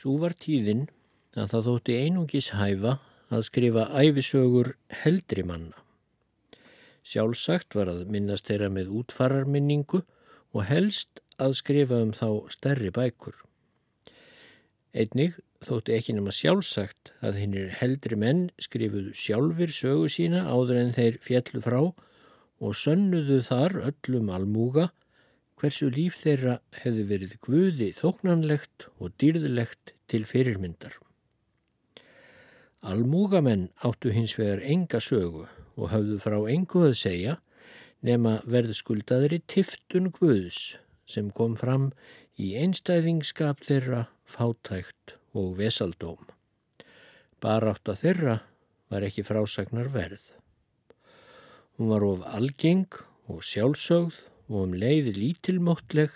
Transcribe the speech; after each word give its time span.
Svo 0.00 0.14
var 0.16 0.32
tíðin 0.32 0.86
að 1.36 1.50
það 1.52 1.66
þótti 1.66 1.94
einungis 2.06 2.46
hæfa 2.56 2.92
að 3.28 3.42
skrifa 3.50 3.82
æfisögur 4.00 4.70
heldri 5.02 5.42
manna. 5.44 5.76
Sjálfsagt 7.04 7.76
var 7.76 7.90
að 7.92 8.06
minnast 8.08 8.48
þeirra 8.48 8.70
með 8.72 8.94
útfararminningu 9.02 10.00
og 10.00 10.64
helst 10.70 11.20
að 11.36 11.58
skrifa 11.58 11.98
um 12.06 12.14
þá 12.16 12.48
stærri 12.54 12.88
bækur. 12.96 13.36
Einnig 14.96 15.36
þótti 15.68 15.98
ekki 15.98 16.16
nema 16.16 16.32
sjálfsagt 16.32 17.12
að 17.20 17.42
hinnir 17.42 17.68
heldri 17.82 18.16
menn 18.16 18.46
skrifuðu 18.56 19.12
sjálfur 19.12 19.74
sögu 19.82 20.08
sína 20.16 20.46
áður 20.48 20.80
en 20.80 20.96
þeir 20.96 21.20
fjallu 21.28 21.60
frá 21.66 21.80
og 21.84 22.72
sönnuðu 22.72 23.42
þar 23.52 23.76
öllum 23.92 24.32
almúga 24.32 24.88
hversu 25.60 25.90
líf 25.92 26.22
þeirra 26.22 26.58
hefði 26.80 27.04
verið 27.10 27.36
guði 27.44 27.90
þóknanlegt 27.98 28.88
og 28.98 29.12
dýrðilegt 29.20 29.92
til 30.08 30.24
fyrirmyndar. 30.28 30.94
Almúgamenn 32.80 33.68
áttu 33.84 34.12
hins 34.14 34.38
vegar 34.40 34.62
enga 34.64 35.02
sögu 35.04 35.44
og 35.76 35.90
hafðu 35.92 36.16
frá 36.22 36.38
engu 36.48 36.86
að 36.88 36.96
segja 37.02 37.36
nema 38.00 38.38
verðskuldaðri 38.48 39.42
tiftun 39.52 40.08
guðs 40.16 40.78
sem 41.04 41.28
kom 41.36 41.58
fram 41.60 41.90
í 42.40 42.54
einstæðingskap 42.56 43.60
þeirra 43.66 44.06
fátækt 44.24 45.18
og 45.36 45.58
vesaldóm. 45.60 46.24
Barátt 47.40 47.92
að 47.92 48.00
þeirra 48.06 48.38
var 48.90 49.04
ekki 49.04 49.26
frásagnar 49.28 49.92
verð. 49.92 50.22
Hún 51.76 51.92
var 51.92 52.04
of 52.08 52.24
algeng 52.32 52.88
og 53.28 53.44
sjálfsögð 53.44 54.29
og 54.50 54.66
um 54.66 54.72
leiði 54.74 55.14
lítilmóttleg 55.14 56.10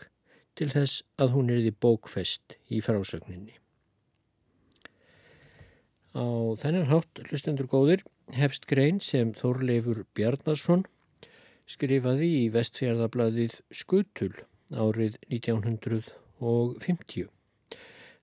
til 0.58 0.68
þess 0.70 1.02
að 1.22 1.28
hún 1.34 1.50
erði 1.54 1.72
bókfest 1.84 2.56
í 2.70 2.80
frásögninni. 2.84 3.54
Á 6.14 6.26
þennan 6.60 6.90
hátt, 6.90 7.22
hlustendur 7.26 7.66
góðir, 7.70 8.04
hefst 8.34 8.66
grein 8.70 9.00
sem 9.02 9.32
Þorleifur 9.34 10.04
Bjarnarsson 10.14 10.84
skrifaði 11.66 12.28
í 12.44 12.50
vestfjörðablaðið 12.54 13.54
Skutul 13.74 14.34
árið 14.70 15.18
1950. 15.30 17.28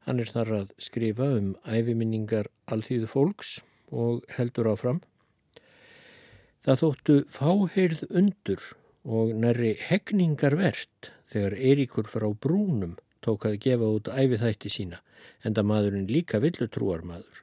Hann 0.07 0.19
er 0.23 0.29
þar 0.33 0.49
að 0.61 0.71
skrifa 0.81 1.27
um 1.37 1.55
æfiminningar 1.67 2.47
alþýðu 2.71 3.07
fólks 3.11 3.49
og 3.91 4.23
heldur 4.37 4.71
áfram. 4.71 5.01
Það 6.63 6.79
þóttu 6.81 7.15
fáheirð 7.33 8.01
undur 8.09 8.61
og 9.03 9.33
næri 9.33 9.75
hegningar 9.89 10.55
verðt 10.59 11.11
þegar 11.31 11.55
Eiríkur 11.57 12.09
frá 12.11 12.27
brúnum 12.33 12.97
tók 13.25 13.45
að 13.49 13.59
gefa 13.65 13.87
út 13.97 14.09
æfithætti 14.11 14.69
sína 14.73 14.99
en 15.45 15.55
það 15.55 15.69
maðurinn 15.71 16.11
líka 16.11 16.41
villutrúar 16.41 17.05
maður. 17.05 17.41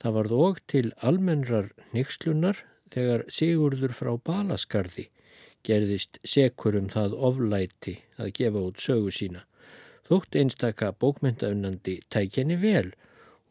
Það 0.00 0.16
varð 0.16 0.38
og 0.46 0.62
til 0.68 0.86
almennrar 1.00 1.72
nixlunar 1.96 2.62
þegar 2.92 3.24
Sigurður 3.32 3.94
frá 3.96 4.12
Balaskarði 4.16 5.08
gerðist 5.66 6.20
sekur 6.22 6.76
um 6.78 6.88
það 6.92 7.16
oflæti 7.28 7.96
að 8.20 8.32
gefa 8.38 8.62
út 8.68 8.82
sögu 8.82 9.12
sína. 9.14 9.42
Þótt 10.06 10.38
einstaka 10.38 10.92
bókmyndaunandi 11.02 11.98
tækjenni 12.12 12.58
vel 12.62 12.92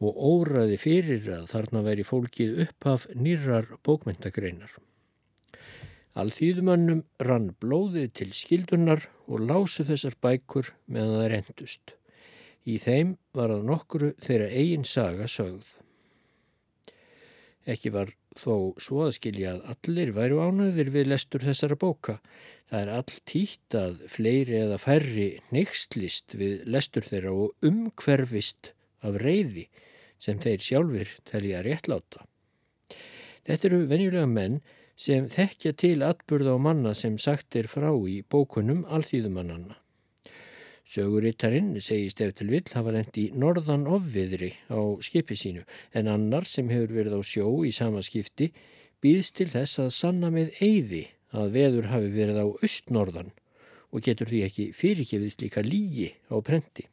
og 0.00 0.16
óraði 0.16 0.78
fyrir 0.80 1.28
að 1.34 1.50
þarna 1.52 1.84
væri 1.84 2.06
fólkið 2.08 2.60
upphaf 2.64 3.06
nýrar 3.12 3.68
bókmyndagreinar. 3.84 4.72
Alþýðumannum 6.16 7.02
rann 7.20 7.50
blóðið 7.60 8.12
til 8.16 8.30
skildunar 8.32 9.02
og 9.28 9.42
lásu 9.50 9.84
þessar 9.84 10.14
bækur 10.24 10.70
meðan 10.88 11.18
það 11.20 11.26
rendust. 11.32 11.90
Í 12.64 12.78
þeim 12.80 13.10
var 13.36 13.52
að 13.52 13.66
nokkru 13.68 14.14
þeirra 14.24 14.46
eigin 14.48 14.86
saga 14.88 15.26
sögð. 15.28 15.74
Ekki 17.68 17.92
var 17.92 18.14
þó 18.40 18.72
svo 18.80 19.02
að 19.04 19.16
skilja 19.18 19.52
að 19.56 19.66
allir 19.74 20.12
væru 20.16 20.40
ánæðir 20.40 20.92
við 20.94 21.10
lestur 21.12 21.44
þessara 21.44 21.76
bóka. 21.82 22.16
Það 22.70 22.80
er 22.80 22.92
all 22.94 23.18
týtt 23.28 23.76
að 23.76 24.00
fleiri 24.10 24.56
eða 24.62 24.80
færri 24.80 25.28
nextlist 25.52 26.32
við 26.38 26.64
lestur 26.64 27.04
þeirra 27.04 27.34
og 27.44 27.68
umhverfist 27.68 28.72
af 29.04 29.20
reyði 29.20 29.66
sem 30.16 30.40
þeir 30.40 30.64
sjálfur 30.64 31.12
telja 31.28 31.60
réttláta. 31.66 32.24
Þetta 33.46 33.68
eru 33.68 33.84
venjulega 33.92 34.26
menn 34.30 34.60
sem 34.96 35.28
þekkja 35.28 35.72
til 35.76 35.96
atburða 36.04 36.56
á 36.56 36.58
manna 36.58 36.94
sem 36.96 37.18
sagt 37.20 37.56
er 37.60 37.68
frá 37.68 37.90
í 37.92 38.22
bókunum 38.24 38.86
alþýðumannanna. 38.88 39.76
Sögurittarinn 40.86 41.74
segist 41.82 42.20
ef 42.22 42.36
til 42.38 42.48
vill 42.52 42.68
hafa 42.72 42.94
lendi 42.94 43.26
norðan 43.34 43.88
ofviðri 43.90 44.52
á 44.70 44.80
skipi 45.02 45.36
sínu 45.36 45.64
en 45.98 46.08
annar 46.08 46.46
sem 46.46 46.70
hefur 46.70 46.94
verið 46.94 47.18
á 47.18 47.22
sjó 47.26 47.48
í 47.66 47.72
sama 47.74 48.04
skipti 48.06 48.52
býðst 49.02 49.36
til 49.40 49.48
þess 49.50 49.82
að 49.82 49.90
sanna 49.96 50.30
með 50.30 50.54
eyði 50.62 51.02
að 51.36 51.56
veður 51.58 51.90
hafi 51.90 52.12
verið 52.14 52.38
á 52.38 52.46
austnorðan 52.46 53.34
og 53.90 54.04
getur 54.06 54.30
því 54.30 54.44
ekki 54.46 54.68
fyrirgefiðst 54.78 55.42
líka 55.42 55.64
lígi 55.66 56.12
á 56.30 56.36
prenti. 56.44 56.86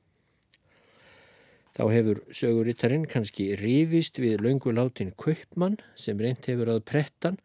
Þá 1.73 1.83
hefur 1.89 2.19
sögurittarinn 2.33 3.07
kannski 3.09 3.53
rifist 3.57 4.19
við 4.21 4.41
launguláttinn 4.45 5.15
Kaupmann 5.17 5.79
sem 5.97 6.19
reynd 6.21 6.45
hefur 6.49 6.69
að 6.75 6.83
prettan 6.89 7.39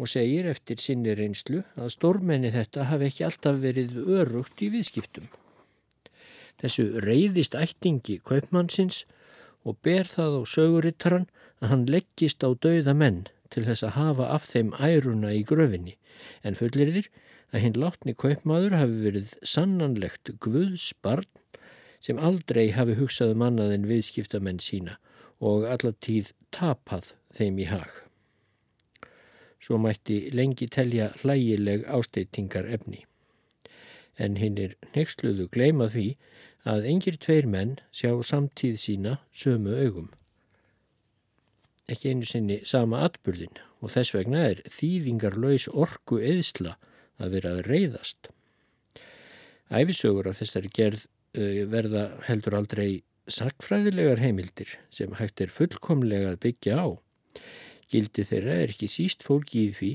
og 0.00 0.08
segir 0.08 0.48
eftir 0.48 0.80
sinni 0.80 1.12
reynslu 1.16 1.60
að 1.76 1.92
stórmenni 1.92 2.50
þetta 2.54 2.88
hafi 2.88 3.10
ekki 3.10 3.26
alltaf 3.26 3.58
verið 3.60 3.98
örugt 4.00 4.62
í 4.64 4.70
viðskiptum. 4.72 5.26
Þessu 6.60 6.86
reyðist 7.04 7.56
ættingi 7.56 8.18
kaupmannsins 8.24 9.04
og 9.68 9.76
ber 9.84 10.08
það 10.08 10.40
á 10.40 10.42
sögurittaran 10.54 11.28
að 11.60 11.72
hann 11.72 11.86
leggist 11.92 12.44
á 12.44 12.48
dauða 12.52 12.96
menn 12.96 13.26
til 13.52 13.66
þess 13.66 13.84
að 13.84 13.96
hafa 13.98 14.30
af 14.36 14.48
þeim 14.48 14.72
æruna 14.80 15.34
í 15.36 15.44
gröfinni 15.44 15.96
en 16.46 16.56
fullir 16.56 16.92
þér 16.96 17.10
að 17.50 17.64
hinn 17.64 17.80
látni 17.82 18.16
kaupmaður 18.16 18.76
hafi 18.78 18.98
verið 19.04 19.32
sannanlegt 19.54 20.32
guðsbarn 20.40 21.28
sem 22.00 22.20
aldrei 22.20 22.70
hafi 22.76 22.96
hugsað 22.96 23.34
um 23.34 23.44
annað 23.44 23.74
en 23.76 23.88
viðskiptamenn 23.90 24.62
sína 24.64 24.96
og 25.40 25.66
allatíð 25.68 26.32
tapað 26.56 27.12
þeim 27.36 27.60
í 27.60 27.68
hag. 27.68 28.09
Svo 29.60 29.76
mætti 29.78 30.30
lengi 30.32 30.66
telja 30.72 31.10
hlægileg 31.20 31.84
ásteytingar 31.84 32.68
efni. 32.72 33.04
En 34.18 34.36
hinn 34.40 34.58
er 34.58 34.76
nextluðu 34.94 35.48
gleima 35.52 35.90
því 35.92 36.06
að 36.68 36.88
engir 36.92 37.18
tveir 37.20 37.48
menn 37.48 37.76
sjá 37.92 38.12
samtíð 38.24 38.80
sína 38.80 39.18
sömu 39.32 39.76
augum. 39.84 40.08
Ekki 41.90 42.12
einu 42.12 42.28
sinni 42.28 42.60
sama 42.64 43.04
atbyrðin 43.06 43.60
og 43.80 43.92
þess 43.94 44.14
vegna 44.14 44.44
er 44.50 44.60
þýðingarlaus 44.68 45.68
orgu 45.72 46.20
eðsla 46.20 46.76
að 47.20 47.36
vera 47.36 47.54
að 47.56 47.64
reyðast. 47.68 48.30
Æfisögur 49.70 50.28
af 50.30 50.40
þessari 50.40 50.70
gerð 50.74 51.06
verða 51.70 52.04
heldur 52.26 52.56
aldrei 52.58 53.02
sarkfræðilegar 53.30 54.20
heimildir 54.22 54.76
sem 54.90 55.12
hægt 55.18 55.40
er 55.40 55.52
fullkomlega 55.54 56.34
að 56.34 56.40
byggja 56.44 56.80
á. 56.82 56.88
Gildi 57.90 58.24
þeirra 58.26 58.56
er 58.62 58.72
ekki 58.74 58.88
síst 58.90 59.24
fólki 59.26 59.66
í 59.68 59.76
því 59.76 59.92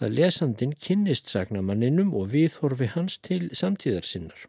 að 0.00 0.18
lesandin 0.18 0.74
kynnist 0.80 1.30
sagnamanninum 1.32 2.12
og 2.16 2.30
viðhorfi 2.34 2.90
hans 2.92 3.16
til 3.24 3.46
samtíðarsinnar. 3.56 4.46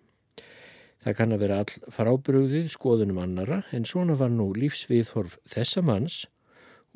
Það 1.04 1.18
kann 1.20 1.36
að 1.36 1.44
vera 1.46 1.60
all 1.64 1.92
frábrugðið 1.94 2.72
skoðunum 2.74 3.22
annara 3.24 3.62
en 3.76 3.86
svona 3.88 4.18
var 4.20 4.32
nú 4.34 4.50
lífsviðhorf 4.58 5.38
þessa 5.48 5.84
manns 5.86 6.26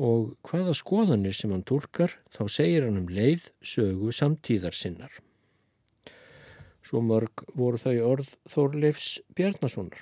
og 0.01 0.33
hvaða 0.47 0.73
skoðanir 0.75 1.35
sem 1.37 1.51
hann 1.53 1.65
tólkar 1.67 2.17
þá 2.33 2.41
segir 2.49 2.87
hann 2.87 2.99
um 3.03 3.11
leið 3.11 3.51
sögu 3.63 4.11
samtíðar 4.15 4.75
sinnar. 4.75 5.11
Svo 6.81 6.99
mörg 7.05 7.45
voru 7.55 7.79
þau 7.79 7.97
orð 8.09 8.31
Þorleifs 8.51 9.19
Bjarnasonar 9.37 10.01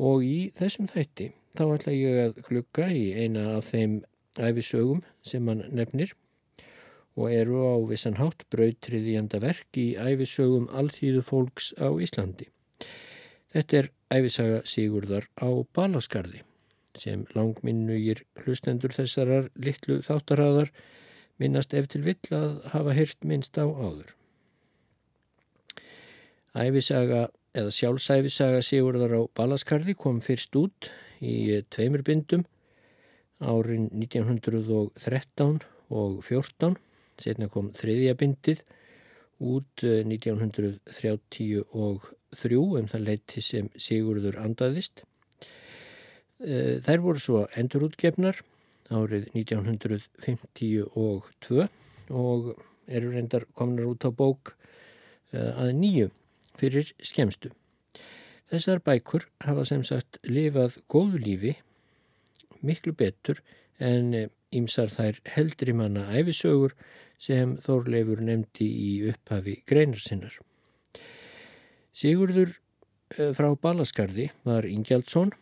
og 0.00 0.24
í 0.24 0.50
þessum 0.56 0.88
þætti 0.90 1.28
þá 1.58 1.64
ætla 1.76 1.94
ég 1.94 2.20
að 2.24 2.40
glukka 2.48 2.88
í 2.90 3.10
eina 3.20 3.58
af 3.58 3.70
þeim 3.74 4.00
æfisögum 4.38 5.02
sem 5.26 5.48
hann 5.48 5.64
nefnir 5.74 6.14
og 7.16 7.32
eru 7.34 7.64
á 7.66 7.74
vissan 7.90 8.18
hátt 8.20 8.46
brautriðjanda 8.52 9.40
verk 9.42 9.78
í 9.80 9.94
æfisögum 9.98 10.68
alþýðu 10.70 11.24
fólks 11.26 11.72
á 11.80 11.90
Íslandi. 11.98 12.46
Þetta 13.50 13.80
er 13.80 13.90
æfisaga 14.14 14.62
Sigurðar 14.68 15.26
á 15.42 15.50
Balaskarði 15.74 16.44
sem 16.98 17.24
langminnugir 17.34 18.22
hlustendur 18.42 18.94
þessarar 18.94 19.50
litlu 19.58 20.00
þáttarhaðar 20.06 20.70
minnast 21.40 21.74
ef 21.74 21.88
til 21.90 22.02
vill 22.04 22.34
að 22.36 22.60
hafa 22.74 22.94
hirt 22.94 23.26
minnst 23.26 23.58
á 23.58 23.66
áður. 23.66 24.14
Æfisaga 26.54 27.28
eða 27.54 27.74
sjálfsæfisaga 27.74 28.62
Sigurðar 28.62 29.16
á 29.18 29.22
Balaskarði 29.34 29.96
kom 29.98 30.20
fyrst 30.22 30.54
út 30.58 30.90
í 31.20 31.60
tveimur 31.70 32.04
bindum 32.06 32.46
árin 33.40 33.88
1913 33.92 35.60
og 35.90 36.20
14, 36.24 36.76
setna 37.20 37.48
kom 37.52 37.72
þriðja 37.76 38.16
bindið 38.20 38.64
út 39.40 39.84
1930 39.84 41.62
og 41.72 42.10
þrjú 42.36 42.64
um 42.78 42.90
það 42.90 43.06
leiti 43.08 43.42
sem 43.44 43.70
Sigurður 43.80 44.38
andaðist 44.40 45.04
E, 46.40 46.80
þær 46.80 47.02
voru 47.04 47.20
svo 47.20 47.40
endurútgefnar 47.60 48.38
árið 48.88 49.26
1952 49.36 50.86
og 52.16 52.54
eru 52.88 53.10
reyndar 53.12 53.44
komnar 53.54 53.90
út 53.90 54.06
á 54.08 54.10
bók 54.10 54.54
e, 55.36 55.36
að 55.36 55.76
nýju 55.76 56.08
fyrir 56.56 56.94
skemstu. 57.04 57.52
Þessar 58.48 58.80
bækur 58.82 59.28
hafa 59.44 59.66
sem 59.68 59.84
sagt 59.84 60.16
lifað 60.24 60.80
góðu 60.88 61.20
lífi 61.20 61.52
miklu 62.66 62.92
betur 62.96 63.40
en 63.78 64.30
ímsar 64.52 64.90
þær 64.92 65.20
heldri 65.34 65.74
manna 65.76 66.06
æfisögur 66.12 66.74
sem 67.20 67.56
Þórleifur 67.64 68.22
nefndi 68.24 68.66
í 68.66 68.90
upphafi 69.10 69.60
greinar 69.68 70.00
sinnar. 70.00 70.34
Sigurður 71.92 72.54
eh, 73.16 73.32
frá 73.36 73.52
Balaskarði 73.60 74.30
var 74.48 74.68
Ingjaldsson. 74.68 75.34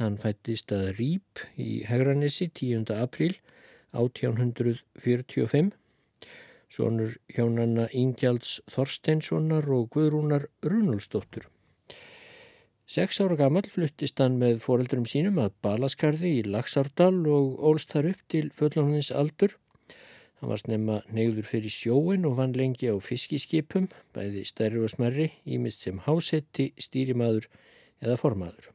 Hann 0.00 0.18
fættist 0.20 0.72
að 0.76 0.94
Rýp 1.00 1.42
í 1.60 1.82
Hegranissi 1.88 2.48
10. 2.52 2.88
apríl 2.96 3.36
1845. 3.96 5.72
Svonur 6.72 7.16
hjónanna 7.32 7.86
Ingjalds 7.96 8.58
Þorsteinssonar 8.72 9.68
og 9.72 9.90
Guðrúnar 9.94 10.48
Runulsdóttur. 10.64 11.46
Seks 12.86 13.18
ára 13.18 13.34
gammal 13.34 13.66
fluttist 13.66 14.20
hann 14.22 14.36
með 14.38 14.60
foreldrum 14.62 15.08
sínum 15.10 15.40
að 15.42 15.56
Balaskarði 15.66 16.30
í 16.36 16.42
Laxárdal 16.46 17.16
og 17.34 17.56
ólst 17.66 17.90
þar 17.90 18.12
upp 18.12 18.20
til 18.30 18.50
fullónins 18.54 19.10
aldur. 19.10 19.56
Hann 20.38 20.52
var 20.52 20.62
snemma 20.62 21.00
neyður 21.10 21.48
fyrir 21.48 21.74
sjóin 21.74 22.28
og 22.30 22.36
vann 22.38 22.54
lengi 22.54 22.86
á 22.86 22.94
fiskiskipum, 23.02 23.88
bæði 24.14 24.44
stærri 24.46 24.84
og 24.86 24.94
smerri, 24.94 25.32
ímist 25.42 25.82
sem 25.82 25.98
hásetti, 26.06 26.68
stýrimaður 26.78 27.50
eða 28.04 28.20
formaður. 28.22 28.70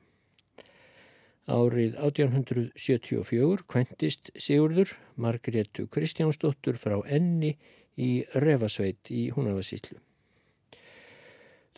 Árið 1.48 1.96
1874 1.96 3.64
kventist 3.72 4.36
Sigurður 4.36 4.92
Margrétu 5.16 5.88
Kristjánsdóttur 5.88 6.76
frá 6.76 7.00
enni 7.08 7.56
í 7.96 8.26
Refasveit 8.36 9.08
í 9.08 9.30
Húnavasíslu. 9.32 10.02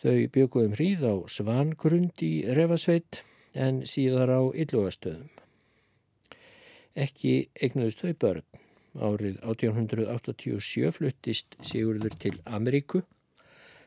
Þau 0.04 0.26
bygguðum 0.28 0.74
hríð 0.76 1.04
á 1.08 1.14
Svangrund 1.32 2.20
í 2.20 2.42
Refasveit 2.52 3.22
en 3.56 3.78
síðar 3.88 4.28
á 4.36 4.42
Illugastöðum. 4.52 5.30
Ekki 6.92 7.48
eignuðust 7.56 8.02
þau 8.04 8.12
börn. 8.20 8.44
Árið 9.00 9.40
1887 9.40 10.92
fluttist 10.98 11.56
Sigurður 11.64 12.18
til 12.20 12.34
Ameríku. 12.44 13.00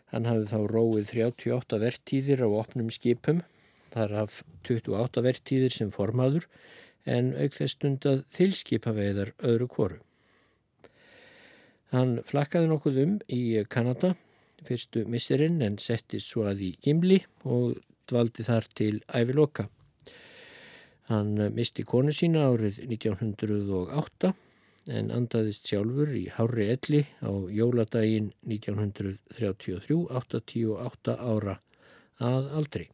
Hann 0.10 0.26
hafði 0.26 0.50
þá 0.56 0.60
róið 0.74 1.14
38 1.14 1.82
vertíðir 1.86 2.42
á 2.42 2.50
opnum 2.50 2.90
skipum. 2.90 3.46
Þar 3.94 4.18
haf 4.24 4.42
28 4.66 5.28
vertíðir 5.30 5.78
sem 5.78 5.94
formaður 5.94 6.50
en 7.06 7.36
auk 7.38 7.62
þess 7.62 7.78
stundað 7.78 8.26
þilskipaveiðar 8.34 9.36
öðru 9.46 9.70
kvoru. 9.70 10.02
Hann 11.94 12.24
flakkaði 12.26 12.74
nokkuð 12.74 13.04
um 13.06 13.20
í 13.30 13.44
Kanada 13.70 14.18
fyrstu 14.66 15.06
misserinn 15.10 15.62
en 15.62 15.78
settist 15.82 16.32
svo 16.32 16.48
að 16.50 16.64
í 16.70 16.72
Gimli 16.82 17.20
og 17.46 17.78
dvaldi 18.10 18.46
þar 18.48 18.68
til 18.78 18.96
æviloka. 19.14 19.68
Hann 21.12 21.38
misti 21.56 21.86
konu 21.88 22.12
sína 22.12 22.48
árið 22.50 22.82
1908 22.88 24.34
en 24.98 25.12
andaðist 25.12 25.68
sjálfur 25.68 26.12
í 26.16 26.26
Hári 26.36 26.68
Elli 26.74 27.02
á 27.24 27.32
jóladaginn 27.52 28.32
1933, 28.48 29.98
88 30.10 31.16
ára 31.16 31.58
að 32.24 32.52
aldri. 32.60 32.88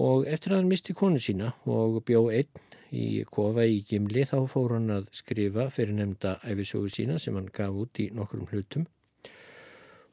Og 0.00 0.28
eftir 0.28 0.54
að 0.54 0.62
hann 0.62 0.70
misti 0.70 0.96
konu 0.96 1.20
sína 1.20 1.52
og 1.68 2.00
bjó 2.06 2.28
einn 2.30 2.68
í 2.96 3.24
kofa 3.28 3.66
í 3.68 3.82
Gimli 3.86 4.24
þá 4.28 4.38
fór 4.50 4.76
hann 4.76 4.90
að 4.94 5.10
skrifa 5.16 5.68
fyrir 5.74 5.96
nefnda 5.98 6.38
æfisógu 6.46 6.90
sína 6.92 7.18
sem 7.22 7.36
hann 7.36 7.50
gaf 7.52 7.76
út 7.76 8.00
í 8.02 8.08
nokkrum 8.14 8.48
hlutum 8.50 8.86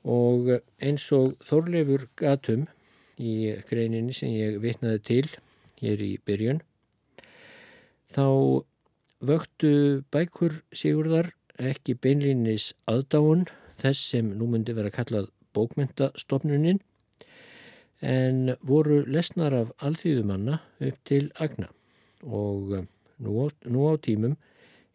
og 0.07 0.49
eins 0.79 1.05
og 1.15 1.35
Þorleifur 1.47 2.07
gatum 2.19 2.65
í 3.19 3.51
greininni 3.67 4.15
sem 4.15 4.31
ég 4.31 4.59
vitnaði 4.63 5.03
til 5.09 5.25
hér 5.81 6.03
í 6.05 6.13
byrjun 6.25 6.61
þá 8.15 8.27
vöktu 9.27 9.73
bækur 10.13 10.61
Sigurðar 10.71 11.33
ekki 11.57 11.97
beinlýnis 11.97 12.71
aðdáun 12.89 13.47
þess 13.81 14.11
sem 14.13 14.29
nú 14.37 14.47
myndi 14.49 14.75
vera 14.77 14.93
kallað 14.93 15.31
bókmentastofnunin 15.57 16.79
en 18.05 18.53
voru 18.61 19.01
lesnar 19.09 19.55
af 19.57 19.71
alþýðumanna 19.81 20.59
upp 20.85 20.99
til 21.03 21.31
agna 21.41 21.71
og 22.21 22.85
nú 23.17 23.31
á, 23.41 23.45
nú 23.65 23.89
á 23.89 23.93
tímum 23.97 24.37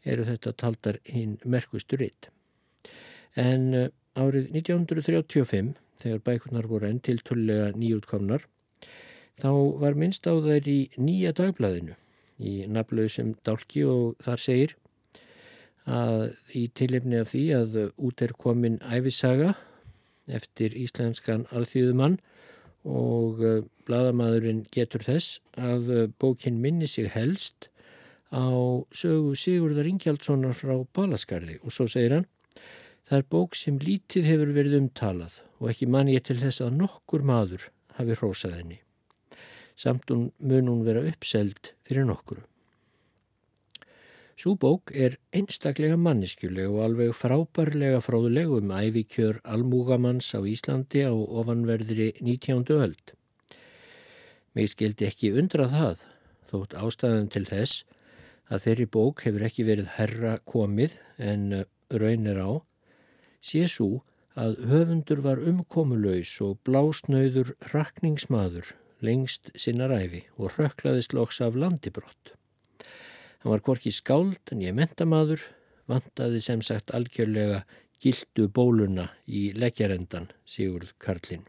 eru 0.04 0.26
þetta 0.26 0.54
taldar 0.58 0.98
hinn 1.06 1.38
merkustur 1.44 2.02
eitt. 2.02 2.28
En 3.38 3.90
Árið 4.12 4.50
1935, 4.52 5.72
þegar 6.02 6.18
bækurnar 6.26 6.66
voru 6.68 6.88
enn 6.90 6.98
til 7.00 7.22
tullega 7.24 7.70
nýjútkomnar, 7.72 8.42
þá 9.40 9.50
var 9.80 9.96
minnst 9.96 10.28
á 10.28 10.36
þær 10.36 10.68
í 10.68 10.78
nýja 11.00 11.32
dagblæðinu 11.38 11.96
í 12.42 12.52
naflausum 12.68 13.32
dálki 13.46 13.86
og 13.88 14.18
þar 14.20 14.42
segir 14.42 14.74
að 15.88 16.34
í 16.52 16.66
tilefni 16.76 17.22
af 17.22 17.32
því 17.32 17.44
að 17.56 17.78
út 17.96 18.22
er 18.22 18.34
komin 18.36 18.76
æfisaga 18.84 19.54
eftir 20.28 20.76
íslenskan 20.76 21.46
alþýðumann 21.50 22.20
og 22.84 23.40
eh, 23.40 23.64
bladamæðurinn 23.88 24.66
getur 24.74 25.02
þess 25.06 25.40
að 25.56 26.12
bókin 26.20 26.60
minni 26.60 26.86
sig 26.90 27.08
helst 27.14 27.70
á 28.32 28.44
sögu 28.92 29.34
Sigurðar 29.36 29.88
Ingjaldssonar 29.88 30.56
frá 30.56 30.76
Balaskarði. 30.96 31.58
Og 31.64 31.74
svo 31.74 31.88
segir 31.90 32.16
hann 32.16 32.28
Það 33.08 33.18
er 33.18 33.26
bók 33.34 33.56
sem 33.58 33.80
lítið 33.82 34.28
hefur 34.30 34.54
verið 34.54 34.78
umtalað 34.78 35.40
og 35.58 35.68
ekki 35.72 35.90
mann 35.90 36.10
ég 36.12 36.22
til 36.26 36.38
þess 36.38 36.62
að 36.62 36.78
nokkur 36.78 37.26
maður 37.26 37.68
hafi 37.98 38.16
hrósað 38.18 38.56
henni. 38.60 38.78
Samt 39.76 40.10
mun 40.12 40.70
hún 40.70 40.84
vera 40.86 41.02
uppseld 41.10 41.72
fyrir 41.86 42.06
nokkuru. 42.06 42.44
Sú 44.42 44.54
bók 44.58 44.90
er 44.94 45.18
einstaklega 45.36 45.98
manneskjuleg 46.00 46.70
og 46.70 46.80
alveg 46.86 47.12
frábærlega 47.14 48.00
fráðuleg 48.02 48.50
um 48.56 48.72
æfikjör 48.74 49.42
almúgamanns 49.44 50.32
á 50.34 50.40
Íslandi 50.42 51.04
á 51.06 51.12
ofanverðri 51.12 52.08
19. 52.18 52.64
öld. 52.74 53.12
Mér 54.56 54.72
skildi 54.72 55.06
ekki 55.06 55.30
undra 55.38 55.68
það, 55.70 56.02
þótt 56.50 56.74
ástæðan 56.74 57.30
til 57.30 57.44
þess 57.46 57.84
að 58.50 58.66
þeirri 58.66 58.88
bók 58.96 59.22
hefur 59.26 59.46
ekki 59.46 59.68
verið 59.68 59.94
herra 59.98 60.34
komið 60.48 60.98
en 61.18 61.64
raunir 61.92 62.42
á 62.42 62.50
sé 63.42 63.66
svo 63.68 64.02
að 64.38 64.62
höfundur 64.70 65.20
var 65.26 65.42
umkomulaus 65.44 66.30
og 66.44 66.60
blásnauður 66.66 67.52
rakningsmaður 67.74 68.72
lengst 69.04 69.50
sinna 69.58 69.88
ræfi 69.90 70.22
og 70.38 70.54
rökklaðist 70.56 71.12
loks 71.16 71.42
af 71.44 71.58
landibrott. 71.58 72.32
Hann 73.42 73.52
var 73.52 73.64
hvorki 73.66 73.90
skáld 73.92 74.54
en 74.54 74.62
ég 74.62 74.76
mentamaður, 74.78 75.42
vantaði 75.90 76.40
sem 76.40 76.62
sagt 76.62 76.94
algjörlega 76.94 77.64
gildu 78.02 78.46
bóluna 78.48 79.10
í 79.26 79.50
leggjarendan, 79.58 80.30
Sigurð 80.46 80.94
Karlinn. 81.02 81.44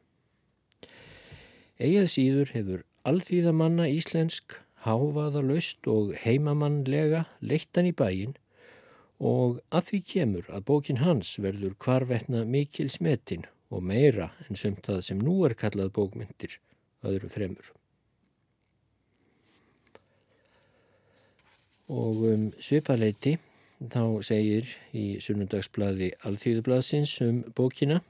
Egið 1.78 2.10
síður 2.10 2.52
hefur 2.54 2.84
alþýðamanna 3.10 3.88
íslensk 3.94 4.58
háfaða 4.86 5.44
laust 5.46 5.88
og 5.90 6.14
heimamannlega 6.24 7.26
leittan 7.42 7.90
í 7.90 7.94
bæin 7.96 8.36
og 9.20 9.60
að 9.70 9.90
því 9.90 10.00
kemur 10.10 10.50
að 10.50 10.66
bókin 10.70 11.02
hans 11.04 11.36
verður 11.40 11.76
hvarvetna 11.84 12.44
mikil 12.46 12.90
smetin 12.90 13.46
og 13.74 13.84
meira 13.84 14.32
en 14.48 14.60
sumt 14.60 14.90
að 14.90 15.02
sem 15.08 15.22
nú 15.22 15.44
er 15.48 15.56
kallað 15.58 15.94
bókmyndir 15.96 16.60
öðru 17.04 17.30
fremur. 17.30 17.72
Og 21.94 22.24
um 22.30 22.46
svipaleiti 22.64 23.38
þá 23.84 24.24
segir 24.24 24.70
í 24.96 25.20
sunnundagsbladi 25.22 26.14
Alþýðublaðsins 26.24 27.20
um 27.26 27.44
bókina 27.56 28.02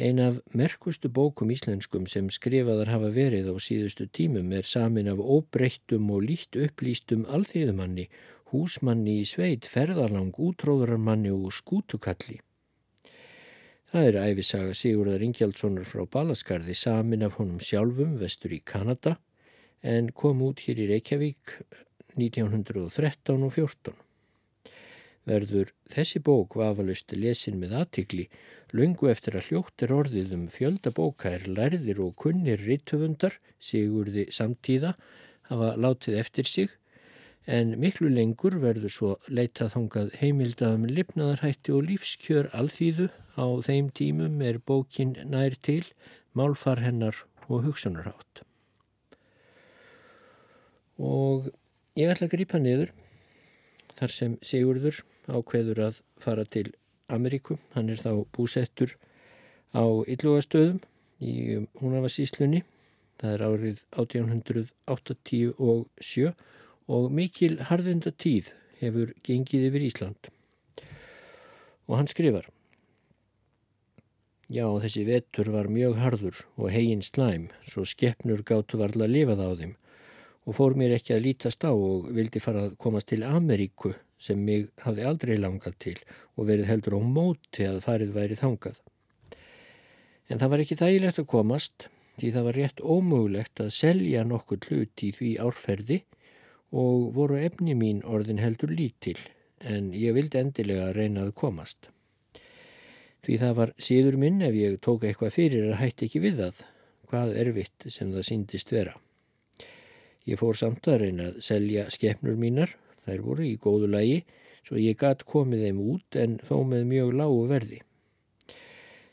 Ein 0.00 0.18
af 0.18 0.38
merkustu 0.56 1.10
bókum 1.12 1.50
íslenskum 1.52 2.06
sem 2.08 2.30
skrifaðar 2.32 2.88
hafa 2.88 3.10
verið 3.12 3.50
á 3.52 3.54
síðustu 3.60 4.06
tímum 4.08 4.52
er 4.56 4.64
samin 4.64 5.10
af 5.12 5.18
óbreyttum 5.20 6.06
og 6.14 6.22
lít 6.24 6.56
upplýstum 6.56 7.26
alþýðumanni 7.28 8.06
húsmanni 8.50 9.20
í 9.22 9.26
sveit, 9.28 9.66
ferðarlang, 9.68 10.34
útróðurarmanni 10.36 11.32
og 11.34 11.52
skútukalli. 11.54 12.40
Það 13.90 14.06
er 14.06 14.18
æfisaga 14.30 14.74
Sigurðar 14.78 15.24
Ingjaldssonar 15.26 15.86
frá 15.88 16.04
Balaskarði 16.06 16.76
samin 16.78 17.24
af 17.26 17.40
honum 17.40 17.58
sjálfum 17.58 18.12
vestur 18.20 18.54
í 18.54 18.60
Kanada 18.62 19.16
en 19.82 20.12
kom 20.14 20.44
út 20.46 20.62
hér 20.62 20.84
í 20.84 20.86
Reykjavík 20.92 21.56
1913 22.14 23.42
og 23.46 23.52
14. 23.56 23.96
Verður 25.30 25.72
þessi 25.92 26.22
bók 26.24 26.54
vafalust 26.58 27.12
lesin 27.18 27.58
með 27.60 27.74
aðtikli 27.80 28.28
lungu 28.72 29.10
eftir 29.10 29.36
að 29.36 29.50
hljóttir 29.50 29.92
orðið 29.94 30.36
um 30.38 30.46
fjöldabóka 30.54 31.34
er 31.34 31.48
lærðir 31.50 32.00
og 32.06 32.14
kunnir 32.22 32.62
rittöfundar 32.62 33.36
Sigurði 33.58 34.28
samtíða 34.32 34.94
hafa 35.50 35.74
látið 35.76 36.20
eftir 36.22 36.48
sig 36.48 36.79
en 37.46 37.78
miklu 37.80 38.08
lengur 38.12 38.58
verður 38.60 38.92
svo 38.92 39.16
leitað 39.28 39.72
þongað 39.74 40.10
heimildaðum 40.20 40.86
lifnaðarhætti 40.90 41.72
og 41.72 41.84
lífskjör 41.88 42.50
alþýðu 42.56 43.08
á 43.40 43.46
þeim 43.64 43.90
tímum 43.96 44.42
er 44.44 44.58
bókin 44.58 45.16
nær 45.24 45.54
til, 45.62 45.84
málfar 46.36 46.80
hennar 46.84 47.16
og 47.48 47.64
hugsunarhátt. 47.64 48.42
Og 51.00 51.48
ég 51.96 52.12
ætla 52.12 52.26
að 52.28 52.34
grípa 52.34 52.58
niður 52.60 52.92
þar 53.96 54.10
sem 54.12 54.36
Sigurður 54.44 55.00
ákveður 55.28 55.78
að 55.88 56.02
fara 56.20 56.44
til 56.44 56.74
Ameríku. 57.10 57.58
Hann 57.74 57.90
er 57.90 57.96
þá 58.00 58.24
búsettur 58.36 58.96
á 59.72 59.84
Illugastöðum 60.04 60.80
í 61.24 61.66
Húnavarsíslunni. 61.80 62.62
Það 63.20 63.34
er 63.34 63.42
árið 63.48 63.78
1887 63.96 66.34
og 66.90 67.10
mikil 67.14 67.60
harðenda 67.70 68.10
tíð 68.10 68.50
hefur 68.80 69.12
gengið 69.26 69.68
yfir 69.68 69.84
Ísland. 69.86 70.30
Og 71.86 72.00
hann 72.00 72.10
skrifar 72.10 72.48
Já, 74.50 74.66
þessi 74.82 75.04
vetur 75.06 75.52
var 75.54 75.68
mjög 75.70 76.00
harður 76.02 76.38
og 76.58 76.72
heginn 76.74 77.04
slæm, 77.06 77.52
svo 77.62 77.84
skeppnur 77.86 78.42
gáttu 78.42 78.80
varla 78.80 79.06
að 79.06 79.14
lifað 79.14 79.44
á 79.46 79.50
þeim 79.60 79.76
og 80.48 80.56
fór 80.56 80.74
mér 80.74 80.96
ekki 80.96 81.14
að 81.14 81.26
lítast 81.28 81.62
á 81.62 81.70
og 81.70 82.08
vildi 82.16 82.42
fara 82.42 82.64
að 82.66 82.76
komast 82.82 83.10
til 83.12 83.22
Ameríku 83.22 83.92
sem 84.18 84.40
mig 84.42 84.66
hafði 84.82 85.06
aldrei 85.06 85.36
langað 85.38 85.76
til 85.84 85.96
og 86.34 86.48
verið 86.48 86.70
heldur 86.72 86.98
á 86.98 87.00
móti 87.04 87.68
að 87.68 87.78
farið 87.84 88.16
værið 88.16 88.42
þangað. 88.42 88.80
En 90.30 90.40
það 90.42 90.50
var 90.50 90.64
ekki 90.64 90.80
þægilegt 90.80 91.22
að 91.22 91.30
komast 91.30 91.86
því 92.18 92.32
það 92.34 92.46
var 92.48 92.58
rétt 92.58 92.82
ómögulegt 92.82 93.62
að 93.62 93.74
selja 93.76 94.24
nokkur 94.26 94.66
hlut 94.66 95.04
í 95.06 95.12
því 95.14 95.30
árferði 95.46 96.00
og 96.70 97.10
voru 97.14 97.38
efni 97.40 97.74
mín 97.74 98.02
orðin 98.06 98.42
heldur 98.42 98.70
lítil 98.70 99.18
en 99.60 99.90
ég 99.92 100.14
vildi 100.16 100.38
endilega 100.40 100.92
reyna 100.96 101.26
að 101.26 101.34
komast. 101.42 101.90
Því 103.20 103.36
það 103.42 103.56
var 103.58 103.72
síður 103.76 104.16
minn 104.20 104.40
ef 104.42 104.54
ég 104.56 104.78
tók 104.80 105.04
eitthvað 105.04 105.34
fyrir 105.34 105.66
að 105.68 105.80
hætti 105.82 106.06
ekki 106.08 106.22
við 106.24 106.40
það, 106.40 106.60
hvað 107.10 107.34
erfitt 107.42 107.88
sem 107.92 108.12
það 108.14 108.26
síndist 108.30 108.72
vera. 108.72 108.94
Ég 110.28 110.40
fór 110.40 110.56
samt 110.56 110.88
að 110.88 111.02
reyna 111.04 111.28
að 111.28 111.42
selja 111.44 111.88
skefnur 111.92 112.38
mínar, 112.40 112.72
þær 113.04 113.24
voru 113.26 113.44
í 113.44 113.58
góðu 113.60 113.90
lagi, 113.90 114.22
svo 114.64 114.80
ég 114.80 114.96
gatt 115.00 115.26
komið 115.28 115.66
þeim 115.66 115.84
út 115.92 116.16
en 116.20 116.38
þó 116.46 116.56
með 116.68 116.86
mjög 116.88 117.14
lágu 117.20 117.44
verði. 117.50 117.80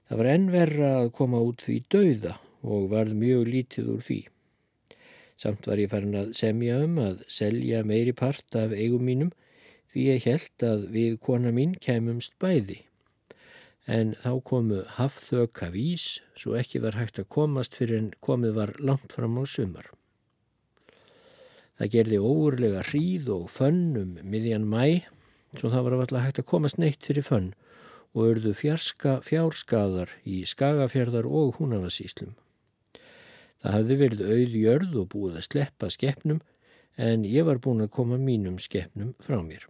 Það 0.08 0.22
var 0.22 0.32
enn 0.32 0.50
verra 0.54 0.90
að 1.02 1.14
koma 1.18 1.44
út 1.44 1.64
því 1.66 1.78
dauða 1.92 2.38
og 2.64 2.90
varð 2.92 3.16
mjög 3.20 3.48
lítið 3.52 3.92
úr 3.92 4.04
því. 4.08 4.20
Samt 5.38 5.68
var 5.70 5.78
ég 5.78 5.92
farin 5.92 6.18
að 6.18 6.32
semja 6.38 6.80
um 6.82 6.98
að 7.02 7.22
selja 7.30 7.84
meiri 7.86 8.14
part 8.18 8.56
af 8.58 8.74
eigum 8.74 9.06
mínum 9.06 9.34
því 9.94 10.06
ég 10.10 10.26
held 10.26 10.66
að 10.66 10.88
við 10.96 11.20
kona 11.24 11.52
mín 11.54 11.76
kemumst 11.82 12.34
bæði. 12.42 12.82
En 13.88 14.16
þá 14.24 14.32
komu 14.44 14.82
hafþöka 14.98 15.70
vís 15.72 16.18
svo 16.36 16.58
ekki 16.60 16.82
var 16.84 16.98
hægt 16.98 17.22
að 17.22 17.30
komast 17.38 17.78
fyrir 17.78 18.02
en 18.02 18.10
komið 18.26 18.58
var 18.58 18.74
langt 18.82 19.14
fram 19.16 19.38
á 19.40 19.44
sumar. 19.48 19.86
Það 21.78 21.94
gerði 21.94 22.20
óurlega 22.20 22.82
hríð 22.90 23.30
og 23.38 23.46
fönn 23.54 23.94
um 24.02 24.18
miðjan 24.26 24.66
mæ 24.66 25.06
svo 25.54 25.70
það 25.70 25.86
var 25.86 25.96
alltaf 26.00 26.26
hægt 26.26 26.42
að 26.42 26.50
komast 26.50 26.82
neitt 26.82 27.06
fyrir 27.06 27.26
fönn 27.26 27.54
og 28.18 28.50
fjarska 28.58 29.20
fjárskaðar 29.22 30.10
í 30.26 30.42
skagafjörðar 30.50 31.30
og 31.30 31.60
húnavasíslum. 31.60 32.34
Það 33.64 33.74
hafði 33.78 33.98
verið 34.02 34.22
auð 34.28 34.60
jörð 34.62 35.00
og 35.02 35.10
búið 35.14 35.40
að 35.40 35.48
sleppa 35.48 35.90
skeppnum 35.94 36.44
en 36.98 37.26
ég 37.26 37.46
var 37.48 37.62
búin 37.62 37.84
að 37.86 37.94
koma 37.98 38.20
mínum 38.22 38.60
skeppnum 38.62 39.16
frá 39.24 39.40
mér. 39.42 39.66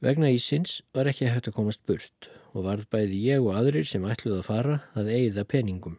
Vegna 0.00 0.30
ísins 0.32 0.80
var 0.96 1.10
ekki 1.10 1.28
hægt 1.28 1.50
að 1.50 1.56
komast 1.58 1.82
burt 1.88 2.30
og 2.54 2.64
varð 2.64 2.86
bæði 2.92 3.18
ég 3.26 3.44
og 3.44 3.56
aðrir 3.58 3.88
sem 3.88 4.06
ætluð 4.08 4.38
að 4.38 4.46
fara 4.46 4.78
að 4.96 5.10
eigða 5.12 5.44
peningum. 5.44 5.98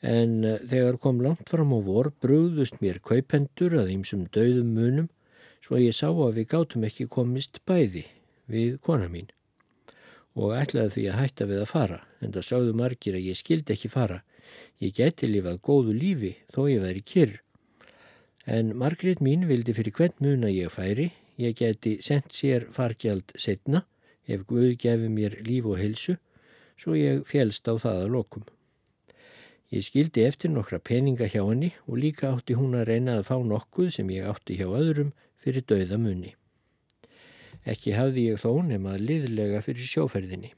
En 0.00 0.44
eh, 0.44 0.60
þegar 0.68 1.00
kom 1.00 1.20
langt 1.24 1.48
fram 1.48 1.72
á 1.76 1.78
vor 1.84 2.10
brúðust 2.20 2.80
mér 2.84 3.00
kaupendur 3.04 3.76
að 3.80 3.92
ýmsum 3.96 4.28
döðum 4.32 4.72
munum 4.76 5.08
svo 5.64 5.80
ég 5.80 5.96
sá 5.96 6.08
að 6.08 6.40
við 6.40 6.48
gátum 6.54 6.86
ekki 6.88 7.08
komist 7.08 7.60
bæði 7.68 8.06
við 8.48 8.78
kona 8.84 9.08
mín 9.12 9.28
og 10.38 10.54
ætlaði 10.56 10.94
því 10.94 11.04
að 11.10 11.18
hætta 11.20 11.46
við 11.50 11.62
að 11.64 11.70
fara 11.70 12.00
en 12.20 12.34
það 12.34 12.46
sáðu 12.46 12.74
margir 12.78 13.16
að 13.18 13.28
ég 13.30 13.38
skildi 13.38 13.74
ekki 13.74 13.90
fara. 13.90 14.20
Ég 14.80 14.94
geti 14.96 15.28
lifað 15.28 15.60
góðu 15.66 15.94
lífi 15.96 16.34
þó 16.54 16.60
ég 16.70 16.82
veri 16.84 17.02
kyrr. 17.02 17.34
En 18.46 18.72
Margrét 18.78 19.20
mín 19.20 19.46
vildi 19.48 19.74
fyrir 19.76 19.94
hvern 19.96 20.16
mun 20.24 20.46
að 20.48 20.56
ég 20.56 20.72
færi, 20.72 21.10
ég 21.36 21.56
geti 21.58 21.98
sendt 22.02 22.32
sér 22.34 22.66
fargjald 22.72 23.34
setna 23.36 23.84
ef 24.26 24.46
Guð 24.48 24.76
gefi 24.80 25.10
mér 25.10 25.36
líf 25.44 25.66
og 25.66 25.78
helsu, 25.80 26.16
svo 26.78 26.96
ég 26.96 27.24
félst 27.28 27.68
á 27.68 27.74
það 27.74 28.04
að 28.06 28.12
lokum. 28.14 28.44
Ég 29.70 29.86
skildi 29.86 30.24
eftir 30.26 30.50
nokkra 30.50 30.80
peninga 30.82 31.28
hjá 31.30 31.44
henni 31.44 31.74
og 31.86 32.00
líka 32.02 32.32
átti 32.32 32.56
hún 32.58 32.74
að 32.78 32.88
reyna 32.90 33.20
að 33.20 33.28
fá 33.30 33.36
nokkuð 33.38 33.92
sem 33.94 34.10
ég 34.10 34.26
átti 34.26 34.58
hjá 34.58 34.66
öðrum 34.66 35.12
fyrir 35.38 35.66
dauða 35.66 35.98
munni. 36.00 36.34
Ekki 37.68 37.92
hafði 37.92 38.30
ég 38.30 38.40
þó 38.40 38.62
nefnað 38.64 39.04
liðlega 39.04 39.60
fyrir 39.64 39.88
sjóferðinni. 39.88 40.54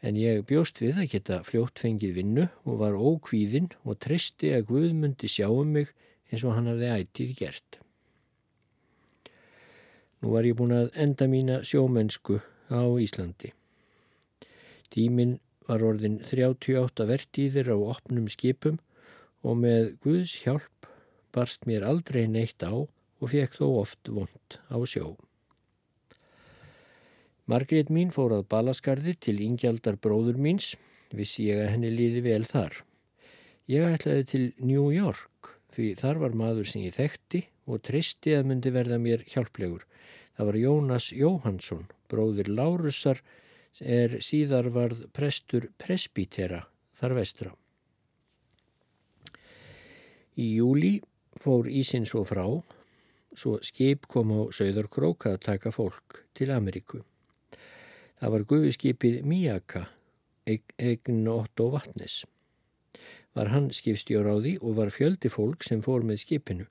En 0.00 0.16
ég 0.16 0.44
bjóst 0.46 0.78
við 0.80 1.02
að 1.02 1.10
geta 1.12 1.40
fljótt 1.44 1.82
fengið 1.82 2.14
vinnu 2.20 2.46
og 2.64 2.78
var 2.80 2.94
ókvíðinn 2.94 3.72
og 3.82 3.98
tristi 4.04 4.52
að 4.54 4.68
Guðmundi 4.70 5.28
sjáum 5.28 5.74
mig 5.74 5.90
eins 6.30 6.44
og 6.46 6.54
hann 6.54 6.70
hafði 6.70 6.92
ætið 6.94 7.34
gert. 7.40 7.80
Nú 10.22 10.32
var 10.34 10.46
ég 10.46 10.56
búin 10.58 10.74
að 10.74 10.90
enda 10.98 11.28
mína 11.30 11.60
sjómennsku 11.66 12.40
á 12.70 12.82
Íslandi. 13.02 13.52
Tíminn 14.94 15.38
var 15.68 15.84
orðin 15.84 16.18
38 16.24 17.06
vertíðir 17.10 17.70
á 17.74 17.76
opnum 17.76 18.26
skipum 18.32 18.78
og 19.44 19.60
með 19.62 19.92
Guðs 20.02 20.38
hjálp 20.42 20.88
barst 21.34 21.68
mér 21.68 21.86
aldrei 21.86 22.24
neitt 22.26 22.64
á 22.64 22.72
og 22.72 23.32
fekk 23.34 23.60
þó 23.60 23.66
oft 23.82 24.10
vond 24.10 24.60
á 24.72 24.78
sjó. 24.88 25.16
Margrét 27.48 27.88
mín 27.88 28.10
fór 28.12 28.34
að 28.36 28.42
balaskarði 28.52 29.14
til 29.24 29.38
yngjaldar 29.40 29.96
bróður 30.04 30.36
míns, 30.36 30.74
vissi 31.16 31.46
ég 31.48 31.62
að 31.62 31.70
henni 31.72 31.92
líði 31.94 32.20
vel 32.26 32.42
þar. 32.44 32.82
Ég 33.72 33.88
ætlaði 33.88 34.26
til 34.28 34.42
New 34.60 34.90
York 34.92 35.54
því 35.72 35.94
þar 35.96 36.20
var 36.24 36.36
maður 36.36 36.68
sem 36.68 36.84
ég 36.84 36.98
þekkti 36.98 37.42
og 37.68 37.80
tristi 37.88 38.36
að 38.36 38.50
myndi 38.50 38.72
verða 38.74 39.00
mér 39.00 39.24
hjálplegur. 39.32 39.86
Það 40.36 40.50
var 40.50 40.60
Jónas 40.60 41.08
Jóhansson, 41.16 41.88
bróður 42.12 42.52
Lárusar, 42.52 43.24
er 43.80 44.18
síðar 44.24 44.68
varð 44.74 45.06
prestur 45.16 45.70
presbítera 45.80 46.66
þar 47.00 47.16
vestra. 47.16 47.52
Í 50.36 50.52
júli 50.60 50.98
fór 51.38 51.68
Ísin 51.72 52.04
svo 52.04 52.26
frá 52.28 52.44
svo 53.38 53.58
skip 53.64 54.08
kom 54.10 54.32
á 54.36 54.40
Söðarkrók 54.52 55.30
að 55.30 55.44
taka 55.48 55.72
fólk 55.72 56.26
til 56.36 56.52
Ameríku. 56.52 57.06
Það 58.18 58.32
var 58.34 58.44
gufiskipið 58.50 59.18
Míaka, 59.30 59.84
eign 60.50 61.28
Otto 61.30 61.68
Vatnes. 61.70 62.24
Var 63.38 63.50
hann 63.52 63.68
skipstjór 63.70 64.26
á 64.26 64.34
því 64.42 64.56
og 64.58 64.74
var 64.80 64.90
fjöldi 64.90 65.30
fólk 65.30 65.62
sem 65.62 65.84
fór 65.84 66.02
með 66.02 66.24
skipinu 66.24 66.66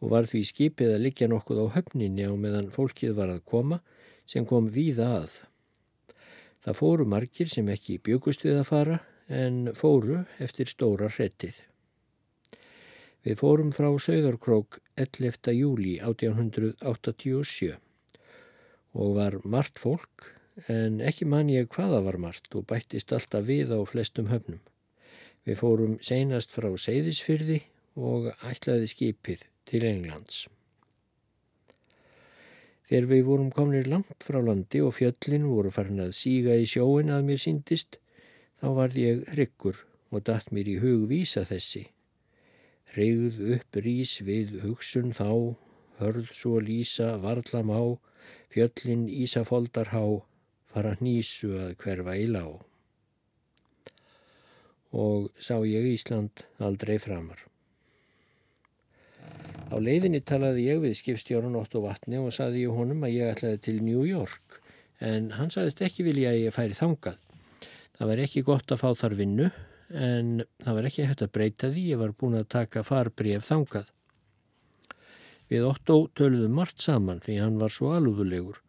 og 0.00 0.12
var 0.14 0.28
því 0.30 0.40
skipið 0.48 0.94
að 0.94 1.02
liggja 1.04 1.28
nokkuð 1.28 1.60
á 1.60 1.66
höfninni 1.74 2.24
á 2.24 2.32
meðan 2.32 2.70
fólkið 2.72 3.12
var 3.18 3.32
að 3.34 3.44
koma 3.44 3.82
sem 4.24 4.46
kom 4.48 4.70
víða 4.72 5.10
að. 5.18 5.34
Það 6.64 6.78
fóru 6.80 7.06
margir 7.12 7.50
sem 7.52 7.68
ekki 7.68 7.98
byggust 8.00 8.46
við 8.46 8.62
að 8.62 8.70
fara 8.70 8.96
en 9.28 9.74
fóru 9.76 10.22
eftir 10.40 10.70
stóra 10.70 11.10
hrettið. 11.12 11.58
Við 13.26 13.36
fórum 13.42 13.74
frá 13.74 13.90
Söðarkrók 14.00 14.80
11. 14.96 15.52
júli 15.58 15.98
1887 16.00 17.76
og 18.96 19.12
var 19.18 19.36
margt 19.44 19.82
fólk 19.82 20.30
en 20.72 21.00
ekki 21.04 21.26
man 21.28 21.50
ég 21.52 21.68
hvaða 21.72 22.00
var 22.06 22.18
margt 22.22 22.54
og 22.56 22.66
bættist 22.70 23.12
alltaf 23.12 23.46
við 23.48 23.74
á 23.76 23.80
flestum 23.88 24.30
höfnum. 24.32 24.60
Við 25.46 25.58
fórum 25.60 25.96
seinast 26.02 26.54
frá 26.54 26.68
Seyðisfyrði 26.72 27.60
og 27.96 28.30
ætlaði 28.44 28.90
skipið 28.90 29.46
til 29.68 29.82
Englands. 29.86 30.46
Þegar 32.86 33.10
við 33.10 33.26
vorum 33.26 33.50
komnir 33.50 33.88
langt 33.90 34.22
frá 34.22 34.38
landi 34.42 34.80
og 34.82 34.94
fjöllin 34.98 35.48
voru 35.50 35.72
farin 35.74 36.04
að 36.06 36.14
síga 36.18 36.54
í 36.54 36.66
sjóin 36.70 37.10
að 37.10 37.26
mér 37.26 37.42
síndist, 37.42 37.98
þá 38.62 38.68
varð 38.78 39.02
ég 39.02 39.26
hryggur 39.34 39.82
og 40.14 40.22
datt 40.26 40.52
mér 40.54 40.70
í 40.70 40.78
hug 40.82 41.08
vísa 41.10 41.42
þessi 41.44 41.88
Hrigð 42.96 43.40
upp 43.56 43.76
rís 43.84 44.12
við 44.24 44.54
hugsun 44.62 45.10
þá, 45.12 45.56
hörð 45.98 46.30
svo 46.32 46.60
lísa 46.64 47.16
varðlam 47.20 47.68
á, 47.74 47.82
fjöllin 48.54 49.02
ísafoldar 49.10 49.90
há, 49.92 50.22
fara 50.76 50.92
nýsu 51.00 51.54
að 51.56 51.76
hverfa 51.80 52.14
í 52.20 52.26
lá. 52.28 52.44
Og 54.96 55.30
sá 55.40 55.56
ég 55.64 55.88
Ísland 55.94 56.44
aldrei 56.60 56.98
framar. 57.00 57.40
Á 59.72 59.76
leiðinni 59.82 60.20
talaði 60.22 60.68
ég 60.68 60.82
við 60.84 60.98
skipstjórun 61.00 61.56
Otto 61.58 61.80
Vatni 61.82 62.20
og 62.20 62.34
saði 62.34 62.66
ég 62.66 62.76
honum 62.76 63.06
að 63.08 63.16
ég 63.16 63.32
ætlaði 63.32 63.62
til 63.64 63.78
New 63.82 64.04
York 64.06 64.60
en 65.02 65.32
hann 65.36 65.50
saðist 65.52 65.80
ekki 65.84 66.04
vilja 66.06 66.30
að 66.32 66.44
ég 66.44 66.54
færi 66.54 66.76
þangað. 66.76 67.16
Það 67.96 68.12
var 68.12 68.22
ekki 68.26 68.44
gott 68.46 68.72
að 68.72 68.82
fá 68.84 68.90
þar 69.00 69.16
vinnu 69.18 69.48
en 69.96 70.30
það 70.62 70.78
var 70.78 70.90
ekki 70.90 71.08
hægt 71.08 71.24
að 71.24 71.32
breyta 71.34 71.72
því 71.72 71.86
ég 71.88 72.02
var 72.04 72.14
búin 72.20 72.38
að 72.38 72.52
taka 72.52 72.84
farbref 72.86 73.48
þangað. 73.48 73.88
Við 75.50 75.66
Otto 75.66 75.98
töluðum 76.18 76.56
margt 76.60 76.84
saman 76.84 77.24
því 77.24 77.40
hann 77.40 77.58
var 77.62 77.72
svo 77.72 77.94
alúðulegur 77.96 78.62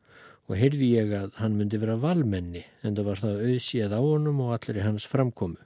og 0.48 0.56
heyrði 0.56 0.92
ég 0.96 1.12
að 1.16 1.34
hann 1.42 1.58
myndi 1.60 1.80
vera 1.82 1.98
valmenni 2.00 2.64
en 2.82 2.96
það 2.96 3.10
var 3.10 3.22
það 3.24 3.42
auðsíð 3.48 3.96
á 3.96 4.00
honum 4.00 4.40
og 4.46 4.54
allir 4.56 4.86
hans 4.86 5.08
framkomu. 5.12 5.60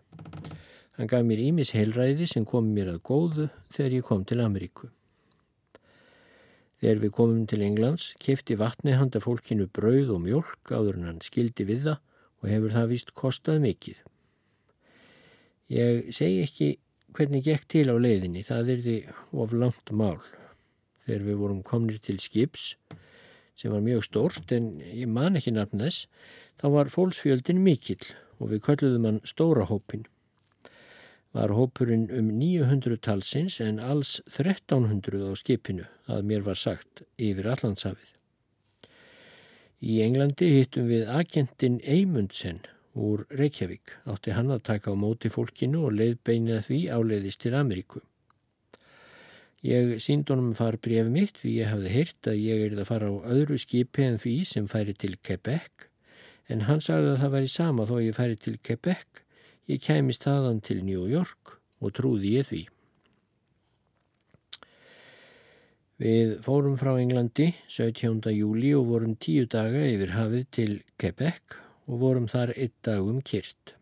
Hann 0.97 1.09
gaf 1.09 1.25
mér 1.25 1.41
ímis 1.41 1.73
heilræði 1.77 2.27
sem 2.29 2.45
kom 2.45 2.73
mér 2.75 2.95
að 2.95 3.03
góðu 3.07 3.47
þegar 3.73 3.97
ég 4.00 4.07
kom 4.09 4.25
til 4.25 4.41
Ameríku. 4.41 4.89
Þegar 6.81 7.01
við 7.03 7.11
komum 7.13 7.43
til 7.45 7.61
Englands 7.61 8.07
kefti 8.21 8.57
vatni 8.57 8.95
handa 8.97 9.21
fólkinu 9.21 9.67
brauð 9.69 10.15
og 10.15 10.23
mjölk 10.25 10.73
áður 10.73 10.97
en 10.97 11.09
hann 11.11 11.21
skildi 11.21 11.67
við 11.69 11.83
það 11.85 12.00
og 12.41 12.47
hefur 12.50 12.73
það 12.73 12.88
vist 12.95 13.13
kostað 13.17 13.61
mikið. 13.61 14.00
Ég 15.71 16.09
segi 16.09 16.41
ekki 16.41 16.69
hvernig 17.13 17.45
gekk 17.45 17.67
til 17.69 17.85
á 17.93 17.95
leiðinni, 18.01 18.41
það 18.43 18.73
er 18.73 18.81
því 18.85 18.97
of 19.43 19.53
langt 19.53 19.93
mál. 19.93 20.17
Þegar 21.05 21.27
við 21.27 21.39
vorum 21.43 21.61
komnir 21.65 22.01
til 22.01 22.17
skips 22.24 22.74
sem 23.55 23.74
var 23.74 23.83
mjög 23.85 24.05
stort 24.07 24.51
en 24.55 24.74
ég 24.81 25.09
man 25.09 25.37
ekki 25.40 25.53
nafn 25.55 25.83
þess, 25.83 26.07
þá 26.59 26.66
var 26.75 26.94
fólksfjöldin 26.94 27.61
mikill 27.64 28.14
og 28.40 28.51
við 28.53 28.64
kölluðum 28.68 29.07
hann 29.07 29.22
Stóra 29.27 29.68
hópin. 29.70 30.07
Var 31.31 31.53
hópurinn 31.55 32.09
um 32.11 32.31
900 32.35 33.00
talsins 33.05 33.61
en 33.64 33.79
alls 33.79 34.18
1300 34.27 35.24
á 35.24 35.33
skipinu 35.40 35.85
að 36.11 36.25
mér 36.27 36.44
var 36.44 36.59
sagt 36.59 37.05
yfir 37.16 37.48
Allandshafið. 37.53 38.09
Í 39.81 40.01
Englandi 40.03 40.51
hittum 40.57 40.90
við 40.92 41.07
agentin 41.09 41.79
Eymundsen 41.87 42.59
úr 42.94 43.24
Reykjavík. 43.31 43.96
Átti 44.05 44.35
hann 44.35 44.51
að 44.53 44.66
taka 44.68 44.92
á 44.92 44.96
móti 45.00 45.31
fólkinu 45.31 45.87
og 45.87 45.96
leiðbeinið 45.96 46.68
því 46.68 46.79
áleiðist 46.92 47.42
til 47.46 47.55
Ameríku. 47.57 48.03
Ég 49.61 50.00
sínd 50.01 50.29
honum 50.33 50.55
far 50.57 50.79
bref 50.81 51.09
mitt 51.13 51.37
því 51.37 51.51
ég 51.59 51.69
hafði 51.69 51.93
heyrt 51.93 52.29
að 52.31 52.39
ég 52.41 52.65
er 52.65 52.79
að 52.79 52.87
fara 52.89 53.11
á 53.13 53.15
öðru 53.29 53.59
skipi 53.61 54.07
en 54.07 54.17
því 54.21 54.35
sem 54.50 54.69
færi 54.69 54.95
til 54.97 55.13
Quebec 55.21 55.85
en 56.51 56.65
hann 56.67 56.81
sagði 56.83 57.13
að 57.13 57.21
það 57.21 57.33
væri 57.35 57.51
sama 57.53 57.87
þó 57.87 57.95
ég 58.01 58.17
færi 58.17 58.37
til 58.41 58.57
Quebec. 58.65 59.21
Ég 59.69 59.83
kæmist 59.85 60.25
þaðan 60.25 60.61
til 60.65 60.81
New 60.83 61.05
York 61.07 61.57
og 61.81 61.93
trúði 61.95 62.35
ég 62.39 62.50
því. 62.50 62.61
Við 66.01 66.31
fórum 66.41 66.79
frá 66.81 66.95
Englandi 66.97 67.51
17. 67.69 68.31
júli 68.33 68.74
og 68.74 68.87
vorum 68.89 69.13
tíu 69.21 69.45
daga 69.45 69.85
yfir 69.85 70.15
hafið 70.15 70.47
til 70.57 70.71
Quebec 70.97 71.59
og 71.85 72.01
vorum 72.01 72.25
þar 72.31 72.55
einn 72.55 72.74
dagum 72.81 73.21
kyrt. 73.21 73.75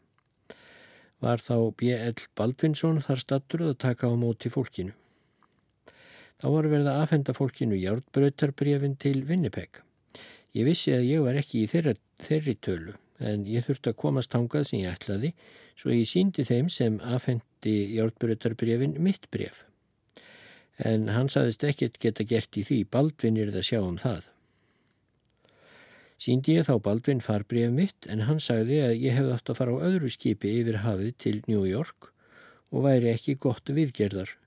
Var 1.23 1.39
þá 1.43 1.55
B.L. 1.79 2.25
Baldvinsson 2.35 2.99
þar 3.03 3.23
stattur 3.23 3.69
að 3.71 3.77
taka 3.87 4.11
á 4.11 4.13
móti 4.19 4.51
fólkinu. 4.51 4.98
Þá 6.39 6.47
var 6.53 6.67
verið 6.71 6.87
að 6.87 7.01
afhenda 7.03 7.35
fólkinu 7.35 7.77
hjártbrötarbrefin 7.81 8.95
til 9.03 9.25
Winnipeg. 9.27 9.81
Ég 10.55 10.65
vissi 10.69 10.93
að 10.95 11.07
ég 11.09 11.23
var 11.25 11.39
ekki 11.39 11.65
í 11.65 11.69
þeirra, 11.69 11.97
þeirri 12.23 12.55
tölu 12.63 12.95
en 13.19 13.43
ég 13.43 13.65
þurfti 13.65 13.91
að 13.91 13.99
komast 13.99 14.35
hangað 14.37 14.69
sem 14.69 14.79
ég 14.85 14.95
ætlaði 14.95 15.33
svo 15.75 15.91
ég 15.91 16.07
síndi 16.07 16.45
þeim 16.47 16.71
sem 16.71 16.95
afhendi 17.03 17.75
hjártbrötarbrefin 17.91 18.95
mitt 19.03 19.27
bref. 19.35 19.65
En 20.79 21.09
hann 21.11 21.27
saðist 21.27 21.65
ekkert 21.67 21.99
geta 21.99 22.23
gert 22.23 22.55
í 22.55 22.63
því, 22.63 22.85
Baldvin 22.87 23.37
er 23.37 23.51
það 23.51 23.59
að 23.59 23.67
sjá 23.67 23.79
um 23.83 23.99
það. 23.99 24.29
Síndi 26.19 26.55
ég 26.55 26.67
þá 26.67 26.75
Baldvin 26.83 27.23
farbref 27.23 27.71
mitt 27.75 28.07
en 28.11 28.23
hann 28.27 28.39
sagði 28.43 28.79
að 28.83 28.97
ég 29.03 29.15
hefði 29.15 29.35
átt 29.35 29.51
að 29.51 29.59
fara 29.59 29.75
á 29.75 29.85
öðru 29.91 30.11
skipi 30.11 30.55
yfir 30.61 30.81
hafið 30.83 31.13
til 31.19 31.37
New 31.51 31.67
York 31.67 32.13
og 32.71 32.87
væri 32.87 33.11
ekki 33.11 33.35
gott 33.39 33.71
viðgerðar 33.75 34.37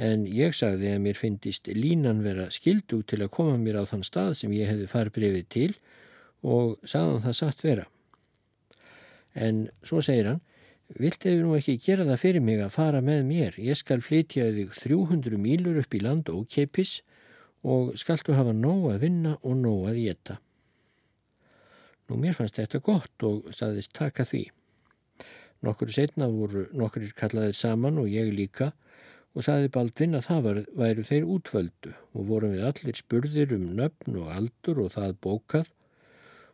en 0.00 0.24
ég 0.26 0.54
sagði 0.56 0.94
að 0.94 1.02
mér 1.04 1.18
finnist 1.18 1.68
línan 1.68 2.22
vera 2.24 2.48
skildu 2.50 3.02
til 3.04 3.20
að 3.22 3.32
koma 3.34 3.58
mér 3.60 3.82
á 3.82 3.84
þann 3.88 4.06
stað 4.06 4.36
sem 4.40 4.54
ég 4.56 4.70
hefði 4.70 4.88
farið 4.88 5.16
brefið 5.18 5.48
til 5.52 5.72
og 6.42 6.78
sagðan 6.88 7.24
það 7.26 7.36
satt 7.38 7.64
vera. 7.64 7.84
En 9.34 9.68
svo 9.86 10.02
segir 10.04 10.28
hann, 10.28 10.40
vilt 10.98 11.24
hefur 11.24 11.46
nú 11.46 11.56
ekki 11.56 11.78
gera 11.80 12.06
það 12.08 12.22
fyrir 12.24 12.44
mig 12.44 12.60
að 12.60 12.74
fara 12.74 13.00
með 13.04 13.24
mér, 13.28 13.58
ég 13.60 13.78
skal 13.78 14.02
flytja 14.04 14.50
þig 14.52 14.72
300 14.80 15.40
mílur 15.40 15.80
upp 15.80 15.94
í 15.94 16.02
land 16.02 16.32
og 16.32 16.48
keipis 16.52 17.00
og 17.62 17.92
skaltu 18.00 18.34
hafa 18.36 18.52
nóg 18.56 18.90
að 18.92 19.04
vinna 19.06 19.36
og 19.42 19.56
nóg 19.60 19.86
að 19.92 20.00
geta. 20.02 20.38
Nú 22.10 22.18
mér 22.20 22.34
fannst 22.36 22.58
þetta 22.58 22.82
gott 22.84 23.24
og 23.24 23.52
saðist 23.54 23.94
taka 23.96 24.26
því. 24.28 24.48
Nokkur 25.62 25.92
setna 25.94 26.26
voru 26.26 26.66
nokkur 26.74 27.06
kallaðir 27.16 27.54
saman 27.54 28.00
og 28.02 28.10
ég 28.10 28.32
líka 28.34 28.72
og 29.32 29.46
saði 29.46 29.70
Baldvin 29.72 30.18
að 30.18 30.26
það 30.28 30.48
væru 30.76 31.04
þeir 31.08 31.28
útvöldu 31.34 31.94
og 32.12 32.26
vorum 32.28 32.52
við 32.52 32.66
allir 32.68 32.98
spurðir 32.98 33.54
um 33.56 33.70
nöfn 33.78 34.18
og 34.20 34.28
aldur 34.34 34.82
og 34.84 34.92
það 34.96 35.16
bókað 35.24 35.72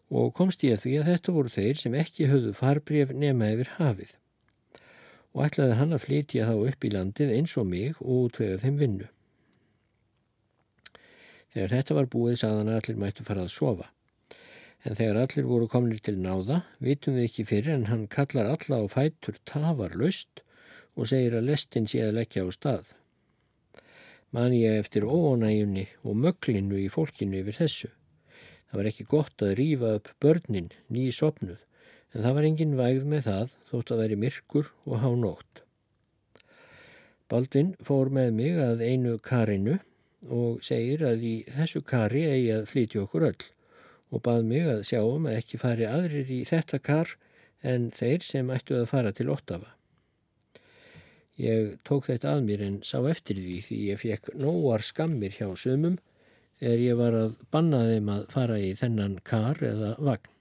og 0.08 0.32
komst 0.36 0.62
ég 0.64 0.78
að 0.78 0.84
því 0.84 0.94
að 1.00 1.10
þetta 1.10 1.34
voru 1.36 1.52
þeir 1.52 1.80
sem 1.82 1.98
ekki 1.98 2.30
höfðu 2.30 2.54
farbref 2.56 3.12
nema 3.12 3.50
yfir 3.54 3.74
hafið 3.76 4.14
og 5.34 5.44
ætlaði 5.44 5.76
hann 5.78 5.94
að 5.94 6.04
flytja 6.06 6.48
þá 6.48 6.54
upp 6.70 6.86
í 6.86 6.94
landið 6.94 7.34
eins 7.36 7.54
og 7.60 7.68
mig 7.68 7.98
og 8.00 8.28
útvega 8.28 8.62
þeim 8.62 8.78
vinnu. 8.80 9.08
Þegar 11.52 11.74
þetta 11.74 11.96
var 11.98 12.10
búið 12.12 12.40
saðan 12.40 12.72
að 12.72 12.80
allir 12.80 13.00
mættu 13.02 13.26
fara 13.26 13.44
að 13.44 13.54
sofa 13.54 13.90
en 14.86 14.94
þegar 14.94 15.24
allir 15.24 15.48
voru 15.48 15.68
komnir 15.70 16.00
til 16.04 16.16
náða 16.22 16.62
vitum 16.84 17.18
við 17.18 17.28
ekki 17.28 17.46
fyrir 17.50 17.74
en 17.74 17.88
hann 17.90 18.06
kallar 18.10 18.52
alla 18.54 18.78
á 18.78 18.84
fætur 18.90 19.38
tafarlaust 19.48 20.44
og 20.98 21.06
segir 21.06 21.36
að 21.38 21.46
lestin 21.52 21.86
sé 21.86 22.02
að 22.02 22.16
leggja 22.18 22.42
á 22.42 22.48
stað. 22.50 22.90
Man 24.34 24.52
ég 24.52 24.82
eftir 24.82 25.06
óonægjunni 25.06 25.86
og 26.02 26.18
möglinu 26.24 26.76
í 26.82 26.88
fólkinu 26.92 27.38
yfir 27.38 27.56
þessu. 27.62 27.90
Það 28.68 28.80
var 28.80 28.88
ekki 28.90 29.06
gott 29.08 29.44
að 29.46 29.54
rýfa 29.62 29.94
upp 30.00 30.10
börnin 30.20 30.72
nýji 30.92 31.14
sopnuð, 31.16 31.62
en 32.12 32.24
það 32.26 32.34
var 32.36 32.48
engin 32.48 32.74
vægð 32.76 33.06
með 33.08 33.22
það 33.28 33.54
þótt 33.70 33.92
að 33.94 34.02
veri 34.02 34.18
myrkur 34.24 34.72
og 34.84 35.00
há 35.04 35.08
nótt. 35.22 35.62
Baldvin 37.28 37.72
fór 37.84 38.10
með 38.12 38.34
mig 38.36 38.58
að 38.60 38.84
einu 38.84 39.14
karinu 39.20 39.78
og 40.26 40.60
segir 40.66 41.06
að 41.06 41.24
í 41.24 41.34
þessu 41.54 41.84
kari 41.86 42.26
eigi 42.26 42.52
að 42.56 42.68
flytja 42.72 43.06
okkur 43.06 43.28
öll 43.30 43.48
og 44.08 44.24
bað 44.24 44.46
mig 44.50 44.68
að 44.68 44.84
sjáum 44.88 45.28
að 45.28 45.40
ekki 45.40 45.60
fari 45.60 45.88
aðrir 45.88 46.30
í 46.32 46.42
þetta 46.48 46.80
kar 46.84 47.16
en 47.62 47.90
þeir 47.94 48.24
sem 48.24 48.52
ættu 48.52 48.80
að 48.80 48.88
fara 48.92 49.12
til 49.12 49.28
Ottawa. 49.32 49.77
Ég 51.38 51.76
tók 51.86 52.08
þetta 52.08 52.32
að 52.34 52.46
mér 52.48 52.62
en 52.66 52.78
sá 52.82 52.98
eftir 53.06 53.38
því 53.38 53.58
því 53.62 53.76
ég 53.92 54.00
fekk 54.02 54.32
nóar 54.42 54.82
skammir 54.82 55.36
hjá 55.36 55.52
sömum 55.54 56.00
þegar 56.58 56.82
ég 56.82 56.98
var 56.98 57.14
að 57.14 57.36
banna 57.54 57.84
þeim 57.86 58.10
að 58.10 58.24
fara 58.32 58.56
í 58.58 58.72
þennan 58.80 59.14
kar 59.22 59.62
eða 59.62 59.92
vagn. 60.02 60.32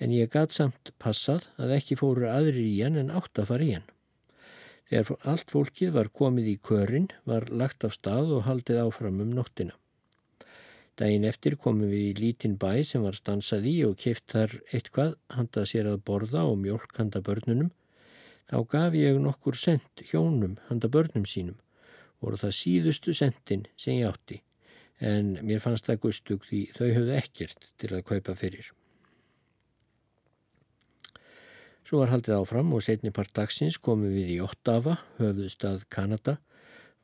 En 0.00 0.12
ég 0.12 0.28
gæt 0.32 0.52
samt 0.52 0.92
passað 1.00 1.48
að 1.56 1.72
ekki 1.78 1.96
fóru 1.96 2.28
aðri 2.28 2.66
í 2.74 2.76
hann 2.82 3.00
en 3.00 3.12
átt 3.16 3.40
að 3.40 3.50
fara 3.54 3.64
í 3.64 3.72
hann. 3.78 3.88
Þegar 4.90 5.26
allt 5.32 5.52
fólkið 5.54 5.96
var 5.96 6.12
komið 6.20 6.52
í 6.52 6.56
körin 6.68 7.08
var 7.24 7.48
lagt 7.48 7.84
af 7.88 7.96
stað 7.96 8.36
og 8.36 8.44
haldið 8.48 8.84
áfram 8.84 9.20
um 9.24 9.32
nóttina. 9.32 9.76
Dægin 11.00 11.24
eftir 11.24 11.56
komum 11.56 11.88
við 11.88 12.08
í 12.10 12.16
lítinn 12.20 12.60
bæ 12.60 12.82
sem 12.84 13.00
var 13.00 13.16
stansað 13.16 13.68
í 13.70 13.78
og 13.86 13.96
keft 14.02 14.26
þar 14.28 14.58
eitthvað 14.74 15.14
handað 15.32 15.70
sér 15.72 15.88
að 15.94 16.02
borða 16.04 16.44
og 16.50 16.58
mjölk 16.60 16.98
handa 17.00 17.22
börnunum 17.24 17.70
Þá 18.50 18.58
gaf 18.66 18.94
ég 18.98 19.18
nokkur 19.22 19.54
sent 19.54 20.02
hjónum 20.10 20.56
handa 20.66 20.88
börnum 20.90 21.22
sínum, 21.22 21.58
voru 22.18 22.40
það 22.40 22.56
síðustu 22.58 23.14
sentin 23.14 23.68
sem 23.78 24.00
ég 24.00 24.10
átti, 24.10 24.40
en 24.98 25.36
mér 25.46 25.62
fannst 25.62 25.86
það 25.86 26.00
gustug 26.02 26.42
því 26.48 26.64
þau 26.74 26.88
höfðu 26.88 27.14
ekkert 27.20 27.68
til 27.78 27.92
að 27.94 28.06
kaupa 28.10 28.34
fyrir. 28.34 28.72
Svo 31.86 32.02
var 32.02 32.10
haldið 32.10 32.36
áfram 32.40 32.74
og 32.74 32.82
setni 32.86 33.14
part 33.14 33.32
dagsins 33.34 33.78
komum 33.78 34.10
við 34.14 34.34
í 34.34 34.40
Ottawa, 34.42 34.98
höfðustad 35.18 35.86
Kanada, 35.90 36.36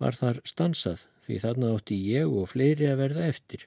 var 0.03 0.19
þar 0.19 0.43
stansað 0.47 1.07
því 1.27 1.41
þarna 1.43 1.73
átti 1.75 2.03
ég 2.11 2.27
og 2.27 2.51
fleiri 2.53 2.91
að 2.91 3.01
verða 3.05 3.31
eftir. 3.31 3.65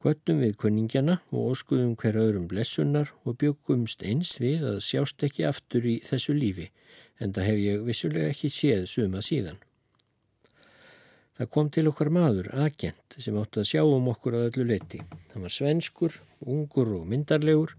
Kvöttum 0.00 0.38
við 0.40 0.54
kunningjana 0.56 1.18
og 1.28 1.50
óskuðum 1.52 1.90
hver 2.00 2.16
öðrum 2.16 2.46
blessunar 2.48 3.10
og 3.28 3.34
byggumst 3.42 4.00
eins 4.00 4.30
við 4.40 4.62
að 4.64 4.78
sjást 4.86 5.20
ekki 5.26 5.44
aftur 5.44 5.84
í 5.84 5.98
þessu 6.06 6.32
lífi 6.32 6.70
en 7.20 7.34
það 7.36 7.48
hef 7.50 7.60
ég 7.60 7.84
vissulega 7.84 8.30
ekki 8.32 8.48
séð 8.48 8.86
suma 8.88 9.20
síðan. 9.20 9.60
Það 11.36 11.50
kom 11.52 11.68
til 11.76 11.84
okkar 11.92 12.12
maður, 12.16 12.48
agent, 12.64 13.18
sem 13.20 13.36
átti 13.42 13.60
að 13.60 13.68
sjá 13.74 13.82
um 13.84 14.08
okkur 14.14 14.38
að 14.38 14.46
öllu 14.48 14.66
leti. 14.72 15.02
Það 15.34 15.44
var 15.44 15.54
svenskur, 15.58 16.18
ungur 16.48 16.96
og 16.96 17.06
myndarlegur, 17.12 17.76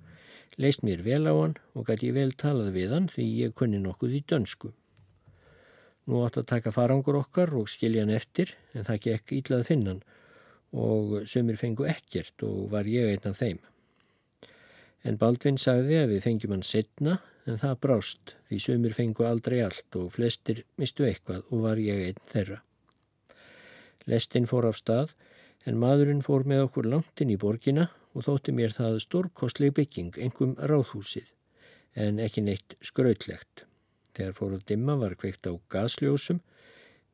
leist 0.62 0.86
mér 0.86 1.02
vel 1.06 1.26
á 1.26 1.34
hann 1.34 1.58
og 1.74 1.90
gæti 1.90 2.14
ég 2.14 2.20
vel 2.22 2.38
talað 2.38 2.72
við 2.78 2.96
hann 3.00 3.10
því 3.10 3.30
ég 3.42 3.58
kunni 3.58 3.82
nokkuð 3.82 4.18
í 4.22 4.24
dönsku. 4.30 4.76
Nú 6.06 6.22
átt 6.26 6.38
að 6.38 6.52
taka 6.54 6.78
farangur 6.78 7.18
okkar 7.26 7.58
og 7.58 7.70
skilja 7.70 8.06
hann 8.06 8.14
eftir 8.14 8.54
en 8.78 8.86
það 8.86 9.06
gekk 9.10 9.40
ítlað 9.42 9.70
finnan 9.74 10.06
og 10.72 11.28
sömur 11.28 11.60
fengu 11.60 11.88
ekkert 11.90 12.44
og 12.48 12.72
var 12.72 12.88
ég 12.88 13.12
einn 13.12 13.28
af 13.30 13.40
þeim. 13.42 13.60
En 15.04 15.18
Baldvin 15.18 15.58
sagði 15.58 15.98
að 16.04 16.12
við 16.14 16.26
fengjum 16.28 16.56
hann 16.56 16.66
setna 16.66 17.18
en 17.50 17.58
það 17.58 17.80
brást 17.84 18.36
því 18.50 18.60
sömur 18.66 18.94
fengu 18.96 19.26
aldrei 19.26 19.62
allt 19.66 19.98
og 19.98 20.12
flestir 20.16 20.64
mistu 20.78 21.08
eitthvað 21.08 21.48
og 21.50 21.66
var 21.66 21.82
ég 21.82 22.04
einn 22.10 22.22
þeirra. 22.32 22.62
Lestin 24.10 24.48
fór 24.50 24.68
af 24.70 24.78
stað 24.78 25.16
en 25.66 25.80
maðurinn 25.82 26.24
fór 26.26 26.46
með 26.48 26.68
okkur 26.68 26.90
langt 26.90 27.22
inn 27.22 27.34
í 27.34 27.40
borgina 27.42 27.90
og 28.14 28.26
þótti 28.28 28.54
mér 28.56 28.74
það 28.76 29.00
stórkostleg 29.06 29.76
bygging, 29.78 30.16
engum 30.18 30.56
ráðhúsið, 30.58 31.30
en 31.96 32.20
ekki 32.20 32.44
neitt 32.44 32.76
skrautlegt. 32.84 33.66
Þegar 34.18 34.36
fór 34.36 34.56
að 34.58 34.66
dimma 34.68 34.98
var 35.00 35.16
kveikt 35.20 35.48
á 35.48 35.56
gasljósum, 35.72 36.42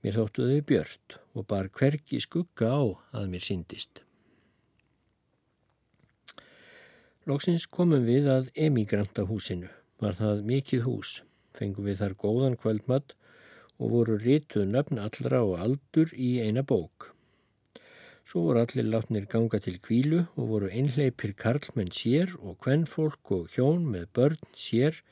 mér 0.08 0.16
þóttu 0.16 0.46
þau 0.48 0.60
björnt 0.70 1.16
og 1.36 1.46
bar 1.52 1.68
hverki 1.76 2.22
skugga 2.24 2.70
á 2.72 2.84
að 3.20 3.26
mér 3.34 3.44
síndist. 3.44 4.00
Lóksins 7.28 7.66
komum 7.68 8.06
við 8.08 8.30
að 8.32 8.46
emigranta 8.56 9.26
húsinu. 9.28 9.68
Var 10.00 10.16
það 10.16 10.46
mikið 10.48 10.86
hús. 10.86 11.18
Fengum 11.58 11.90
við 11.90 12.00
þar 12.00 12.16
góðan 12.22 12.56
kvöldmatt 12.62 13.18
og 13.84 13.92
voru 13.98 14.16
rítuð 14.22 14.64
nöfn 14.72 15.02
allra 15.04 15.44
og 15.44 15.58
aldur 15.66 16.16
í 16.16 16.38
eina 16.40 16.64
bók. 16.64 17.10
Svo 18.24 18.46
voru 18.48 18.64
allir 18.64 18.88
látnir 18.88 19.28
ganga 19.28 19.60
til 19.60 19.76
kvílu 19.84 20.24
og 20.38 20.50
voru 20.54 20.72
einhleipir 20.72 21.36
karlmenn 21.36 21.92
sér 21.92 22.32
og 22.40 22.62
kvennfólk 22.64 23.36
og 23.36 23.52
hjón 23.52 23.84
með 23.92 24.08
börn 24.16 24.56
sér. 24.56 25.04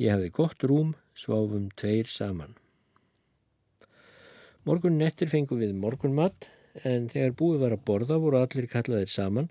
Ég 0.00 0.16
hafði 0.16 0.32
gott 0.40 0.64
rúm, 0.64 0.96
sváfum 1.12 1.68
tveir 1.76 2.08
saman. 2.08 2.56
Morgun 4.62 4.94
nettir 4.94 5.26
fengum 5.26 5.58
við 5.58 5.72
morgunmatt 5.74 6.44
en 6.86 7.08
þegar 7.10 7.32
búið 7.40 7.62
var 7.64 7.72
að 7.74 7.80
borða 7.88 8.18
voru 8.22 8.38
allir 8.38 8.68
kallaðir 8.70 9.10
saman 9.10 9.48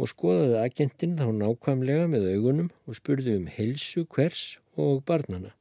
og 0.00 0.08
skoðaði 0.08 0.54
agentinn 0.62 1.18
þá 1.18 1.26
nákvæmlega 1.36 2.06
með 2.08 2.24
augunum 2.30 2.70
og 2.88 2.96
spurði 2.96 3.34
um 3.36 3.50
helsu, 3.52 4.06
hvers 4.08 4.56
og 4.80 5.02
barnana. 5.04 5.52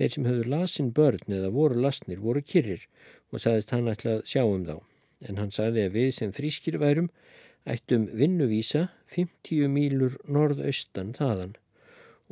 Þeir 0.00 0.14
sem 0.14 0.28
höfðu 0.30 0.46
lasin 0.54 0.88
börn 0.96 1.36
eða 1.40 1.50
voru 1.52 1.82
lasnir 1.84 2.22
voru 2.24 2.40
kyrrir 2.40 2.86
og 3.34 3.44
sagðist 3.44 3.74
hann 3.76 3.92
ætla 3.92 4.16
að 4.16 4.24
sjá 4.32 4.46
um 4.46 4.64
þá 4.64 4.78
en 5.28 5.42
hann 5.42 5.52
sagði 5.52 5.84
að 5.84 6.00
við 6.00 6.10
sem 6.16 6.32
frískir 6.32 6.80
værum 6.80 7.12
ættum 7.68 8.08
vinnuvísa 8.16 8.86
50 9.12 9.68
mílur 9.76 10.16
norðaustan 10.24 11.12
þaðan 11.20 11.52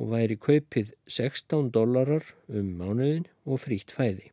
og 0.01 0.15
væri 0.15 0.41
kaupið 0.49 0.95
16 1.05 1.69
dólarar 1.77 2.33
um 2.49 2.73
mánuðin 2.81 3.29
og 3.45 3.61
frít 3.67 3.93
fæði. 3.93 4.31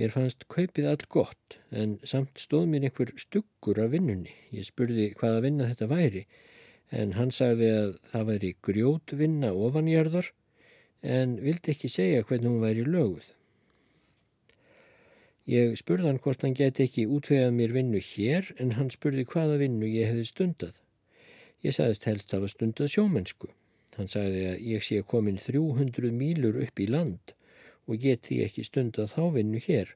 Mér 0.00 0.12
fannst 0.14 0.46
kaupið 0.48 0.86
allt 0.88 1.02
gott 1.12 1.58
en 1.76 1.98
samt 2.08 2.40
stóð 2.40 2.70
mér 2.72 2.86
einhver 2.88 3.10
stuggur 3.20 3.80
af 3.82 3.90
vinnunni. 3.92 4.32
Ég 4.48 4.64
spurði 4.64 5.10
hvaða 5.20 5.42
vinna 5.44 5.66
þetta 5.68 5.88
væri 5.90 6.22
en 7.02 7.12
hann 7.18 7.32
sagði 7.34 7.68
að 7.76 7.90
það 8.12 8.24
væri 8.30 8.52
grjótvinna 8.68 9.50
ofanjarðar 9.66 10.30
en 11.16 11.34
vildi 11.44 11.74
ekki 11.74 11.90
segja 11.92 12.24
hvernig 12.24 12.48
hún 12.48 12.64
væri 12.64 12.86
löguð. 12.88 13.26
Ég 15.52 15.76
spurði 15.76 16.08
hann 16.08 16.22
hvort 16.24 16.46
hann 16.46 16.56
geti 16.56 16.86
ekki 16.86 17.04
útvegað 17.12 17.52
mér 17.58 17.76
vinnu 17.76 18.00
hér 18.06 18.48
en 18.64 18.76
hann 18.78 18.88
spurði 18.94 19.26
hvaða 19.28 19.60
vinnu 19.60 19.92
ég 19.92 20.08
hefði 20.08 20.24
stundað. 20.30 20.80
Ég 21.66 21.76
sagðist 21.76 22.08
helst 22.08 22.32
að 22.32 22.40
hafa 22.40 22.54
stundað 22.54 22.92
sjómennsku. 22.94 23.52
Hann 23.98 24.08
sagði 24.08 24.48
að 24.54 24.66
ég 24.72 24.88
sé 24.88 25.04
komin 25.04 25.36
300 25.36 26.16
mílur 26.16 26.62
upp 26.64 26.80
í 26.80 26.88
land 26.88 27.36
og 27.88 27.98
geti 28.02 28.42
ekki 28.44 28.64
stundað 28.66 29.12
þá 29.14 29.22
vinnu 29.36 29.60
hér 29.62 29.94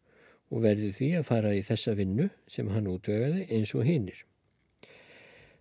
og 0.50 0.62
verði 0.62 0.92
því 0.94 1.10
að 1.18 1.28
fara 1.28 1.54
í 1.56 1.62
þessa 1.66 1.96
vinnu 1.98 2.28
sem 2.50 2.70
hann 2.70 2.90
útvegaði 2.90 3.46
eins 3.56 3.74
og 3.74 3.86
hinnir. 3.86 4.22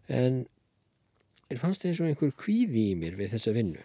En 0.07 0.45
er 1.49 1.61
fannst 1.61 1.85
eins 1.85 2.01
og 2.01 2.09
einhver 2.09 2.33
kvíði 2.37 2.91
í 2.91 2.97
mér 2.99 3.17
við 3.19 3.35
þessa 3.35 3.53
vinnu 3.55 3.81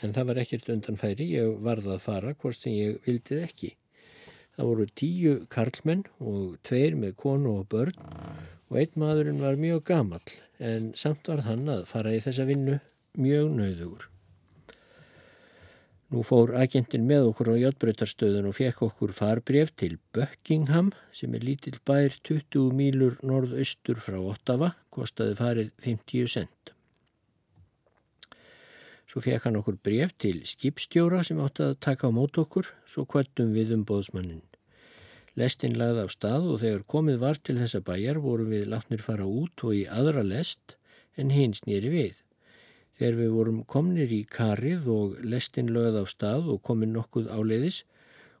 en 0.00 0.14
það 0.16 0.28
var 0.30 0.40
ekkert 0.40 0.68
undanfæri, 0.72 1.28
ég 1.36 1.56
varða 1.64 1.96
að 1.96 2.04
fara 2.06 2.34
hvort 2.40 2.56
sem 2.56 2.72
ég 2.72 3.00
vildið 3.04 3.42
ekki. 3.44 3.72
Það 4.56 4.68
voru 4.68 4.86
tíu 5.00 5.34
karlmenn 5.52 6.06
og 6.20 6.56
tveir 6.64 6.96
með 7.00 7.16
konu 7.20 7.58
og 7.60 7.68
börn 7.72 7.98
og 8.72 8.78
einn 8.80 8.96
maðurinn 9.00 9.40
var 9.40 9.60
mjög 9.60 9.84
gamal 9.88 10.24
en 10.60 10.92
samt 10.96 11.28
var 11.28 11.44
hann 11.48 11.68
að 11.72 11.86
fara 11.92 12.14
í 12.16 12.22
þessa 12.24 12.48
vinnu 12.48 12.78
mjög 13.20 13.52
nauðugur. 13.58 14.11
Nú 16.12 16.20
fór 16.28 16.50
agentin 16.60 17.06
með 17.08 17.30
okkur 17.30 17.48
á 17.50 17.54
hjáttbreytarstöðun 17.56 18.50
og 18.50 18.58
fekk 18.58 18.82
okkur 18.84 19.14
farbref 19.16 19.70
til 19.80 19.94
Buckingham 20.12 20.90
sem 21.16 21.32
er 21.32 21.46
lítill 21.46 21.78
bær 21.88 22.12
20 22.28 22.66
mílur 22.76 23.14
norðaustur 23.24 23.96
frá 24.04 24.18
Ottawa, 24.20 24.74
kostaði 24.92 25.38
farið 25.38 25.70
50 25.80 26.28
cent. 26.34 26.72
Svo 29.08 29.22
fekk 29.24 29.46
hann 29.48 29.56
okkur 29.62 29.78
bref 29.88 30.12
til 30.20 30.42
skipstjóra 30.48 31.22
sem 31.24 31.40
átti 31.40 31.64
að 31.70 31.78
taka 31.88 32.08
á 32.08 32.16
mót 32.16 32.36
okkur, 32.42 32.68
svo 32.84 33.06
kvöttum 33.08 33.54
við 33.56 33.72
um 33.78 33.86
bóðsmannin. 33.88 34.44
Lestinn 35.40 35.78
lagði 35.80 36.04
af 36.04 36.12
stað 36.12 36.50
og 36.52 36.60
þegar 36.60 36.84
komið 36.92 37.22
var 37.24 37.40
til 37.40 37.56
þessa 37.56 37.80
bæjar 37.88 38.20
vorum 38.20 38.52
við 38.52 38.68
látnir 38.68 39.00
fara 39.00 39.24
út 39.24 39.64
og 39.64 39.80
í 39.80 39.86
aðra 39.88 40.26
lest 40.28 40.76
en 41.16 41.32
hins 41.32 41.64
nýri 41.64 41.88
við. 41.96 42.20
Þegar 43.02 43.16
við 43.18 43.30
vorum 43.34 43.56
komnir 43.66 44.12
í 44.14 44.20
karið 44.30 44.84
og 44.94 45.14
lestinn 45.26 45.72
lögði 45.74 46.04
af 46.04 46.10
stað 46.12 46.44
og 46.52 46.60
komið 46.68 46.92
nokkuð 46.92 47.32
áleiðis, 47.34 47.80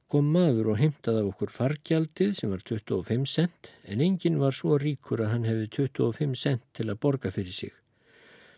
kom 0.06 0.28
maður 0.30 0.68
og 0.70 0.78
heimtaði 0.78 1.24
okkur 1.32 1.50
fargjaldið 1.50 2.36
sem 2.38 2.52
var 2.54 2.62
25 2.68 3.24
cent 3.32 3.72
en 3.90 4.04
enginn 4.06 4.38
var 4.38 4.54
svo 4.54 4.78
ríkur 4.78 5.24
að 5.24 5.32
hann 5.32 5.48
hefði 5.50 5.66
25 5.80 6.38
cent 6.38 6.62
til 6.78 6.86
að 6.86 7.00
borga 7.02 7.34
fyrir 7.34 7.56
sig. 7.56 7.74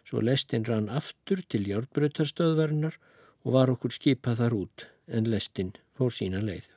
Svo 0.05 0.21
lestin 0.21 0.69
rann 0.69 0.93
aftur 0.93 1.41
til 1.49 1.65
járbrötarstöðverðnar 1.71 3.01
og 3.01 3.57
var 3.57 3.73
okkur 3.73 3.97
skipað 3.97 4.43
þar 4.43 4.61
út 4.61 4.85
en 5.09 5.33
lestin 5.33 5.73
fór 5.97 6.13
sína 6.13 6.45
leið. 6.45 6.69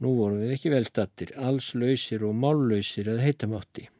Nú 0.00 0.16
vorum 0.16 0.40
við 0.40 0.56
ekki 0.56 0.72
velstattir, 0.72 1.36
alls 1.36 1.74
lausir 1.76 2.24
og 2.24 2.32
mállausir 2.32 3.12
að 3.12 3.20
heita 3.26 3.52
mátti. 3.52 3.90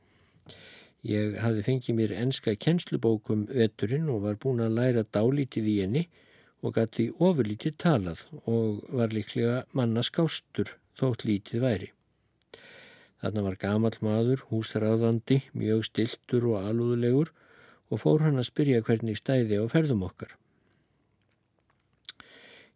Ég 1.04 1.34
hafði 1.36 1.62
fengið 1.66 1.96
mér 1.98 2.12
enska 2.16 2.54
kjenslubókum 2.56 3.44
veturinn 3.52 4.06
og 4.08 4.22
var 4.24 4.38
búin 4.40 4.62
að 4.64 4.78
læra 4.78 5.02
dálítið 5.04 5.66
í 5.68 5.74
henni 5.82 6.04
og 6.64 6.78
gæti 6.78 7.10
ofurlítið 7.20 7.74
talað 7.84 8.22
og 8.48 8.80
var 8.88 9.12
líklega 9.12 9.58
manna 9.76 10.04
skástur 10.06 10.72
þótt 10.96 11.26
lítið 11.28 11.60
væri. 11.60 11.90
Þarna 13.20 13.42
var 13.44 13.58
gamal 13.60 13.92
maður, 14.04 14.46
húsræðandi, 14.48 15.42
mjög 15.52 15.84
stiltur 15.90 16.48
og 16.52 16.70
alúðulegur 16.70 17.34
og 17.92 18.00
fór 18.00 18.24
hann 18.24 18.40
að 18.40 18.48
spyrja 18.48 18.80
hvernig 18.84 19.20
stæði 19.20 19.60
á 19.60 19.64
ferðum 19.68 20.06
okkar. 20.08 20.32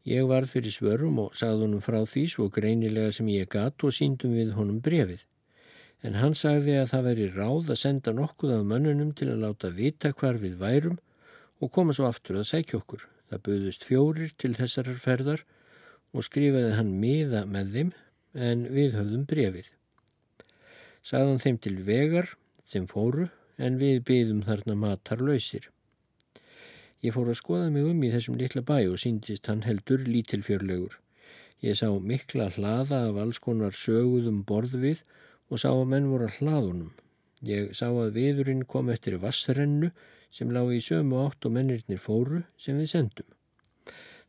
Ég 0.09 0.29
varð 0.29 0.53
fyrir 0.53 0.73
svörum 0.73 1.19
og 1.25 1.35
sagði 1.37 1.67
honum 1.67 1.85
frá 1.85 1.99
því 2.05 2.29
svo 2.33 2.47
greinilega 2.53 3.13
sem 3.13 3.29
ég 3.33 3.49
gatt 3.53 3.85
og 3.85 3.93
síndum 3.93 4.37
við 4.37 4.55
honum 4.57 4.81
brefið. 4.85 5.25
En 6.07 6.19
hann 6.21 6.37
sagði 6.39 6.77
að 6.79 6.91
það 6.93 7.07
veri 7.09 7.29
ráð 7.35 7.73
að 7.75 7.81
senda 7.83 8.15
nokkuð 8.15 8.55
af 8.59 8.67
mönnunum 8.71 9.15
til 9.19 9.31
að 9.33 9.43
láta 9.47 9.73
vita 9.75 10.13
hvar 10.13 10.39
við 10.43 10.59
værum 10.61 11.01
og 11.59 11.73
koma 11.75 11.97
svo 11.97 12.07
aftur 12.07 12.39
að 12.39 12.51
sækja 12.53 12.79
okkur. 12.79 13.09
Það 13.29 13.45
buðust 13.49 13.89
fjórir 13.89 14.31
til 14.39 14.55
þessarar 14.57 15.03
ferðar 15.03 15.43
og 16.15 16.25
skrifaði 16.25 16.77
hann 16.79 16.95
miða 17.03 17.43
með 17.51 17.75
þeim 17.75 17.91
en 18.49 18.65
við 18.73 18.95
höfðum 18.95 19.27
brefið 19.29 19.73
sagðan 21.09 21.41
þeim 21.43 21.59
til 21.65 21.77
vegar 21.87 22.31
sem 22.69 22.87
fóru 22.91 23.29
en 23.59 23.79
við 23.81 24.03
byðum 24.09 24.43
þarna 24.47 24.77
matarlausir. 24.79 25.69
Ég 27.03 27.15
fór 27.15 27.31
að 27.31 27.39
skoða 27.41 27.71
mig 27.75 27.87
um 27.87 28.03
í 28.05 28.11
þessum 28.13 28.39
litla 28.39 28.63
bæ 28.67 28.91
og 28.91 28.99
síndist 29.03 29.49
hann 29.51 29.65
heldur 29.67 30.03
lítilfjörlegur. 30.07 30.99
Ég 31.63 31.79
sá 31.79 31.89
mikla 31.91 32.51
hlaða 32.55 33.07
af 33.09 33.21
alls 33.23 33.41
konar 33.43 33.75
söguðum 33.75 34.45
borð 34.47 34.77
við 34.83 35.03
og 35.49 35.61
sá 35.61 35.71
að 35.73 35.89
menn 35.93 36.11
voru 36.13 36.29
að 36.29 36.39
hlaðunum. 36.41 36.93
Ég 37.47 37.73
sá 37.77 37.87
að 37.89 38.17
viðurinn 38.17 38.65
kom 38.67 38.91
eftir 38.93 39.19
vassrennu 39.23 39.93
sem 40.35 40.51
lág 40.53 40.73
í 40.75 40.81
sömu 40.85 41.21
átt 41.23 41.47
og 41.47 41.55
mennirnir 41.55 42.01
fóru 42.03 42.43
sem 42.61 42.79
við 42.81 42.93
sendum. 42.93 43.29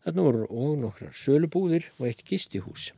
Þarna 0.06 0.26
voru 0.26 0.46
og 0.48 0.78
nokkrar 0.80 1.16
sölubúðir 1.18 1.90
og 1.98 2.08
eitt 2.08 2.24
gistihús. 2.28 2.92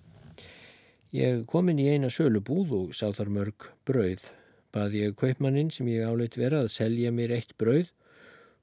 Ég 1.11 1.45
kom 1.49 1.71
inn 1.71 1.81
í 1.81 1.89
eina 1.91 2.11
sölubúð 2.13 2.75
og 2.77 2.93
sá 2.95 3.09
þar 3.15 3.31
mörg 3.33 3.71
brauð. 3.87 4.29
Baði 4.71 5.01
ég 5.07 5.17
kaupmannin 5.19 5.71
sem 5.73 5.89
ég 5.91 6.07
áleitt 6.07 6.37
vera 6.39 6.61
að 6.63 6.71
selja 6.75 7.11
mér 7.11 7.33
eitt 7.35 7.57
brauð 7.59 7.89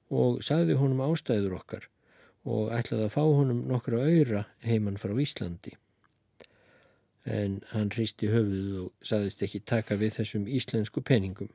og 0.09 0.39
sagði 0.45 0.79
honum 0.79 1.03
ástæður 1.05 1.59
okkar 1.59 1.85
og 2.49 2.71
ætlaði 2.73 3.05
að 3.05 3.13
fá 3.13 3.21
honum 3.21 3.61
nokkra 3.69 4.01
öyra 4.07 4.47
heimann 4.65 4.97
frá 4.97 5.13
Íslandi. 5.13 5.75
En 7.25 7.59
hann 7.73 7.91
hristi 7.91 8.29
höfuð 8.31 8.75
og 8.83 8.91
sagðist 9.05 9.43
ekki 9.43 9.59
taka 9.59 9.97
við 9.99 10.19
þessum 10.19 10.45
íslensku 10.47 11.03
peningum. 11.05 11.49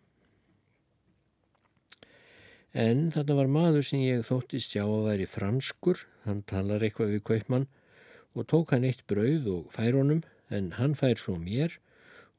En 2.74 3.08
þarna 3.14 3.38
var 3.38 3.50
maður 3.54 3.86
sem 3.86 4.02
ég 4.02 4.26
þóttist 4.26 4.74
sjá 4.74 4.82
að 4.82 5.06
væri 5.06 5.26
franskur, 5.30 6.00
hann 6.26 6.42
talar 6.42 6.82
eitthvað 6.82 7.14
við 7.14 7.24
kaupmann 7.30 7.68
og 8.34 8.48
tók 8.50 8.74
hann 8.74 8.86
eitt 8.88 9.04
brauð 9.06 9.46
og 9.52 9.68
fær 9.72 9.94
honum 9.94 10.24
en 10.50 10.72
hann 10.78 10.96
fær 10.98 11.14
svo 11.20 11.36
mér 11.38 11.78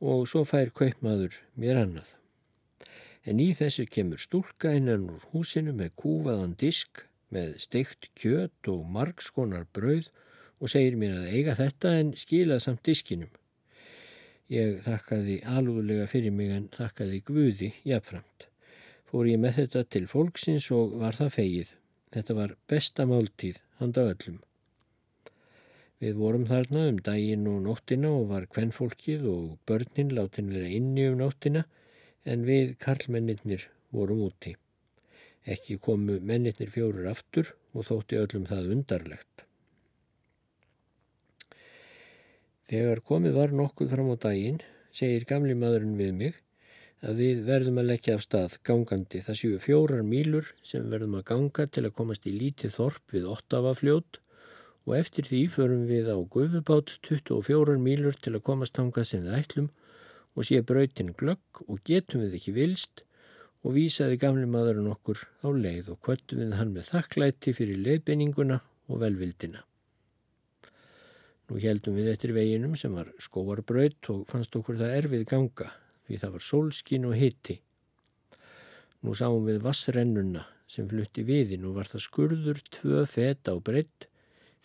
og 0.03 0.27
svo 0.27 0.43
fær 0.43 0.73
kaupmaður 0.75 1.39
mér 1.55 1.79
annað. 1.85 2.11
En 3.25 3.39
í 3.39 3.53
þessu 3.57 3.88
kemur 3.89 4.21
stúlka 4.21 4.75
innan 4.75 5.07
úr 5.09 5.23
húsinu 5.31 5.73
með 5.73 5.95
kúfaðan 6.03 6.57
disk 6.59 7.05
með 7.33 7.55
steikt 7.63 8.11
kjöt 8.19 8.69
og 8.69 8.83
margskonar 8.91 9.65
brauð 9.73 10.11
og 10.61 10.71
segir 10.71 10.97
mér 10.99 11.19
að 11.19 11.31
eiga 11.35 11.55
þetta 11.59 11.93
en 11.99 12.15
skila 12.17 12.59
samt 12.63 12.83
diskinum. 12.87 13.31
Ég 14.51 14.81
þakkaði 14.85 15.39
alúðlega 15.49 16.09
fyrir 16.09 16.33
mig 16.33 16.51
en 16.53 16.67
þakkaði 16.73 17.23
Guði 17.25 17.71
jafnframt 17.83 18.49
fór 19.15 19.29
ég 19.29 19.39
með 19.39 19.61
þetta 19.61 19.81
til 19.95 20.07
fólksins 20.11 20.65
og 20.75 20.97
var 20.99 21.15
það 21.15 21.29
fegið. 21.37 21.69
Þetta 22.11 22.33
var 22.35 22.53
besta 22.67 23.05
máltíð, 23.07 23.61
handa 23.79 24.03
öllum. 24.11 24.41
Við 26.03 26.17
vorum 26.19 26.43
þarna 26.49 26.81
um 26.89 26.97
daginn 26.99 27.47
og 27.47 27.61
nóttina 27.63 28.11
og 28.11 28.27
var 28.33 28.49
kvennfólkið 28.51 29.23
og 29.31 29.45
börnin 29.69 30.11
látin 30.17 30.51
vera 30.51 30.67
inni 30.67 31.07
um 31.07 31.15
nóttina 31.21 31.63
en 32.27 32.43
við 32.43 32.75
karlmennir 32.83 33.69
vorum 33.95 34.25
úti. 34.27 34.57
Ekki 35.47 35.79
komu 35.79 36.19
mennir 36.19 36.59
fjórir 36.75 37.07
aftur 37.07 37.53
og 37.71 37.87
þótti 37.87 38.19
öllum 38.19 38.49
það 38.51 38.71
undarlegt. 38.75 39.44
Þegar 42.65 43.04
komið 43.06 43.38
var 43.38 43.51
nokkuð 43.54 43.91
fram 43.93 44.10
á 44.10 44.15
daginn, 44.17 44.58
segir 44.89 45.28
gamli 45.30 45.54
maðurinn 45.54 45.99
við 45.99 46.13
mig, 46.17 46.38
að 47.06 47.19
við 47.21 47.41
verðum 47.45 47.80
að 47.82 47.89
leggja 47.91 48.15
af 48.17 48.23
stað 48.25 48.56
gangandi. 48.65 49.21
Það 49.25 49.38
séu 49.41 49.58
fjórar 49.62 50.01
mílur 50.06 50.49
sem 50.65 50.88
verðum 50.89 51.19
að 51.19 51.28
ganga 51.30 51.65
til 51.69 51.84
að 51.86 51.95
komast 51.99 52.25
í 52.25 52.34
lítið 52.34 52.73
þorp 52.80 53.13
við 53.13 53.28
Ottavafljót 53.36 54.19
og 54.86 54.95
eftir 54.97 55.30
því 55.30 55.41
förum 55.54 55.84
við 55.89 56.10
á 56.10 56.17
Guðubát 56.17 56.95
24 57.06 57.78
mílur 57.82 58.17
til 58.17 58.34
að 58.34 58.45
komast 58.49 58.82
hangað 58.82 59.10
sem 59.12 59.25
við 59.25 59.38
ætlum 59.41 59.69
og 60.36 60.49
sé 60.49 60.62
brautin 60.65 61.13
glögg 61.17 61.62
og 61.67 61.84
getum 61.86 62.25
við 62.25 62.39
ekki 62.39 62.56
vilst 62.58 63.06
og 63.65 63.78
vísaði 63.78 64.17
gamli 64.21 64.49
maðurinn 64.49 64.89
okkur 64.89 65.21
á 65.45 65.49
leið 65.54 65.93
og 65.93 66.01
kvöttum 66.06 66.41
við 66.41 66.58
hann 66.58 66.73
með 66.73 66.91
þakklæti 66.93 67.54
fyrir 67.58 67.82
leiðbeininguna 67.86 68.60
og 68.89 69.01
velvildina. 69.01 69.65
Nú 71.45 71.60
heldum 71.62 71.97
við 71.97 72.10
eftir 72.15 72.34
veginum 72.34 72.73
sem 72.79 72.93
var 72.95 73.12
skóarbraut 73.21 74.10
og 74.13 74.25
fannst 74.29 74.55
okkur 74.58 74.79
það 74.79 74.95
erfið 75.01 75.25
ganga 75.29 75.69
því 76.08 76.19
það 76.21 76.36
var 76.36 76.45
sólskin 76.47 77.08
og 77.10 77.17
hitti. 77.19 77.60
Nú 79.05 79.13
sáum 79.17 79.45
við 79.45 79.62
vassrennuna 79.65 80.45
sem 80.69 80.88
flutti 80.89 81.25
viðin 81.25 81.65
og 81.69 81.77
var 81.77 81.89
það 81.89 82.05
skurður 82.08 82.62
tvö 82.73 83.03
feta 83.10 83.53
á 83.53 83.58
breytt, 83.62 84.08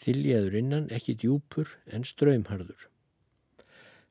þyljaður 0.00 0.56
innan 0.62 0.88
ekki 0.96 1.16
djúpur 1.20 1.74
en 1.92 2.06
ströymharður. 2.08 2.86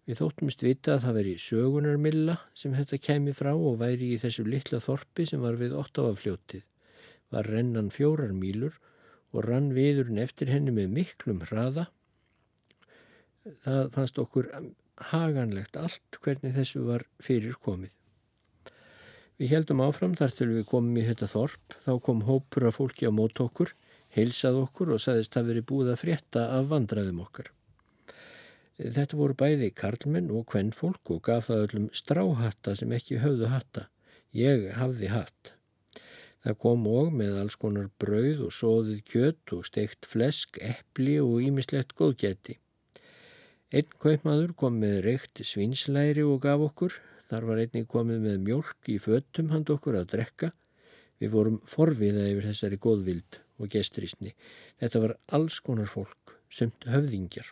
Við 0.10 0.22
þóttumst 0.24 0.64
vita 0.66 0.96
að 0.96 1.04
það 1.04 1.18
veri 1.20 1.34
sögunarmilla 1.42 2.36
sem 2.58 2.74
þetta 2.74 2.98
kemi 2.98 3.34
frá 3.38 3.52
og 3.54 3.80
væri 3.82 4.08
í 4.16 4.22
þessu 4.22 4.46
litla 4.46 4.80
þorpi 4.82 5.26
sem 5.30 5.42
var 5.42 5.58
við 5.58 5.76
óttafafljótið. 5.78 6.64
Var 7.30 7.50
rennan 7.54 7.92
fjórar 7.94 8.34
mílur 8.34 8.80
og 9.34 9.46
rann 9.46 9.70
viðurinn 9.76 10.22
eftir 10.22 10.50
henni 10.50 10.74
með 10.74 10.96
miklum 10.96 11.44
hraða. 11.46 11.90
Það 13.66 13.92
fannst 13.96 14.20
okkur 14.22 14.50
haganlegt 15.12 15.78
allt 15.80 16.20
hvernig 16.24 16.56
þessu 16.58 16.84
var 16.88 17.06
fyrir 17.24 17.58
komið. 17.64 17.96
Við 19.40 19.54
heldum 19.56 19.84
áfram 19.86 20.18
þar 20.20 20.34
til 20.36 20.50
við 20.52 20.66
komum 20.68 20.98
í 21.00 21.06
þetta 21.08 21.30
þorp, 21.32 21.76
þá 21.86 21.94
kom 22.04 22.26
hópur 22.28 22.66
af 22.68 22.76
fólki 22.76 23.08
á 23.08 23.12
mót 23.16 23.40
okkur, 23.40 23.72
heilsað 24.12 24.58
okkur 24.66 24.92
og 24.96 25.00
saðist 25.00 25.38
að 25.40 25.54
veri 25.54 25.64
búið 25.64 25.94
að 25.94 26.02
frétta 26.02 26.44
af 26.58 26.68
vandraðum 26.74 27.22
okkar. 27.24 27.54
Þetta 28.80 29.20
voru 29.20 29.36
bæði 29.40 29.72
karlmenn 29.76 30.30
og 30.36 30.46
kvennfólk 30.52 31.14
og 31.16 31.24
gaf 31.28 31.48
það 31.48 31.64
öllum 31.66 31.88
stráhatta 31.96 32.76
sem 32.80 32.92
ekki 32.96 33.20
höfðu 33.24 33.50
hatta. 33.52 33.88
Ég 34.36 34.70
hafði 34.76 35.10
hatt. 35.12 35.54
Það 36.44 36.60
kom 36.64 36.86
og 36.88 37.12
með 37.12 37.40
alls 37.42 37.58
konar 37.60 37.90
brauð 38.00 38.46
og 38.48 38.54
sóðið 38.56 39.02
kjött 39.08 39.54
og 39.56 39.66
steikt 39.68 40.08
flesk, 40.08 40.60
eppli 40.64 41.18
og 41.20 41.44
ímislegt 41.44 41.96
góðgæti. 42.00 42.60
Einn 43.70 43.92
kaupmaður 44.02 44.56
kom 44.58 44.80
með 44.82 44.96
reykt 45.06 45.44
svinslæri 45.46 46.24
og 46.26 46.40
gaf 46.42 46.64
okkur. 46.72 46.96
Þar 47.30 47.46
var 47.46 47.60
einnig 47.62 47.86
komið 47.92 48.24
með 48.24 48.38
mjölk 48.48 48.90
í 48.90 48.96
föttum 48.98 49.52
hand 49.54 49.70
okkur 49.70 50.00
að 50.00 50.08
drekka. 50.16 50.48
Við 51.22 51.36
vorum 51.36 51.60
forviða 51.70 52.24
yfir 52.32 52.48
þessari 52.48 52.80
góðvild 52.82 53.38
og 53.62 53.70
gestrisni. 53.70 54.32
Þetta 54.82 55.02
var 55.04 55.14
alls 55.38 55.60
konar 55.62 55.90
fólk, 55.92 56.34
sumt 56.50 56.88
höfðingjar. 56.90 57.52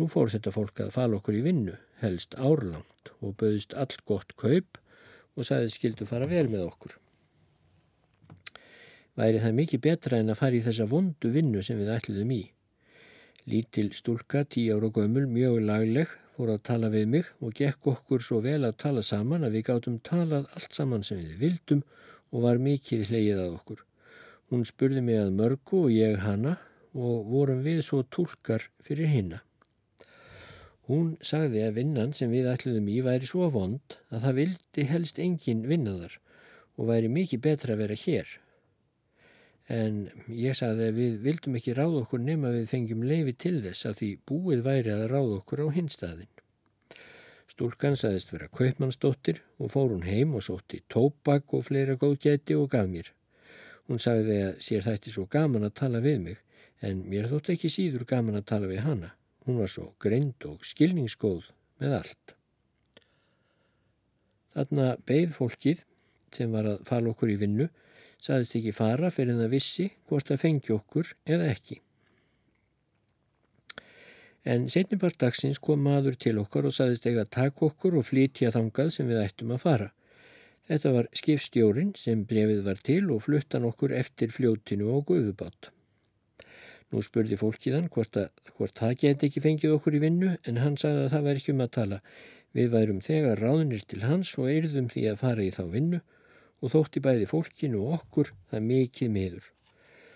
Nú 0.00 0.08
fór 0.10 0.32
þetta 0.32 0.50
fólk 0.50 0.82
að 0.82 0.94
fala 0.96 1.20
okkur 1.20 1.36
í 1.38 1.42
vinnu, 1.44 1.76
helst 2.00 2.34
árlangt 2.34 3.12
og 3.20 3.36
bauðist 3.38 3.76
allt 3.78 4.02
gott 4.08 4.34
kaup 4.40 4.80
og 5.36 5.46
sagði 5.46 5.70
skildu 5.76 6.08
fara 6.10 6.26
vel 6.26 6.48
með 6.50 6.64
okkur. 6.64 6.96
Væri 9.20 9.44
það 9.44 9.56
mikið 9.60 9.84
betra 9.86 10.18
en 10.18 10.32
að 10.32 10.40
fara 10.40 10.58
í 10.58 10.64
þessa 10.64 10.88
vondu 10.90 11.30
vinnu 11.30 11.62
sem 11.62 11.78
við 11.78 11.92
ætluðum 11.94 12.34
í. 12.34 12.40
Lítil 13.42 13.90
stúlka, 13.90 14.44
tí 14.46 14.68
ára 14.70 14.86
gömul, 14.94 15.24
mjög 15.26 15.56
lagleg, 15.66 16.10
fór 16.36 16.52
að 16.54 16.60
tala 16.68 16.90
við 16.92 17.08
mig 17.10 17.30
og 17.42 17.56
gekk 17.58 17.88
okkur 17.90 18.22
svo 18.22 18.38
vel 18.44 18.60
að 18.62 18.76
tala 18.84 19.02
saman 19.02 19.42
að 19.42 19.56
við 19.56 19.64
gáttum 19.66 19.96
talað 20.06 20.46
allt 20.54 20.76
saman 20.76 21.02
sem 21.02 21.18
við 21.18 21.40
vildum 21.40 21.80
og 22.30 22.44
var 22.44 22.62
mikið 22.62 23.08
hleyið 23.10 23.40
að 23.42 23.56
okkur. 23.56 23.80
Hún 24.52 24.62
spurði 24.68 25.02
mig 25.02 25.18
að 25.18 25.34
mörgu 25.40 25.80
og 25.88 25.90
ég 25.90 26.22
hana 26.22 26.54
og 26.94 27.26
vorum 27.32 27.64
við 27.66 27.82
svo 27.88 28.04
tólkar 28.14 28.68
fyrir 28.86 29.10
hinna. 29.10 29.42
Hún 30.86 31.16
sagði 31.24 31.66
að 31.66 31.80
vinnan 31.80 32.14
sem 32.14 32.30
við 32.30 32.46
ætluðum 32.52 32.88
í 32.94 33.00
væri 33.02 33.26
svo 33.26 33.50
vond 33.50 33.98
að 34.10 34.28
það 34.28 34.38
vildi 34.38 34.86
helst 34.92 35.18
engin 35.18 35.66
vinnaðar 35.66 36.18
og 36.78 36.92
væri 36.94 37.10
mikið 37.10 37.42
betra 37.48 37.74
að 37.74 37.84
vera 37.84 37.98
hér 38.06 38.38
en 39.70 40.08
ég 40.28 40.56
sagði 40.58 40.88
að 40.90 40.98
við 40.98 41.18
vildum 41.22 41.56
ekki 41.58 41.74
ráða 41.76 42.02
okkur 42.02 42.22
nema 42.22 42.50
við 42.54 42.68
fengjum 42.72 43.04
leifi 43.06 43.34
til 43.44 43.58
þess 43.62 43.86
að 43.86 43.98
því 44.00 44.10
búið 44.28 44.62
væri 44.66 44.94
að 44.94 45.06
ráða 45.12 45.38
okkur 45.38 45.64
á 45.64 45.66
hinstaðin. 45.76 46.30
Stúlkan 47.52 47.98
sagðist 48.00 48.32
vera 48.32 48.48
kaupmannsdóttir 48.48 49.42
og 49.60 49.72
fór 49.74 49.92
hún 49.92 50.06
heim 50.08 50.34
og 50.38 50.44
sótti 50.46 50.80
tópak 50.88 51.52
og 51.52 51.66
fleira 51.66 51.98
góðgæti 52.00 52.56
og 52.56 52.70
gaf 52.72 52.88
mér. 52.88 53.10
Hún 53.88 54.00
sagði 54.00 54.38
að 54.46 54.60
sér 54.64 54.86
þætti 54.86 55.12
svo 55.12 55.26
gaman 55.30 55.66
að 55.68 55.76
tala 55.82 56.00
við 56.00 56.22
mig 56.22 56.38
en 56.80 57.02
mér 57.10 57.28
þótt 57.30 57.52
ekki 57.54 57.70
síður 57.70 58.06
gaman 58.08 58.40
að 58.40 58.48
tala 58.54 58.70
við 58.70 58.84
hana. 58.86 59.12
Hún 59.44 59.58
var 59.60 59.70
svo 59.70 59.90
greind 60.00 60.46
og 60.48 60.64
skilningsgóð 60.64 61.50
með 61.82 61.98
allt. 61.98 62.34
Þarna 64.52 64.88
beigð 65.08 65.36
fólkið 65.36 65.84
sem 66.32 66.52
var 66.52 66.68
að 66.68 66.84
fala 66.88 67.12
okkur 67.12 67.32
í 67.32 67.38
vinnu 67.40 67.68
saðist 68.22 68.54
ekki 68.58 68.74
fara 68.76 69.10
fyrir 69.10 69.38
það 69.40 69.56
vissi 69.56 69.88
hvort 70.08 70.28
það 70.30 70.44
fengi 70.44 70.74
okkur 70.76 71.10
eða 71.26 71.48
ekki. 71.50 71.80
En 74.42 74.66
setnibart 74.70 75.18
dagsins 75.22 75.60
kom 75.62 75.82
maður 75.86 76.16
til 76.18 76.38
okkar 76.42 76.66
og 76.66 76.74
saðist 76.74 77.06
eiga 77.06 77.22
að 77.22 77.34
taka 77.36 77.66
okkur 77.68 77.98
og 77.98 78.08
flytja 78.08 78.50
þangað 78.54 78.88
sem 78.96 79.10
við 79.10 79.22
ættum 79.22 79.52
að 79.54 79.62
fara. 79.62 79.90
Þetta 80.70 80.92
var 80.94 81.08
skipstjórin 81.18 81.92
sem 81.98 82.24
brefið 82.26 82.64
var 82.66 82.80
til 82.86 83.04
og 83.14 83.22
fluttan 83.26 83.66
okkur 83.66 83.94
eftir 83.94 84.34
fljótinu 84.34 84.90
og 84.94 85.06
guðubátt. 85.10 85.70
Nú 86.92 87.02
spurði 87.02 87.38
fólkiðan 87.40 87.88
hvort, 87.90 88.18
hvort 88.56 88.78
það 88.78 88.98
geti 89.02 89.28
ekki 89.28 89.42
fengið 89.42 89.76
okkur 89.78 89.96
í 89.98 90.02
vinnu 90.02 90.34
en 90.46 90.62
hann 90.62 90.78
sagði 90.78 91.06
að 91.06 91.14
það 91.14 91.28
væri 91.28 91.42
ekki 91.42 91.54
um 91.54 91.64
að 91.64 91.74
tala. 91.78 92.00
Við 92.52 92.74
værum 92.74 93.00
þegar 93.02 93.42
ráðnir 93.42 93.86
til 93.88 94.02
hans 94.04 94.34
og 94.38 94.50
eirðum 94.52 94.90
því 94.92 95.06
að 95.10 95.22
fara 95.22 95.46
í 95.46 95.54
þá 95.54 95.62
vinnu 95.72 96.02
og 96.62 96.70
þótti 96.70 97.02
bæði 97.02 97.26
fólkinu 97.28 97.82
og 97.82 97.98
okkur 97.98 98.30
það 98.50 98.64
mikið 98.68 99.12
miður. 99.16 99.50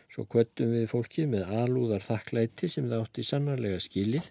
Svo 0.07 0.25
kvöttum 0.31 0.73
við 0.73 0.87
fólkið 0.93 1.29
með 1.33 1.53
alúðar 1.59 2.05
þakklæti 2.07 2.71
sem 2.71 2.87
það 2.87 3.03
átti 3.03 3.25
sannarlega 3.27 3.83
skilið, 3.83 4.31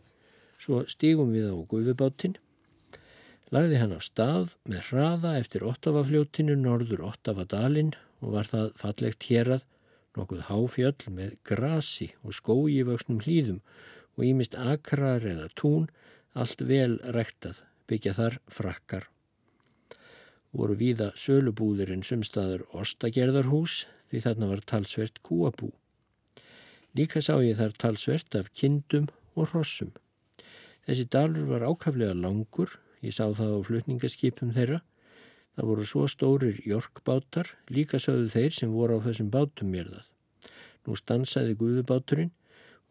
svo 0.57 0.83
stígum 0.87 1.33
við 1.35 1.51
á 1.51 1.55
guðubáttin, 1.71 2.37
lagði 3.51 3.81
hann 3.81 3.95
á 3.95 3.99
stað 4.01 4.55
með 4.63 4.89
hraða 4.89 5.35
eftir 5.41 5.65
Ottavafljótinu 5.67 6.55
norður 6.57 7.03
Ottavadalinn 7.11 7.93
og 8.23 8.37
var 8.37 8.49
það 8.49 8.71
fallegt 8.79 9.27
hérað, 9.29 9.65
nokkuð 10.15 10.45
háfjöll 10.47 11.11
með 11.11 11.35
grasi 11.43 12.13
og 12.23 12.37
skói 12.37 12.79
vöxnum 12.87 13.19
hlýðum 13.25 13.59
og 14.15 14.23
ímist 14.23 14.55
akrar 14.55 15.27
eða 15.27 15.49
tún, 15.59 15.89
allt 16.31 16.63
vel 16.63 16.95
rektað, 17.11 17.59
byggja 17.91 18.15
þar 18.15 18.39
frakkar 18.47 19.09
voru 20.55 20.75
víða 20.79 21.11
sölubúðir 21.19 21.91
en 21.93 22.03
sumstaður 22.07 22.63
ostagerðarhús 22.79 23.83
því 24.09 24.21
þarna 24.23 24.49
var 24.53 24.63
talsvert 24.71 25.19
kúabú. 25.25 25.71
Líka 26.95 27.19
sá 27.19 27.35
ég 27.43 27.59
þar 27.59 27.75
talsvert 27.81 28.37
af 28.39 28.51
kindum 28.55 29.09
og 29.35 29.51
hrossum. 29.51 29.91
Þessi 30.87 31.07
dalur 31.11 31.49
var 31.49 31.65
ákaflega 31.67 32.15
langur, 32.15 32.77
ég 33.03 33.15
sá 33.15 33.27
það 33.35 33.57
á 33.57 33.59
flutningaskipum 33.67 34.53
þeirra. 34.55 34.79
Það 35.55 35.69
voru 35.71 35.85
svo 35.87 36.07
stórir 36.11 36.59
jorkbátar, 36.67 37.51
líka 37.71 37.99
sögðu 37.99 38.31
þeir 38.31 38.55
sem 38.55 38.71
voru 38.71 38.99
á 38.99 39.05
þessum 39.05 39.31
bátum 39.31 39.71
mér 39.71 39.91
það. 39.91 40.09
Nú 40.85 40.97
stansaði 40.99 41.55
guðubáturinn 41.59 42.31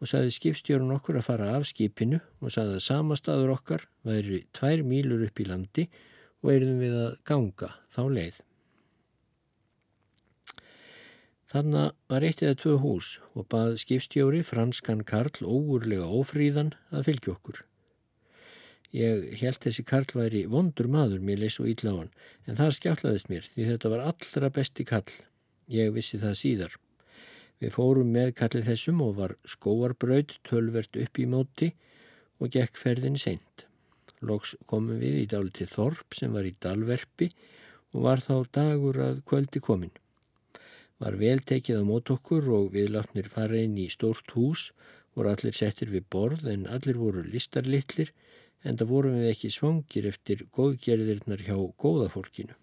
og 0.01 0.09
saði 0.11 0.33
skipstjórun 0.35 0.93
okkur 0.97 1.21
að 1.21 1.29
fara 1.29 1.53
af 1.55 1.69
skipinu 1.69 2.19
og 2.41 2.51
saði 2.51 2.75
að 2.77 2.85
samastaður 2.89 3.53
okkar 3.55 3.85
væri 4.05 4.43
tvær 4.53 4.83
mílur 4.83 5.23
upp 5.29 5.39
í 5.39 5.47
landi 5.47 5.85
og 5.87 6.14
erum 6.51 6.81
við 6.81 6.97
að 6.99 7.13
ganga 7.27 7.71
þá 7.93 8.01
leið. 8.17 8.41
Þannig 11.55 11.93
var 12.11 12.25
eitt 12.27 12.41
eða 12.43 12.57
tvö 12.59 12.73
hús 12.83 13.09
og 13.31 13.45
bað 13.53 13.77
skipstjóri 13.79 14.41
franskan 14.43 15.05
Karl 15.07 15.45
óurlega 15.45 16.07
ófríðan 16.09 16.73
að 16.91 17.05
fylgja 17.07 17.35
okkur. 17.35 17.61
Ég 18.95 19.37
held 19.41 19.59
þessi 19.63 19.83
Karl 19.87 20.11
væri 20.15 20.45
vondur 20.51 20.89
maður 20.91 21.23
mér 21.23 21.41
leys 21.43 21.59
og 21.59 21.69
ítla 21.71 21.93
á 21.93 21.99
hann 21.99 22.11
en 22.47 22.59
það 22.59 22.75
skjáttlaðist 22.77 23.31
mér 23.31 23.47
því 23.53 23.69
þetta 23.69 23.91
var 23.93 24.03
allra 24.11 24.49
besti 24.57 24.85
Karl. 24.87 25.15
Ég 25.71 25.93
vissi 25.95 26.19
það 26.21 26.35
síðar. 26.41 26.75
Við 27.63 27.73
fórum 27.75 28.11
með 28.11 28.33
kallið 28.39 28.69
þessum 28.69 29.01
og 29.05 29.15
var 29.19 29.35
skóarbraut 29.47 30.37
tölvert 30.47 30.99
upp 30.99 31.19
í 31.19 31.29
móti 31.29 31.71
og 32.39 32.51
gekk 32.51 32.79
ferðin 32.79 33.19
seint. 33.19 33.64
Lóks 34.25 34.55
komum 34.69 34.97
við 35.01 35.19
í 35.21 35.27
dáliti 35.29 35.67
Þorp 35.69 36.15
sem 36.17 36.33
var 36.33 36.47
í 36.49 36.55
Dalverpi 36.61 37.29
og 37.93 38.05
var 38.07 38.23
þá 38.23 38.35
dagur 38.57 38.99
að 39.03 39.21
kvöldi 39.29 39.61
komin. 39.63 39.93
Var 40.99 41.17
vel 41.19 41.39
tekið 41.43 41.81
á 41.81 41.83
mót 41.85 42.09
okkur 42.13 42.47
og 42.57 42.71
við 42.73 42.93
látnir 42.95 43.27
fara 43.31 43.59
inn 43.59 43.75
í 43.77 43.89
stórt 43.91 44.31
hús, 44.35 44.69
voru 45.15 45.31
allir 45.31 45.55
settir 45.55 45.91
við 45.91 46.07
borð 46.11 46.47
en 46.51 46.65
allir 46.71 46.97
voru 46.99 47.23
listarlittlir 47.23 48.11
en 48.65 48.79
það 48.79 48.91
vorum 48.91 49.17
við 49.19 49.31
ekki 49.31 49.51
svangir 49.53 50.07
eftir 50.09 50.45
góðgerðirnar 50.55 51.43
hjá 51.45 51.57
góðafólkinu. 51.83 52.55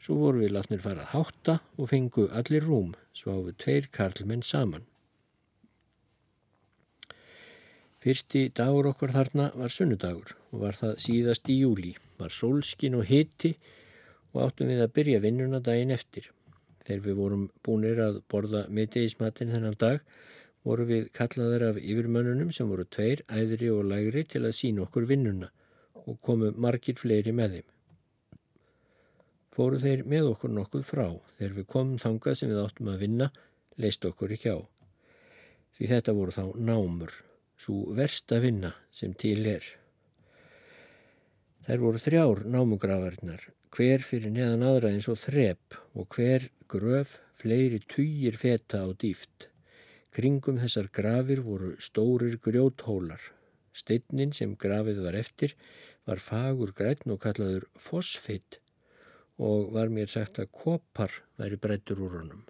Svo 0.00 0.16
voru 0.20 0.42
við 0.44 0.54
látnir 0.56 0.82
farað 0.84 1.12
hátta 1.12 1.58
og 1.76 1.90
fengu 1.90 2.28
allir 2.32 2.64
rúm, 2.64 2.94
sváfu 3.12 3.54
tveir 3.58 3.90
karlmenn 3.92 4.42
saman. 4.42 4.86
Fyrsti 8.04 8.50
dagur 8.52 8.90
okkar 8.90 9.14
þarna 9.14 9.50
var 9.56 9.72
sunnudagur 9.72 10.34
var 10.60 10.78
það 10.78 10.94
síðast 11.06 11.50
í 11.52 11.58
júli. 11.60 11.92
Var 12.20 12.32
sólskin 12.34 12.98
og 12.98 13.08
hitti 13.08 13.54
og 14.34 14.46
áttum 14.46 14.70
við 14.72 14.84
að 14.84 14.94
byrja 14.98 15.22
vinnuna 15.24 15.60
daginn 15.64 15.94
eftir. 15.94 16.30
Þegar 16.84 17.04
við 17.08 17.20
vorum 17.20 17.44
búinir 17.64 18.00
að 18.04 18.22
borða 18.30 18.64
miðdegismatin 18.68 19.52
þennan 19.54 19.78
dag 19.80 20.00
voru 20.64 20.88
við 20.88 21.10
kallaðar 21.16 21.68
af 21.70 21.78
yfirmönnunum 21.80 22.50
sem 22.52 22.68
voru 22.68 22.86
tveir, 22.88 23.24
æðri 23.28 23.70
og 23.72 23.84
lægri 23.90 24.24
til 24.24 24.44
að 24.44 24.56
sína 24.56 24.86
okkur 24.86 25.08
vinnuna 25.08 25.52
og 26.04 26.20
komu 26.24 26.50
margir 26.56 26.96
fleiri 27.00 27.32
með 27.32 27.58
þeim 27.58 27.70
fóru 29.54 29.78
þeir 29.78 30.02
með 30.10 30.32
okkur 30.32 30.52
nokkuð 30.54 30.86
frá. 30.86 31.06
Þegar 31.38 31.56
við 31.58 31.68
komum 31.70 32.00
þangað 32.02 32.38
sem 32.40 32.50
við 32.50 32.62
áttum 32.64 32.90
að 32.90 33.04
vinna, 33.04 33.30
leist 33.78 34.06
okkur 34.08 34.34
ekki 34.34 34.54
á. 34.54 34.58
Því 35.74 35.90
þetta 35.90 36.14
voru 36.18 36.34
þá 36.34 36.44
námur, 36.70 37.14
svo 37.58 37.94
versta 37.94 38.40
vinna 38.42 38.74
sem 38.94 39.14
til 39.18 39.40
er. 39.50 39.66
Þær 41.64 41.80
voru 41.80 41.96
þrjár 41.96 42.40
námugravarnar, 42.52 43.40
hver 43.72 44.02
fyrir 44.04 44.32
neðan 44.34 44.66
aðra 44.68 44.90
eins 44.92 45.06
og 45.08 45.16
þrep 45.22 45.78
og 45.96 46.12
hver 46.12 46.50
gröf 46.68 47.14
fleiri 47.40 47.78
týjir 47.88 48.36
feta 48.36 48.82
á 48.84 48.92
dýft. 48.92 49.48
Kringum 50.12 50.60
þessar 50.60 50.90
grafir 50.92 51.40
voru 51.46 51.72
stórir 51.80 52.36
grjóthólar. 52.44 53.30
Steinnin 53.72 54.36
sem 54.36 54.52
grafið 54.60 55.00
var 55.06 55.16
eftir 55.16 55.56
var 56.04 56.20
fagur 56.20 56.76
grætn 56.76 57.16
og 57.16 57.22
kallaður 57.24 57.64
fosfitt 57.80 58.60
og 59.40 59.72
var 59.72 59.88
mér 59.88 60.12
sagt 60.12 60.44
að 60.44 60.52
kopar 60.52 61.16
væri 61.40 61.56
breyttur 61.56 62.04
úr 62.04 62.20
honum. 62.20 62.44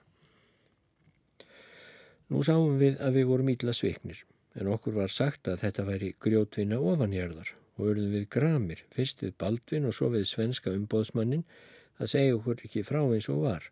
Nú 2.34 2.42
sáum 2.42 2.80
við 2.82 2.98
að 2.98 3.20
við 3.20 3.30
vorum 3.30 3.54
ítla 3.54 3.72
sviknir 3.78 4.26
en 4.58 4.74
okkur 4.74 5.04
var 5.04 5.20
sagt 5.22 5.46
að 5.46 5.62
þetta 5.68 5.86
væri 5.86 6.16
grjótvinna 6.18 6.82
ofanjörðar 6.82 7.60
og 7.78 7.90
örðum 7.92 8.12
við 8.14 8.28
gramir, 8.36 8.84
fyrst 8.94 9.24
við 9.24 9.34
Baldvin 9.40 9.88
og 9.88 9.96
svo 9.96 10.10
við 10.14 10.28
svenska 10.30 10.72
umbóðsmannin 10.74 11.46
að 11.98 12.12
segja 12.14 12.36
okkur 12.38 12.62
ekki 12.66 12.84
frá 12.86 13.00
eins 13.02 13.30
og 13.32 13.42
var 13.46 13.70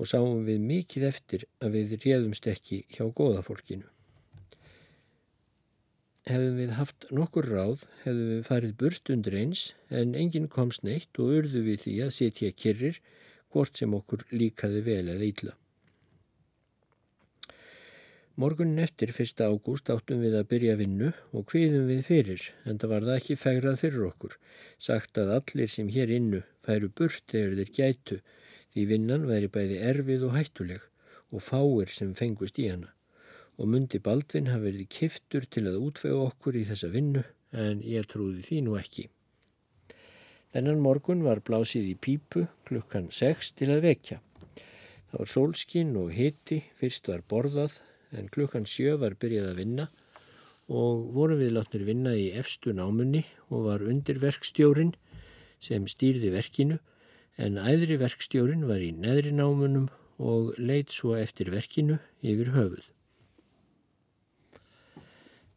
og 0.00 0.08
sáum 0.08 0.44
við 0.46 0.60
mikið 0.64 1.06
eftir 1.08 1.46
að 1.60 1.74
við 1.76 1.96
réðumst 2.04 2.46
ekki 2.48 2.84
hjá 2.94 3.02
góðafólkinu. 3.16 3.88
Hefðum 6.30 6.60
við 6.60 6.72
haft 6.76 7.06
nokkur 7.16 7.48
ráð, 7.50 7.84
hefðum 8.04 8.30
við 8.30 8.44
farið 8.46 8.76
burt 8.80 9.12
undir 9.12 9.36
eins 9.40 9.64
en 10.00 10.14
enginn 10.16 10.48
komst 10.52 10.84
neitt 10.86 11.20
og 11.20 11.34
urðu 11.40 11.64
við 11.66 11.82
því 11.84 11.96
að 12.06 12.14
setja 12.16 12.52
kyrrir 12.54 13.00
hvort 13.50 13.76
sem 13.76 13.96
okkur 13.96 14.24
líkaði 14.32 14.84
vel 14.86 15.04
eða 15.10 15.26
ítla. 15.26 15.56
Morgunin 18.40 18.78
eftir 18.80 19.10
1. 19.12 19.40
ágúst 19.44 19.90
áttum 19.92 20.22
við 20.24 20.32
að 20.38 20.46
byrja 20.48 20.74
vinnu 20.80 21.08
og 21.36 21.50
hviðum 21.50 21.90
við 21.90 21.98
fyrir 22.06 22.44
en 22.64 22.78
það 22.80 22.92
var 22.92 23.04
það 23.04 23.18
ekki 23.18 23.34
fægrað 23.36 23.74
fyrir 23.82 24.04
okkur. 24.06 24.36
Sagt 24.80 25.18
að 25.20 25.32
allir 25.34 25.68
sem 25.68 25.90
hér 25.92 26.12
innu 26.16 26.40
færu 26.64 26.88
burt 26.88 27.20
þegar 27.28 27.58
þeir 27.58 27.72
gætu 27.76 28.16
því 28.72 28.84
vinnan 28.94 29.26
væri 29.28 29.50
bæði 29.56 29.76
erfið 29.90 30.24
og 30.28 30.32
hættuleg 30.38 30.86
og 31.36 31.44
fáir 31.44 31.92
sem 31.92 32.14
fengust 32.16 32.62
í 32.62 32.70
hana 32.70 32.94
og 33.60 33.68
myndi 33.74 34.00
Baldvin 34.08 34.48
hafi 34.48 34.70
verið 34.70 34.88
kiftur 34.96 35.44
til 35.44 35.66
að 35.68 35.76
útvega 35.90 36.24
okkur 36.30 36.56
í 36.56 36.64
þessa 36.70 36.88
vinnu 36.96 37.26
en 37.66 37.84
ég 37.84 38.08
trúði 38.08 38.46
því 38.46 38.62
nú 38.70 38.80
ekki. 38.80 39.10
Þennan 40.54 40.80
morgun 40.80 41.26
var 41.28 41.44
blásið 41.44 41.92
í 41.92 41.94
pípu 42.08 42.46
klukkan 42.70 43.12
6 43.12 43.52
til 43.60 43.68
að 43.76 43.84
vekja. 43.90 44.22
Það 45.12 45.20
var 45.26 45.34
sólskinn 45.36 45.94
og 46.00 46.16
hiti, 46.16 46.62
fyrst 46.80 47.12
var 47.12 47.20
borðað 47.28 47.82
en 48.16 48.30
klukkan 48.32 48.66
7 48.66 48.98
var 49.02 49.16
byrjað 49.20 49.50
að 49.52 49.60
vinna 49.60 49.86
og 50.70 51.10
vorum 51.14 51.40
við 51.40 51.54
látnir 51.56 51.86
vinna 51.86 52.14
í 52.14 52.30
efstu 52.38 52.74
námunni 52.76 53.24
og 53.48 53.66
var 53.66 53.84
undir 53.86 54.20
verkstjórin 54.22 54.94
sem 55.62 55.86
stýrði 55.90 56.30
verkinu 56.34 56.78
en 57.40 57.58
æðri 57.58 57.98
verkstjórin 58.00 58.66
var 58.68 58.82
í 58.82 58.92
neðri 58.94 59.32
námunum 59.34 59.88
og 60.20 60.54
leitt 60.60 60.92
svo 60.92 61.16
eftir 61.16 61.50
verkinu 61.52 61.98
yfir 62.20 62.52
höfuð. 62.54 62.84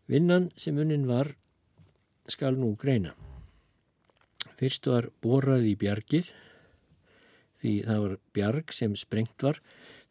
Vinnan 0.07 0.51
sem 0.59 0.77
unnin 0.79 1.07
var 1.07 1.33
skal 2.31 2.57
nú 2.59 2.73
greina. 2.79 3.13
Fyrst 4.59 4.87
var 4.87 5.09
borað 5.23 5.67
í 5.67 5.75
bjargið 5.79 6.31
því 7.63 7.73
það 7.87 8.03
var 8.03 8.15
bjarg 8.35 8.75
sem 8.75 8.95
sprengt 8.99 9.43
var. 9.43 9.59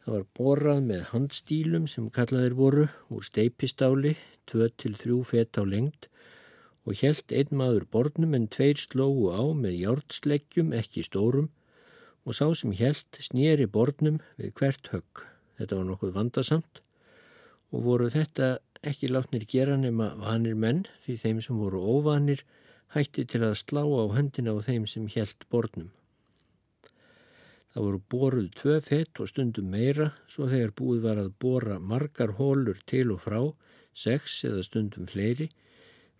Það 0.03 0.15
var 0.17 0.23
borað 0.35 0.79
með 0.83 1.03
handstílum 1.13 1.83
sem 1.87 2.09
kallaðir 2.11 2.57
voru 2.59 2.87
úr 3.07 3.23
steipistáli, 3.23 4.17
2-3 4.51 5.21
fett 5.29 5.55
á 5.55 5.63
lengt 5.63 6.09
og 6.83 6.99
helt 6.99 7.31
einn 7.31 7.55
maður 7.55 7.85
borðnum 7.95 8.35
en 8.35 8.49
tveir 8.51 8.81
slógu 8.81 9.31
á 9.31 9.43
með 9.55 9.77
hjártsleggjum 9.79 10.75
ekki 10.75 11.05
stórum 11.07 11.47
og 12.27 12.35
sá 12.35 12.49
sem 12.51 12.75
helt 12.75 13.21
snýri 13.23 13.69
borðnum 13.71 14.19
við 14.35 14.51
hvert 14.59 14.91
högg. 14.91 15.23
Þetta 15.55 15.79
var 15.79 15.87
nokkuð 15.87 16.13
vandasamt 16.19 16.83
og 17.71 17.87
voru 17.87 18.11
þetta 18.11 18.57
ekki 18.83 19.07
látnir 19.07 19.47
gera 19.47 19.79
nema 19.79 20.11
vanir 20.19 20.59
menn 20.59 20.83
því 21.05 21.19
þeim 21.23 21.43
sem 21.47 21.63
voru 21.63 21.79
óvanir 21.79 22.43
hætti 22.91 23.23
til 23.23 23.45
að 23.47 23.55
slá 23.63 23.87
á 23.87 24.03
höndina 24.19 24.51
á 24.51 24.59
þeim 24.67 24.83
sem 24.83 25.07
helt 25.15 25.47
borðnum. 25.47 25.93
Það 27.73 27.85
voru 27.87 27.99
boruð 28.13 28.49
tvö 28.53 28.75
fett 28.85 29.19
og 29.23 29.29
stundum 29.31 29.71
meira 29.73 30.11
svo 30.29 30.45
þegar 30.51 30.75
búið 30.77 30.99
var 31.07 31.21
að 31.23 31.31
bora 31.41 31.79
margar 31.81 32.35
hólur 32.37 32.77
til 32.85 33.07
og 33.15 33.23
frá, 33.23 33.39
sex 33.93 34.43
eða 34.45 34.61
stundum 34.67 35.07
fleiri, 35.09 35.49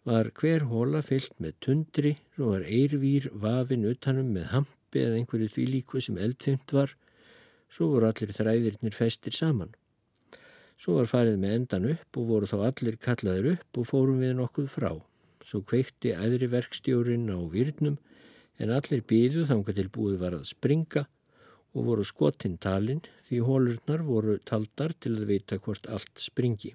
var 0.04 0.32
hver 0.40 0.66
hóla 0.72 1.04
fyllt 1.06 1.38
með 1.40 1.54
tundri 1.64 2.16
sem 2.34 2.50
var 2.50 2.66
eirvýr 2.66 3.30
vafin 3.46 3.86
utanum 3.88 4.34
með 4.34 4.50
hampi 4.56 5.06
eða 5.06 5.22
einhverju 5.22 5.54
því 5.54 5.68
líku 5.76 6.02
sem 6.02 6.18
eldfimt 6.18 6.74
var, 6.74 6.98
svo 7.70 7.94
voru 7.94 8.10
allir 8.10 8.34
þræðirnir 8.34 8.98
festir 8.98 9.38
saman. 9.38 9.72
Svo 10.76 10.98
var 10.98 11.08
farið 11.08 11.38
með 11.40 11.58
endan 11.60 11.90
upp 11.94 12.18
og 12.18 12.30
voru 12.34 12.50
þá 12.50 12.58
allir 12.68 12.98
kallaðir 12.98 13.54
upp 13.54 13.80
og 13.80 13.88
fórum 13.94 14.20
við 14.26 14.36
nokkuð 14.42 14.72
frá. 14.74 14.92
Svo 15.46 15.62
kveikti 15.62 16.16
æðri 16.18 16.50
verkstjórin 16.50 17.30
á 17.30 17.38
virnum 17.54 18.00
en 18.58 18.74
allir 18.74 19.06
býðu 19.06 19.46
þanga 19.48 19.76
til 19.78 19.92
búið 19.94 20.18
var 20.24 20.36
að 20.40 20.50
springa 20.50 21.06
og 21.74 21.90
voru 21.90 22.06
skotinn 22.06 22.60
talinn 22.62 23.02
því 23.28 23.42
hólurnar 23.48 24.06
voru 24.06 24.38
taldar 24.46 24.94
til 24.94 25.16
að 25.18 25.30
vita 25.32 25.58
hvort 25.58 25.90
allt 25.90 26.22
springi. 26.22 26.74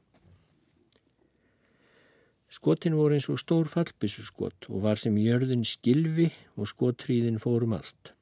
Skotin 2.49 2.97
voru 2.97 3.19
eins 3.19 3.29
og 3.29 3.39
stór 3.43 3.69
fallbissu 3.69 4.25
skot 4.25 4.71
og 4.71 4.81
var 4.87 5.01
sem 5.01 5.17
jörðin 5.21 5.67
skilfi 5.69 6.31
og 6.57 6.71
skotríðin 6.71 7.43
fórum 7.43 7.77
allt. 7.77 8.15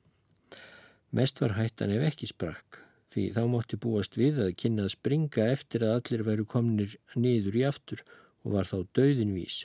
Mest 1.14 1.40
var 1.40 1.54
hættan 1.56 1.94
ef 1.94 2.02
ekki 2.10 2.28
sprakk 2.28 2.82
því 3.14 3.30
þá 3.32 3.42
mótti 3.48 3.78
búast 3.80 4.18
við 4.18 4.42
að 4.44 4.56
kynna 4.60 4.84
að 4.84 4.96
springa 4.96 5.46
eftir 5.54 5.86
að 5.86 5.94
allir 6.00 6.26
veru 6.26 6.44
komnir 6.44 6.98
niður 7.14 7.56
í 7.56 7.64
aftur 7.64 8.02
og 8.44 8.58
var 8.58 8.68
þá 8.68 8.82
döðinvís. 8.98 9.62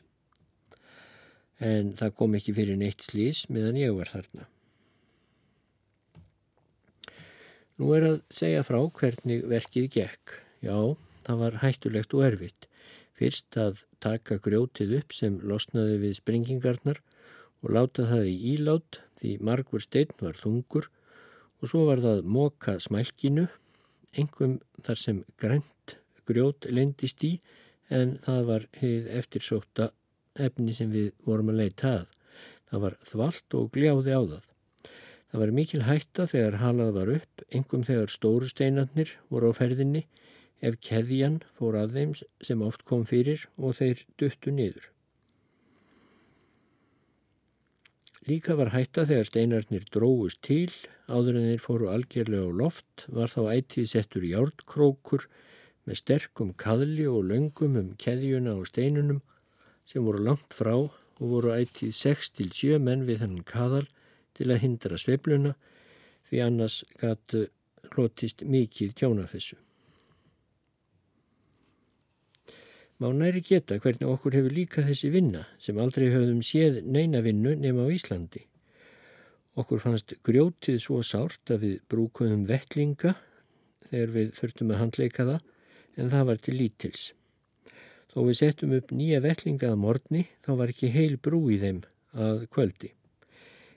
En 1.60 1.92
það 1.98 2.16
kom 2.22 2.38
ekki 2.38 2.56
fyrir 2.56 2.80
neitt 2.80 3.04
slís 3.06 3.44
meðan 3.50 3.82
ég 3.82 3.98
var 3.98 4.14
þarna. 4.14 4.48
Nú 7.82 7.96
er 7.98 8.04
að 8.06 8.18
segja 8.30 8.62
frá 8.62 8.78
hvernig 8.94 9.40
verkið 9.50 9.86
gekk. 9.96 10.36
Já, 10.62 10.76
það 11.26 11.40
var 11.40 11.56
hættulegt 11.64 12.12
og 12.14 12.26
erfitt. 12.28 12.68
Fyrst 13.18 13.58
að 13.58 13.80
taka 14.06 14.38
grjótið 14.38 14.94
upp 15.00 15.16
sem 15.18 15.40
losnaði 15.42 15.96
við 16.04 16.14
sprengingarnar 16.20 17.00
og 17.66 17.74
láta 17.74 18.06
það 18.12 18.28
í 18.30 18.36
ílát 18.52 19.00
því 19.18 19.32
margur 19.50 19.82
stein 19.82 20.14
var 20.22 20.38
þungur 20.38 20.92
og 21.58 21.72
svo 21.72 21.88
var 21.90 22.04
það 22.06 22.22
móka 22.38 22.78
smælkinu, 22.86 23.48
engum 24.14 24.60
þar 24.86 25.02
sem 25.02 25.26
grænt 25.42 25.98
grjót 26.30 26.70
lendist 26.70 27.26
í 27.26 27.34
en 27.90 28.20
það 28.22 28.46
var 28.52 28.70
heið 28.78 29.10
eftirsókta 29.24 29.90
efni 30.38 30.78
sem 30.78 30.94
við 30.94 31.16
vorum 31.26 31.50
að 31.50 31.64
leita 31.64 31.98
að. 31.98 32.08
Það 32.70 32.86
var 32.86 33.02
þvalt 33.10 33.58
og 33.58 33.74
gljáði 33.74 34.14
á 34.14 34.22
það. 34.22 34.51
Það 35.32 35.40
var 35.40 35.52
mikil 35.56 35.84
hætta 35.88 36.26
þegar 36.28 36.58
halað 36.60 36.90
var 36.98 37.10
upp, 37.14 37.44
engum 37.56 37.84
þegar 37.88 38.12
stóru 38.12 38.48
steinarnir 38.52 39.14
voru 39.32 39.52
á 39.52 39.54
ferðinni, 39.56 40.02
ef 40.60 40.76
keðjan 40.84 41.38
fór 41.56 41.78
að 41.80 41.94
þeim 41.96 42.16
sem 42.44 42.64
oft 42.66 42.84
kom 42.90 43.06
fyrir 43.08 43.46
og 43.56 43.78
þeir 43.80 44.04
duttu 44.20 44.52
niður. 44.52 44.90
Líka 48.28 48.58
var 48.60 48.74
hætta 48.76 49.08
þegar 49.08 49.30
steinarnir 49.30 49.88
dróðust 49.96 50.42
til, 50.46 50.68
áður 51.08 51.40
en 51.40 51.48
þeir 51.48 51.64
fóru 51.64 51.88
algjörlega 51.90 52.52
á 52.52 52.60
loft, 52.60 53.08
var 53.08 53.32
þá 53.32 53.56
ætið 53.56 53.88
settur 53.90 54.28
járnkrókur 54.28 55.26
með 55.88 56.02
sterkum 56.04 56.52
kaðli 56.54 57.08
og 57.10 57.24
löngum 57.32 57.80
um 57.80 57.90
keðjuna 57.98 58.60
og 58.60 58.68
steinunum 58.70 59.24
sem 59.88 60.04
voru 60.06 60.22
langt 60.28 60.54
frá 60.54 60.76
og 60.76 61.24
voru 61.24 61.56
ætið 61.56 61.96
6-7 61.98 62.78
menn 62.84 63.08
við 63.08 63.24
þennan 63.24 63.48
kaðal 63.48 63.88
til 64.38 64.52
að 64.52 64.64
hindra 64.66 65.00
sveifluna 65.00 65.56
því 66.30 66.46
annars 66.46 66.82
gætu 67.02 67.48
hlotist 67.92 68.46
mikið 68.48 68.96
tjónafessu. 68.96 69.58
Má 73.02 73.10
næri 73.18 73.42
geta 73.42 73.80
hvernig 73.82 74.06
okkur 74.06 74.36
hefur 74.38 74.54
líka 74.54 74.84
þessi 74.86 75.10
vinna 75.10 75.48
sem 75.58 75.80
aldrei 75.82 76.12
höfðum 76.14 76.44
séð 76.46 76.84
neina 76.86 77.24
vinnu 77.26 77.56
nema 77.58 77.88
á 77.90 77.90
Íslandi. 77.90 78.44
Okkur 79.58 79.82
fannst 79.82 80.14
grjótið 80.24 80.78
svo 80.84 81.02
sárt 81.04 81.50
að 81.52 81.66
við 81.66 81.74
brúkuðum 81.90 82.46
vettlinga 82.48 83.16
þegar 83.90 84.14
við 84.14 84.30
þurftum 84.38 84.72
að 84.76 84.82
handleika 84.84 85.26
það 85.32 85.50
en 85.98 86.14
það 86.14 86.30
var 86.30 86.46
til 86.46 86.56
lítils. 86.60 87.10
Þó 88.14 88.20
við 88.28 88.38
settum 88.38 88.78
upp 88.78 88.94
nýja 88.94 89.20
vettlingaða 89.26 89.82
morgni 89.82 90.24
þá 90.46 90.52
var 90.62 90.72
ekki 90.72 90.94
heil 90.94 91.18
brú 91.18 91.42
í 91.50 91.58
þeim 91.60 91.82
að 92.14 92.46
kvöldi. 92.54 92.94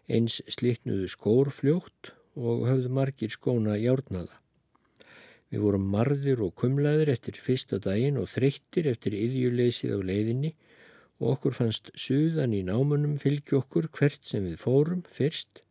Eins 0.05 0.41
slitnuðu 0.53 1.09
skór 1.09 1.49
fljótt 1.55 2.13
og 2.37 2.67
höfðu 2.69 2.91
margir 2.93 3.33
skóna 3.33 3.79
járnaða. 3.81 4.41
Við 5.49 5.63
vorum 5.65 5.85
marðir 5.93 6.43
og 6.45 6.55
kumlaðir 6.61 7.13
eftir 7.13 7.39
fyrsta 7.41 7.79
daginn 7.79 8.19
og 8.21 8.29
þreyttir 8.33 8.89
eftir 8.91 9.15
yðjuleysið 9.17 9.95
á 9.97 10.01
leiðinni 10.03 10.55
og 11.23 11.37
okkur 11.37 11.55
fannst 11.57 11.93
suðan 11.95 12.57
í 12.57 12.65
námunum 12.67 13.17
fylgi 13.23 13.57
okkur 13.61 13.89
hvert 13.95 14.27
sem 14.27 14.45
við 14.49 14.59
fórum 14.61 15.05
fyrst 15.07 15.63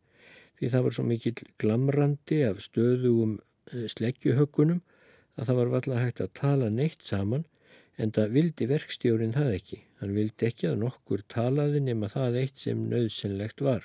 því 0.58 0.70
það 0.72 0.84
var 0.86 0.96
svo 0.96 1.04
mikill 1.06 1.48
glamrandi 1.60 2.40
af 2.48 2.62
stöðugum 2.64 3.34
eh, 3.70 3.86
sleggjuhöggunum 3.92 4.80
að 5.34 5.50
það 5.50 5.58
var 5.60 5.72
valla 5.74 6.00
hægt 6.00 6.22
að 6.24 6.32
tala 6.38 6.70
neitt 6.70 7.04
saman 7.04 7.44
en 7.98 8.14
það 8.14 8.32
vildi 8.38 8.66
verkstjórin 8.70 9.34
það 9.34 9.50
ekki. 9.58 9.80
Hann 10.00 10.14
vildi 10.16 10.48
ekki 10.48 10.70
að 10.70 10.80
nokkur 10.82 11.22
talaði 11.30 11.82
nema 11.84 12.10
það 12.10 12.40
eitt 12.40 12.62
sem 12.62 12.80
nöðsynlegt 12.90 13.62
var. 13.62 13.84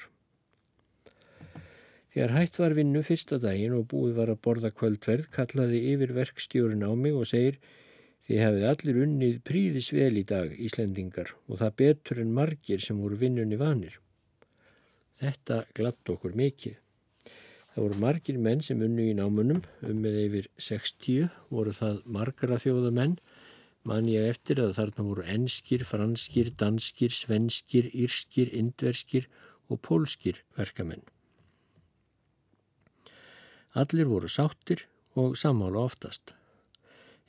Þegar 2.14 2.36
hætt 2.36 2.58
var 2.58 2.74
vinnu 2.78 3.04
fyrsta 3.06 3.38
daginn 3.42 3.76
og 3.78 3.88
búið 3.92 4.16
var 4.18 4.32
að 4.34 4.42
borða 4.46 4.72
kvöldverð 4.74 5.30
kallaði 5.36 5.84
yfir 5.92 6.16
verkstjórun 6.18 6.88
á 6.88 6.92
mig 6.98 7.14
og 7.14 7.30
segir 7.30 7.60
Þið 8.30 8.44
hefið 8.44 8.64
allir 8.70 8.98
unnið 9.02 9.38
príðis 9.42 9.88
vel 9.90 10.20
í 10.20 10.22
dag, 10.30 10.52
Íslendingar, 10.54 11.32
og 11.50 11.58
það 11.64 11.72
betur 11.82 12.20
en 12.22 12.36
margir 12.38 12.84
sem 12.86 13.00
voru 13.02 13.18
vinnunni 13.18 13.58
vanir. 13.58 13.96
Þetta 15.18 15.64
glatt 15.74 16.12
okkur 16.14 16.38
mikið. 16.38 16.76
Það 17.74 17.82
voru 17.88 18.00
margir 18.04 18.38
menn 18.38 18.62
sem 18.62 18.86
unnu 18.86 19.08
í 19.10 19.18
námunum, 19.18 19.64
um 19.82 20.06
með 20.06 20.22
yfir 20.28 20.52
60 20.62 21.26
voru 21.50 21.74
það 21.74 22.04
margra 22.06 22.62
þjóðamenn, 22.62 23.18
man 23.90 24.14
ég 24.14 24.30
eftir 24.30 24.62
að 24.62 24.76
þarna 24.78 25.10
voru 25.10 25.26
enskir, 25.26 25.90
franskir, 25.90 26.54
danskir, 26.54 27.10
svenskir, 27.10 27.90
írskir, 27.90 28.54
indverskir 28.54 29.26
og 29.74 29.82
pólskir 29.82 30.44
verkamenn. 30.60 31.02
Allir 33.80 34.10
voru 34.10 34.28
sáttir 34.28 34.84
og 35.20 35.38
sammála 35.40 35.86
oftast. 35.88 36.34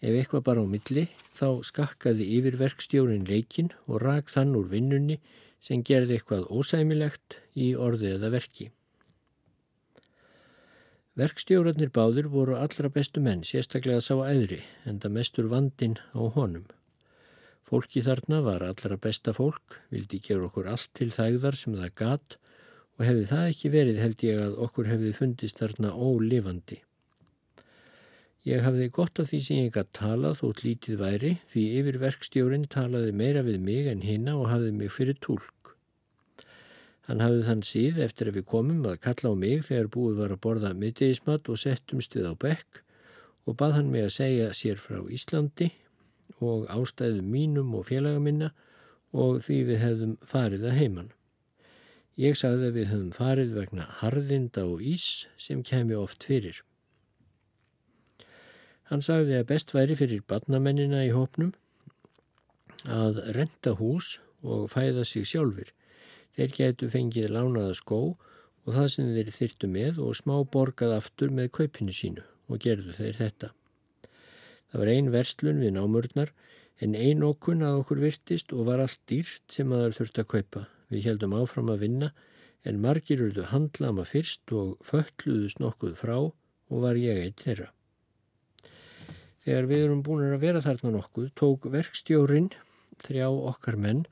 Ef 0.00 0.16
eitthvað 0.16 0.46
bara 0.48 0.64
á 0.64 0.66
milli 0.66 1.06
þá 1.36 1.60
skakkaði 1.68 2.26
yfirverkstjórin 2.38 3.28
leikin 3.28 3.70
og 3.86 4.00
rak 4.02 4.32
þann 4.32 4.56
úr 4.58 4.70
vinnunni 4.72 5.20
sem 5.60 5.84
gerði 5.84 6.16
eitthvað 6.16 6.48
ósæmilegt 6.48 7.36
í 7.54 7.74
orði 7.76 8.14
eða 8.16 8.32
verki. 8.32 8.70
Verkstjórarnir 11.20 11.90
báður 11.92 12.30
voru 12.32 12.56
allra 12.56 12.88
bestu 12.88 13.20
menn, 13.20 13.42
sérstaklega 13.44 14.00
sá 14.00 14.14
æðri, 14.24 14.62
en 14.88 15.00
það 15.02 15.16
mestur 15.18 15.50
vandin 15.52 15.98
á 16.16 16.22
honum. 16.36 16.64
Fólki 17.68 18.00
þarna 18.02 18.40
var 18.46 18.64
allra 18.64 18.96
besta 18.96 19.34
fólk, 19.36 19.76
vildi 19.92 20.22
gera 20.24 20.48
okkur 20.48 20.70
allt 20.72 20.88
til 20.96 21.10
þægðar 21.12 21.58
sem 21.58 21.76
það 21.76 21.92
gatt 22.00 22.38
og 23.00 23.06
hefði 23.08 23.26
það 23.30 23.46
ekki 23.48 23.68
verið 23.72 23.98
held 24.04 24.22
ég 24.26 24.38
að 24.44 24.56
okkur 24.66 24.88
hefði 24.90 25.10
fundist 25.16 25.60
þarna 25.62 25.90
ólifandi. 25.96 26.76
Ég 28.44 28.60
hafði 28.64 28.88
gott 28.92 29.20
af 29.22 29.30
því 29.30 29.38
sem 29.44 29.60
ég 29.62 29.70
gætt 29.72 29.94
talað 29.96 30.42
þótt 30.42 30.60
lítið 30.66 30.98
væri 31.00 31.30
því 31.48 31.62
yfir 31.80 31.96
verkstjórin 32.02 32.66
talaði 32.68 33.14
meira 33.16 33.40
við 33.46 33.56
mig 33.64 33.88
en 33.88 34.04
hinna 34.04 34.34
og 34.36 34.50
hafði 34.52 34.74
mig 34.76 34.92
fyrir 34.92 35.16
tólk. 35.24 35.72
Hann 37.08 37.24
hafði 37.24 37.46
þann 37.46 37.62
síð 37.66 38.00
eftir 38.04 38.28
að 38.28 38.36
við 38.40 38.46
komum 38.52 38.84
að 38.90 39.00
kalla 39.06 39.32
á 39.32 39.34
mig 39.44 39.64
þegar 39.68 39.88
búið 39.96 40.20
var 40.20 40.34
að 40.34 40.42
borða 40.44 40.72
middegismat 40.82 41.48
og 41.48 41.60
settumst 41.64 42.16
við 42.16 42.28
á 42.28 42.34
bekk 42.44 42.82
og 43.48 43.56
bað 43.60 43.78
hann 43.78 43.88
mig 43.94 44.04
að 44.08 44.16
segja 44.18 44.50
sér 44.56 44.76
frá 44.80 45.00
Íslandi 45.08 45.70
og 46.40 46.68
ástæðum 46.68 47.32
mínum 47.32 47.72
og 47.80 47.88
félagaminna 47.88 48.52
og 49.16 49.40
því 49.48 49.58
við 49.72 49.82
hefðum 49.86 50.14
farið 50.20 50.68
að 50.68 50.78
heimann. 50.82 51.10
Ég 52.20 52.36
sagði 52.36 52.66
að 52.68 52.74
við 52.76 52.88
höfum 52.90 53.12
farið 53.16 53.52
vegna 53.56 53.84
harðinda 54.02 54.66
og 54.68 54.82
ís 54.84 55.04
sem 55.40 55.62
kemi 55.64 55.96
oft 55.96 56.26
fyrir. 56.28 56.58
Hann 58.90 59.00
sagði 59.06 59.38
að 59.38 59.46
best 59.48 59.70
væri 59.72 59.94
fyrir 59.96 60.20
badnamennina 60.28 61.04
í 61.06 61.12
hópnum 61.14 61.54
að 62.84 63.22
renta 63.36 63.72
hús 63.78 64.18
og 64.42 64.66
fæða 64.72 65.06
sig 65.08 65.24
sjálfur. 65.30 65.70
Þeir 66.36 66.52
getu 66.56 66.88
fengið 66.92 67.30
lánaða 67.32 67.78
skó 67.78 68.00
og 68.10 68.74
það 68.74 68.88
sem 68.94 69.08
þeir 69.14 69.30
þyrtu 69.36 69.70
með 69.76 70.02
og 70.04 70.18
smá 70.18 70.34
borgað 70.56 70.96
aftur 70.98 71.32
með 71.32 71.48
kaupinu 71.56 71.94
sínu 71.96 72.26
og 72.50 72.60
gerðu 72.66 72.98
þeir 72.98 73.16
þetta. 73.20 73.50
Það 74.68 74.82
var 74.82 74.92
ein 74.92 75.08
verslun 75.14 75.62
við 75.64 75.72
námurnar 75.78 76.34
en 76.84 76.98
ein 76.98 77.24
okkun 77.24 77.64
að 77.64 77.80
okkur 77.80 78.04
virtist 78.04 78.52
og 78.52 78.68
var 78.68 78.84
allt 78.84 79.00
dýrt 79.08 79.46
sem 79.48 79.72
aðar 79.72 79.96
þurft 79.96 80.20
að 80.20 80.30
kaupa. 80.34 80.66
Við 80.90 81.06
heldum 81.06 81.36
áfram 81.38 81.70
að 81.72 81.84
vinna 81.86 82.10
en 82.66 82.80
margir 82.82 83.22
urðu 83.24 83.46
handlama 83.50 84.04
fyrst 84.04 84.52
og 84.52 84.80
föttluðust 84.84 85.60
nokkuð 85.62 85.94
frá 86.00 86.16
og 86.20 86.82
var 86.84 86.98
ég 87.00 87.20
eitt 87.22 87.44
þeirra. 87.44 87.70
Þegar 89.44 89.70
við 89.70 89.84
erum 89.86 90.02
búin 90.04 90.26
að 90.26 90.42
vera 90.44 90.60
þarna 90.64 90.92
nokkuð 90.98 91.30
tók 91.38 91.70
verkstjórin 91.72 92.50
þrjá 93.00 93.30
okkar 93.30 93.78
menn 93.80 94.04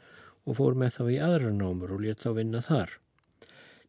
og 0.48 0.56
fór 0.56 0.78
með 0.78 0.94
þá 0.96 1.02
í 1.12 1.18
aðra 1.26 1.52
námur 1.52 1.92
og 1.92 2.04
let 2.06 2.24
þá 2.24 2.30
vinna 2.38 2.62
þar. 2.64 2.94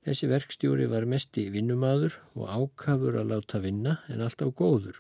Þessi 0.03 0.27
verkstjóri 0.31 0.87
var 0.91 1.07
mest 1.07 1.37
í 1.39 1.47
vinnumadur 1.53 2.17
og 2.35 2.49
ákafur 2.51 3.19
að 3.21 3.31
láta 3.31 3.61
vinna 3.63 3.99
en 4.11 4.25
alltaf 4.25 4.51
góður 4.59 4.99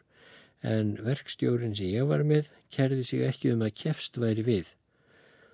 en 0.63 0.97
verkstjórin 1.03 1.75
sem 1.75 1.91
ég 1.91 2.07
var 2.07 2.25
með 2.27 2.51
kerði 2.71 3.05
sig 3.07 3.23
ekki 3.27 3.53
um 3.53 3.63
að 3.63 3.77
kefst 3.83 4.19
væri 4.19 4.43
við 4.43 4.73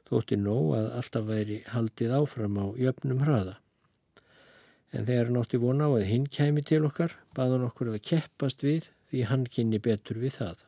þótti 0.10 0.38
nóg 0.40 0.74
að 0.78 0.90
alltaf 1.00 1.26
væri 1.30 1.62
haldið 1.72 2.14
áfram 2.20 2.60
á 2.62 2.66
jöfnum 2.80 3.24
hraða. 3.26 3.56
En 4.94 5.08
þegar 5.08 5.30
hann 5.30 5.42
átti 5.42 5.60
vona 5.60 5.90
á 5.90 5.92
að 5.92 6.08
hinn 6.12 6.28
kæmi 6.32 6.64
til 6.64 6.84
okkar, 6.88 7.18
baðan 7.36 7.66
okkur 7.68 7.92
að 7.94 8.04
keppast 8.10 8.64
við 8.64 8.92
því 9.10 9.26
hann 9.32 9.46
kynni 9.52 9.82
betur 9.84 10.22
við 10.22 10.38
það. 10.40 10.64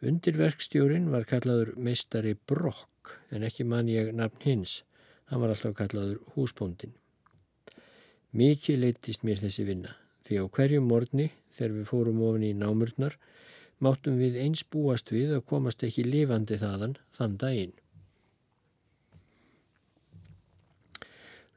Undirverkstjórin 0.00 1.10
var 1.12 1.26
kallaður 1.28 1.74
meistari 1.76 2.36
Brokk 2.48 3.16
en 3.34 3.44
ekki 3.44 3.66
mann 3.68 3.90
ég 3.90 4.14
nafn 4.16 4.46
hins. 4.46 4.80
Hann 5.28 5.42
var 5.42 5.52
alltaf 5.52 5.74
kallaður 5.76 6.22
húsbóndin. 6.36 6.94
Mikið 8.32 8.80
leittist 8.84 9.26
mér 9.26 9.42
þessi 9.42 9.66
vinna 9.66 9.96
því 10.26 10.40
á 10.40 10.44
hverju 10.54 10.80
morgni 10.86 11.30
þegar 11.56 11.76
við 11.76 11.88
fórum 11.90 12.22
ofin 12.22 12.46
í 12.46 12.54
námurnar 12.54 13.16
máttum 13.82 14.20
við 14.20 14.36
eins 14.38 14.62
búast 14.62 15.10
við 15.10 15.32
að 15.34 15.46
komast 15.50 15.82
ekki 15.86 16.04
lifandi 16.06 16.58
þaðan 16.60 16.96
þann 17.16 17.36
daginn. 17.40 17.72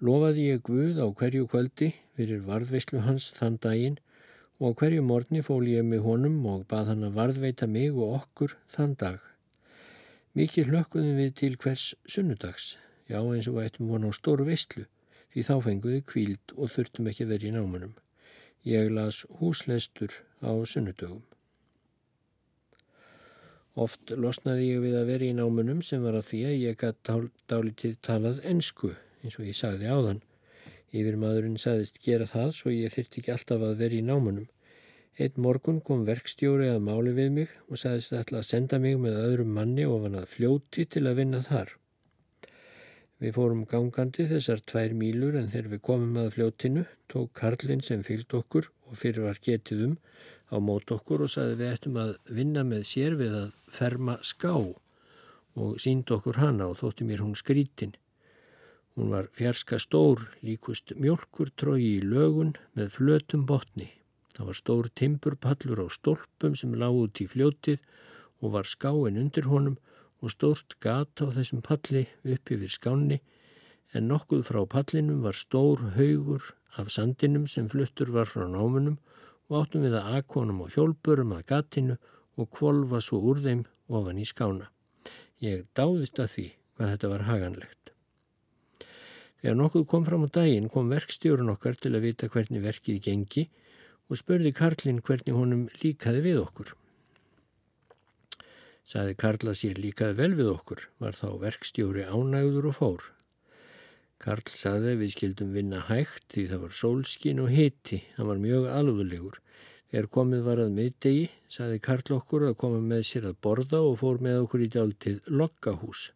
Lofaði 0.03 0.49
ég 0.49 0.63
Guð 0.67 0.97
á 0.99 1.07
hverju 1.15 1.45
kvöldi 1.47 1.93
fyrir 2.17 2.41
varðveislu 2.43 3.05
hans 3.05 3.29
þann 3.37 3.53
daginn 3.63 3.93
og 4.59 4.73
hverju 4.81 5.03
morgni 5.07 5.39
fól 5.47 5.63
ég 5.63 5.85
mig 5.87 6.01
honum 6.03 6.41
og 6.53 6.65
bað 6.67 6.89
hann 6.91 7.05
að 7.07 7.13
varðveita 7.19 7.69
mig 7.71 7.95
og 7.95 8.17
okkur 8.17 8.55
þann 8.73 8.97
dag. 8.99 9.21
Mikið 10.35 10.73
hlökkuðum 10.73 11.21
við 11.21 11.31
til 11.39 11.55
hvers 11.55 11.85
sunnudags, 12.03 12.65
já 13.07 13.21
eins 13.21 13.47
og 13.47 13.61
ættum 13.63 13.93
von 13.93 14.03
á 14.03 14.11
stóru 14.11 14.49
veistlu, 14.49 14.83
því 15.31 15.45
þá 15.47 15.53
fenguði 15.69 16.01
kvíld 16.11 16.55
og 16.57 16.75
þurftum 16.75 17.07
ekki 17.13 17.29
verið 17.29 17.53
í 17.53 17.55
námanum. 17.55 17.95
Ég 18.67 18.91
las 18.91 19.21
húslestur 19.39 20.19
á 20.43 20.51
sunnudögum. 20.67 21.23
Oft 23.79 24.11
losnaði 24.11 24.67
ég 24.73 24.83
við 24.83 24.99
að 24.99 25.09
vera 25.13 25.31
í 25.31 25.39
námunum 25.39 25.79
sem 25.79 26.03
var 26.03 26.19
að 26.19 26.27
því 26.33 26.43
að 26.51 26.59
ég 26.65 26.79
gæti 26.83 27.17
dálítið 27.47 27.97
talað 28.03 28.43
ensku 28.51 28.91
eins 29.23 29.39
og 29.39 29.47
ég 29.47 29.57
sagði 29.57 29.89
á 29.89 29.97
þann. 29.97 30.21
Yfir 30.93 31.15
maðurinn 31.17 31.61
sagðist 31.61 32.01
gera 32.03 32.27
það 32.29 32.51
svo 32.57 32.73
ég 32.73 32.93
þyrti 32.93 33.21
ekki 33.21 33.33
alltaf 33.33 33.63
að 33.65 33.79
vera 33.79 33.97
í 33.97 34.03
námunum. 34.05 34.49
Eitt 35.17 35.37
morgun 35.37 35.79
kom 35.85 36.03
verkstjóri 36.05 36.67
að 36.69 36.83
máli 36.87 37.13
við 37.17 37.31
mig 37.37 37.55
og 37.69 37.79
sagðist 37.81 38.13
alltaf 38.17 38.41
að 38.41 38.49
senda 38.49 38.79
mig 38.81 38.99
með 39.01 39.17
öðrum 39.21 39.55
manni 39.57 39.85
ofan 39.85 40.19
að 40.19 40.29
fljóti 40.35 40.85
til 40.89 41.05
að 41.07 41.19
vinna 41.21 41.41
þar. 41.45 41.73
Við 43.23 43.35
fórum 43.37 43.65
gangandi 43.69 44.25
þessar 44.27 44.61
tvær 44.67 44.93
mílur 44.99 45.37
en 45.39 45.51
þegar 45.53 45.69
við 45.71 45.81
komum 45.87 46.17
að 46.19 46.33
fljótinu 46.35 46.85
tók 47.13 47.29
Karlinn 47.39 47.83
sem 47.85 48.01
fylgd 48.03 48.33
okkur 48.39 48.69
og 48.89 48.97
fyrir 48.99 49.27
var 49.29 49.39
getið 49.45 49.85
um 49.87 49.97
á 50.53 50.57
mót 50.59 50.91
okkur 50.91 51.23
og 51.25 51.31
saði 51.31 51.59
við 51.61 51.71
ættum 51.71 51.99
að 52.01 52.15
vinna 52.29 52.65
með 52.67 52.83
sér 52.89 53.15
við 53.17 53.37
að 53.39 53.53
ferma 53.71 54.17
ská 54.21 54.53
og 54.53 55.77
sínd 55.81 56.11
okkur 56.11 56.41
hana 56.41 56.67
og 56.73 56.81
þótti 56.81 57.07
mér 57.07 57.23
hún 57.23 57.37
skrítin. 57.37 57.95
Hún 58.93 59.09
var 59.09 59.29
fjarska 59.33 59.79
stór, 59.81 60.27
líkust 60.45 60.93
mjölkur 61.01 61.49
trói 61.57 61.81
í 61.81 62.01
lögun 62.05 62.53
með 62.77 62.91
flötum 62.97 63.45
botni. 63.49 63.89
Það 64.33 64.49
var 64.49 64.57
stór 64.59 64.89
timpurpallur 64.99 65.81
á 65.81 65.87
stólpum 65.89 66.53
sem 66.57 66.75
lág 66.77 66.93
út 66.97 67.21
í 67.21 67.25
fljótið 67.29 67.81
og 68.41 68.53
var 68.53 68.69
skáin 68.69 69.17
undir 69.17 69.49
honum 69.49 69.79
og 70.21 70.33
stórt 70.33 70.77
gata 70.79 71.25
á 71.25 71.33
þessum 71.33 71.61
palli 71.65 72.05
upp 72.21 72.53
yfir 72.53 72.71
skáni 72.71 73.19
en 73.93 74.07
nokkuð 74.09 74.45
frá 74.47 74.61
pallinum 74.69 75.21
var 75.25 75.37
stór 75.37 75.81
haugur 75.97 76.53
af 76.77 76.89
sandinum 76.93 77.45
sem 77.49 77.69
fluttur 77.69 78.13
var 78.15 78.29
frá 78.29 78.45
námunum 78.49 78.97
og 79.49 79.59
áttum 79.61 79.85
við 79.85 79.97
að 79.99 80.17
akonum 80.19 80.63
og 80.65 80.73
hjólpurum 80.77 81.35
að 81.37 81.45
gatinu 81.51 81.99
og 82.37 82.49
kvolva 82.57 83.01
svo 83.01 83.21
úr 83.21 83.41
þeim 83.45 83.65
ofan 83.89 84.21
í 84.21 84.25
skána. 84.25 84.69
Ég 85.41 85.65
dáðist 85.77 86.21
að 86.23 86.33
því 86.35 86.47
hvað 86.77 86.93
þetta 86.93 87.13
var 87.13 87.27
haganlegt. 87.29 87.82
Þegar 89.43 89.57
nokkuð 89.59 89.81
kom 89.91 90.05
fram 90.07 90.21
á 90.23 90.29
daginn 90.31 90.69
kom 90.71 90.87
verkstjórun 90.87 91.51
okkar 91.51 91.75
til 91.75 91.89
að 91.91 92.05
vita 92.05 92.29
hvernig 92.31 92.63
verkið 92.63 93.01
gengi 93.03 93.49
og 94.07 94.15
spurði 94.21 94.53
Karlinn 94.55 95.01
hvernig 95.03 95.35
honum 95.35 95.65
líkaði 95.81 96.21
við 96.23 96.39
okkur. 96.45 96.69
Saði 98.87 99.17
Karla 99.19 99.51
sér 99.51 99.81
líkaði 99.83 100.15
vel 100.15 100.37
við 100.39 100.53
okkur, 100.53 100.85
var 101.03 101.19
þá 101.19 101.27
verkstjóri 101.43 102.07
ánægður 102.07 102.69
og 102.71 102.77
fór. 102.79 103.05
Karl 104.23 104.55
saði 104.55 104.95
við 105.01 105.13
skildum 105.17 105.51
vinna 105.51 105.81
hægt 105.89 106.29
því 106.31 106.47
það 106.53 106.63
var 106.63 106.75
sólskin 106.79 107.43
og 107.43 107.51
hiti, 107.51 108.05
hann 108.15 108.29
var 108.31 108.39
mjög 108.39 108.69
alvöðlegur. 108.71 109.39
Þegar 109.91 110.07
komið 110.15 110.45
var 110.47 110.61
að 110.63 110.75
miðdegi, 110.77 111.25
saði 111.51 111.81
Karl 111.83 112.15
okkur 112.21 112.45
að 112.47 112.59
koma 112.63 112.79
með 112.79 113.03
sér 113.09 113.27
að 113.27 113.41
borða 113.43 113.81
og 113.83 113.97
fór 113.99 114.23
með 114.23 114.45
okkur 114.45 114.63
í 114.63 114.69
dáltið 114.77 115.27
Loggahús 115.27 116.11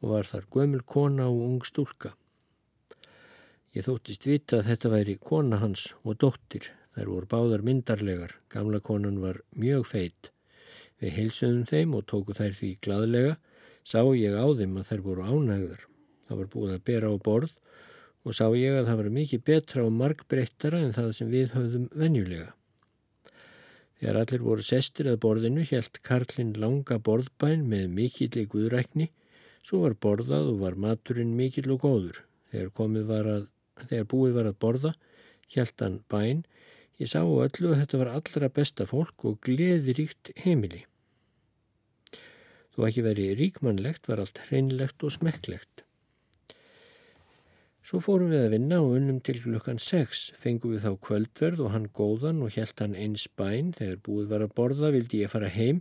og 0.00 0.14
var 0.16 0.26
þar 0.26 0.50
gömul 0.50 0.82
kona 0.82 1.28
og 1.30 1.44
ung 1.46 1.62
stúlka. 1.68 2.16
Ég 3.70 3.84
þóttist 3.86 4.24
vita 4.26 4.58
að 4.58 4.66
þetta 4.66 4.90
væri 4.90 5.12
kona 5.22 5.60
hans 5.60 5.92
og 6.02 6.16
dóttir. 6.18 6.64
Þær 6.96 7.06
voru 7.06 7.28
báðar 7.30 7.62
myndarlegar, 7.62 8.32
gamla 8.50 8.80
konan 8.82 9.20
var 9.22 9.36
mjög 9.54 9.84
feitt. 9.86 10.30
Við 10.98 11.12
heilsuðum 11.14 11.68
þeim 11.70 11.92
og 11.94 12.08
tóku 12.10 12.34
þær 12.34 12.56
því 12.58 12.70
gladlega, 12.82 13.36
sá 13.86 14.02
ég 14.18 14.34
á 14.34 14.46
þeim 14.58 14.74
að 14.80 14.88
þær 14.88 15.04
voru 15.04 15.26
ánægðar. 15.28 15.84
Það 16.26 16.40
var 16.40 16.48
búið 16.54 16.72
að 16.74 16.82
bera 16.90 17.12
á 17.14 17.16
borð 17.28 17.52
og 18.26 18.36
sá 18.36 18.46
ég 18.58 18.74
að 18.74 18.88
það 18.88 18.98
var 19.00 19.10
mikið 19.20 19.44
betra 19.46 19.84
og 19.86 19.94
markbreyttara 20.00 20.80
en 20.82 20.96
það 20.98 21.12
sem 21.20 21.30
við 21.30 21.54
höfðum 21.54 21.86
venjulega. 22.02 22.50
Þegar 24.00 24.18
allir 24.24 24.44
voru 24.48 24.66
sestir 24.66 25.12
að 25.12 25.20
borðinu 25.22 25.62
helt 25.70 26.02
Karlinn 26.02 26.52
langa 26.58 26.98
borðbæn 26.98 27.64
með 27.70 27.86
mikill 27.94 28.32
í 28.42 28.46
guðrækni, 28.50 29.08
svo 29.62 29.84
var 29.86 29.94
borðað 29.94 30.50
og 30.56 30.60
var 30.66 30.78
maturinn 30.80 31.36
mikill 31.38 31.70
og 31.76 31.86
góður. 31.86 32.20
Þegar, 32.50 33.26
að, 33.30 33.48
þegar 33.88 34.08
búið 34.12 34.36
var 34.38 34.50
að 34.50 34.60
borða, 34.64 34.94
helt 35.54 35.84
hann 35.84 36.00
bæn, 36.12 36.44
ég 37.00 37.10
sá 37.10 37.20
öllu 37.22 37.72
að 37.72 37.82
þetta 37.82 38.00
var 38.02 38.14
allra 38.14 38.54
besta 38.60 38.86
fólk 38.88 39.26
og 39.28 39.38
gleðiríkt 39.46 40.32
heimili. 40.44 40.84
Þó 42.74 42.86
ekki 42.88 43.04
verið 43.04 43.38
ríkmannlegt 43.40 44.10
var 44.10 44.22
allt 44.22 44.42
hreinlegt 44.48 45.02
og 45.04 45.14
smekklegt. 45.16 45.84
Svo 47.90 47.98
fórum 48.04 48.30
við 48.30 48.44
að 48.44 48.52
vinna 48.54 48.76
og 48.84 48.92
unnum 49.00 49.16
til 49.26 49.40
klukkan 49.42 49.80
6, 49.82 50.20
fengum 50.38 50.76
við 50.76 50.84
þá 50.84 50.92
kvöldverð 51.06 51.62
og 51.64 51.72
hann 51.74 51.88
góðan 51.96 52.42
og 52.44 52.52
helt 52.54 52.78
hann 52.78 52.94
eins 52.94 53.24
bæn. 53.34 53.72
Þegar 53.74 54.02
búið 54.06 54.28
var 54.30 54.44
að 54.44 54.52
borða 54.60 54.92
vildi 54.94 55.24
ég 55.24 55.32
fara 55.32 55.50
heim 55.50 55.80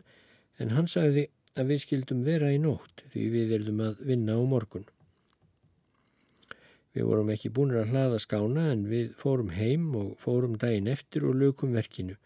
en 0.58 0.74
hann 0.74 0.89
sagði 0.89 1.28
að 1.54 1.70
við 1.74 1.84
skildum 1.84 2.24
vera 2.26 2.50
í 2.50 2.58
nótt 2.64 3.04
því 3.14 3.28
við 3.36 3.54
erum 3.60 3.84
að 3.86 4.02
vinna 4.10 4.39
á 4.39 4.41
morgun. 4.41 4.88
Við 6.98 7.06
vorum 7.06 7.30
ekki 7.34 7.52
búin 7.54 7.76
að 7.78 7.92
hlaða 7.94 8.22
skána 8.24 8.66
en 8.72 8.88
við 8.90 9.12
fórum 9.20 9.52
heim 9.54 9.92
og 9.98 10.16
fórum 10.22 10.58
daginn 10.62 10.90
eftir 10.90 11.28
og 11.30 11.38
lukum 11.38 11.76
verkinu. 11.78 12.18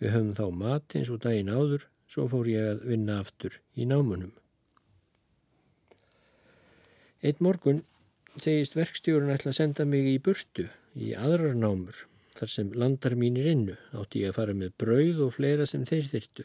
Við 0.00 0.14
höfum 0.14 0.32
þá 0.38 0.46
mat 0.62 0.96
eins 0.96 1.10
og 1.12 1.20
daginn 1.24 1.52
áður, 1.52 1.84
svo 2.08 2.26
fór 2.30 2.48
ég 2.48 2.72
að 2.72 2.82
vinna 2.90 3.20
aftur 3.20 3.60
í 3.76 3.86
námunum. 3.88 4.32
Eitt 7.24 7.40
morgun 7.44 7.82
segist 8.40 8.76
verkstjórun 8.76 9.32
ætla 9.32 9.52
að 9.52 9.58
senda 9.60 9.86
mig 9.88 10.08
í 10.08 10.18
burtu 10.22 10.68
í 10.96 11.12
aðrar 11.16 11.56
námur 11.56 12.04
þar 12.36 12.52
sem 12.52 12.72
landar 12.76 13.16
mínir 13.16 13.48
innu 13.48 13.76
átti 13.96 14.22
ég 14.24 14.32
að 14.32 14.38
fara 14.40 14.56
með 14.56 14.74
brauð 14.80 15.22
og 15.26 15.32
fleira 15.36 15.66
sem 15.68 15.86
þeir 15.88 16.10
þyrtu. 16.12 16.44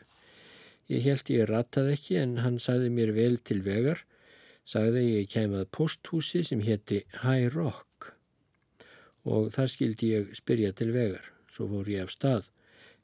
Ég 0.92 1.04
held 1.08 1.32
ég 1.32 1.50
rataði 1.50 1.96
ekki 1.98 2.18
en 2.22 2.38
hann 2.44 2.58
sagði 2.60 2.90
mér 2.96 3.12
vel 3.16 3.36
til 3.48 3.60
vegar, 3.64 4.02
sagði 4.68 5.04
ég 5.08 5.30
kemað 5.32 5.70
posthúsi 5.76 6.44
sem 6.46 6.62
hétti 6.66 7.04
High 7.24 7.52
Rock 7.56 8.12
og 9.28 9.52
þar 9.54 9.70
skildi 9.70 10.14
ég 10.16 10.32
spyrja 10.38 10.72
til 10.74 10.90
vegar, 10.96 11.26
svo 11.52 11.68
fór 11.70 11.90
ég 11.92 12.08
af 12.08 12.14
stað 12.14 12.50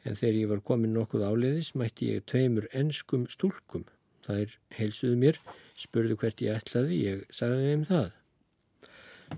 en 0.08 0.18
þegar 0.18 0.40
ég 0.40 0.52
var 0.52 0.64
komin 0.66 0.96
nokkuð 0.96 1.26
áleiðis 1.28 1.74
mætti 1.78 2.12
ég 2.14 2.26
tveimur 2.30 2.68
enskum 2.76 3.26
stúlkum. 3.32 3.86
Það 4.26 4.44
er 4.44 4.54
heilsuðu 4.78 5.18
mér, 5.20 5.40
spurðu 5.80 6.18
hvert 6.20 6.44
ég 6.44 6.60
ætlaði, 6.60 7.00
ég 7.04 7.26
sagði 7.34 7.72
þeim 7.72 7.84
það. 7.90 8.08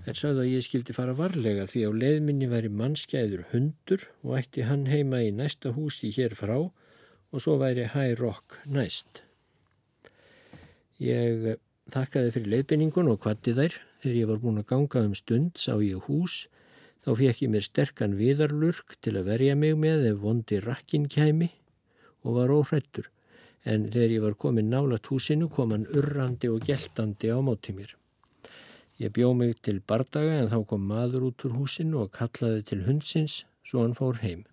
Þær 0.04 0.18
sagði 0.20 0.42
að 0.44 0.52
ég 0.52 0.66
skildi 0.66 0.94
fara 0.94 1.14
varlega 1.18 1.66
því 1.70 1.82
á 1.86 1.90
leiðminni 2.02 2.48
væri 2.50 2.70
mannskæður 2.70 3.48
hundur 3.50 4.06
og 4.22 4.36
ætti 4.38 4.66
hann 4.68 4.86
heima 4.90 5.22
í 5.26 5.32
næsta 5.34 5.74
húsi 5.74 6.12
hér 6.14 6.36
frá 6.38 6.56
og 6.60 7.42
svo 7.42 7.56
væri 7.58 7.88
High 7.90 8.18
Rock 8.20 8.60
næst. 8.70 9.24
Ég 11.02 11.56
þakkaði 11.92 12.32
fyrir 12.34 12.52
leiðbynningun 12.54 13.10
og 13.12 13.20
kvatti 13.24 13.54
þær. 13.56 13.76
Þegar 14.02 14.18
ég 14.18 14.28
var 14.30 14.40
búin 14.42 14.60
að 14.62 14.68
ganga 14.72 15.04
um 15.06 15.14
stund 15.18 15.60
sá 15.60 15.72
ég 15.84 16.08
hús. 16.08 16.46
Þá 17.04 17.10
fekk 17.20 17.42
ég 17.44 17.52
mér 17.52 17.64
sterkan 17.64 18.18
viðarlurk 18.18 18.98
til 19.04 19.14
að 19.16 19.30
verja 19.30 19.56
mig 19.56 19.78
með 19.80 20.06
ef 20.10 20.20
vondi 20.24 20.60
rakkin 20.60 21.08
kæmi 21.08 21.48
og 22.24 22.36
var 22.36 22.52
óhrættur. 22.52 23.08
En 23.64 23.88
þegar 23.92 24.14
ég 24.16 24.24
var 24.24 24.36
komin 24.40 24.70
nálat 24.72 25.08
húsinu 25.12 25.48
kom 25.52 25.72
hann 25.74 25.88
urrandi 25.92 26.48
og 26.52 26.64
geltandi 26.68 27.32
á 27.32 27.38
móti 27.44 27.74
mér. 27.76 27.94
Ég 29.00 29.12
bjó 29.16 29.32
mig 29.32 29.60
til 29.64 29.80
bardaga 29.80 30.42
en 30.42 30.50
þá 30.52 30.60
kom 30.68 30.82
maður 30.84 31.30
út 31.30 31.44
úr 31.48 31.56
húsinu 31.56 32.02
og 32.04 32.12
kallaði 32.16 32.66
til 32.68 32.82
hundsins 32.84 33.44
svo 33.64 33.84
hann 33.84 33.96
fór 33.96 34.20
heim. 34.20 34.44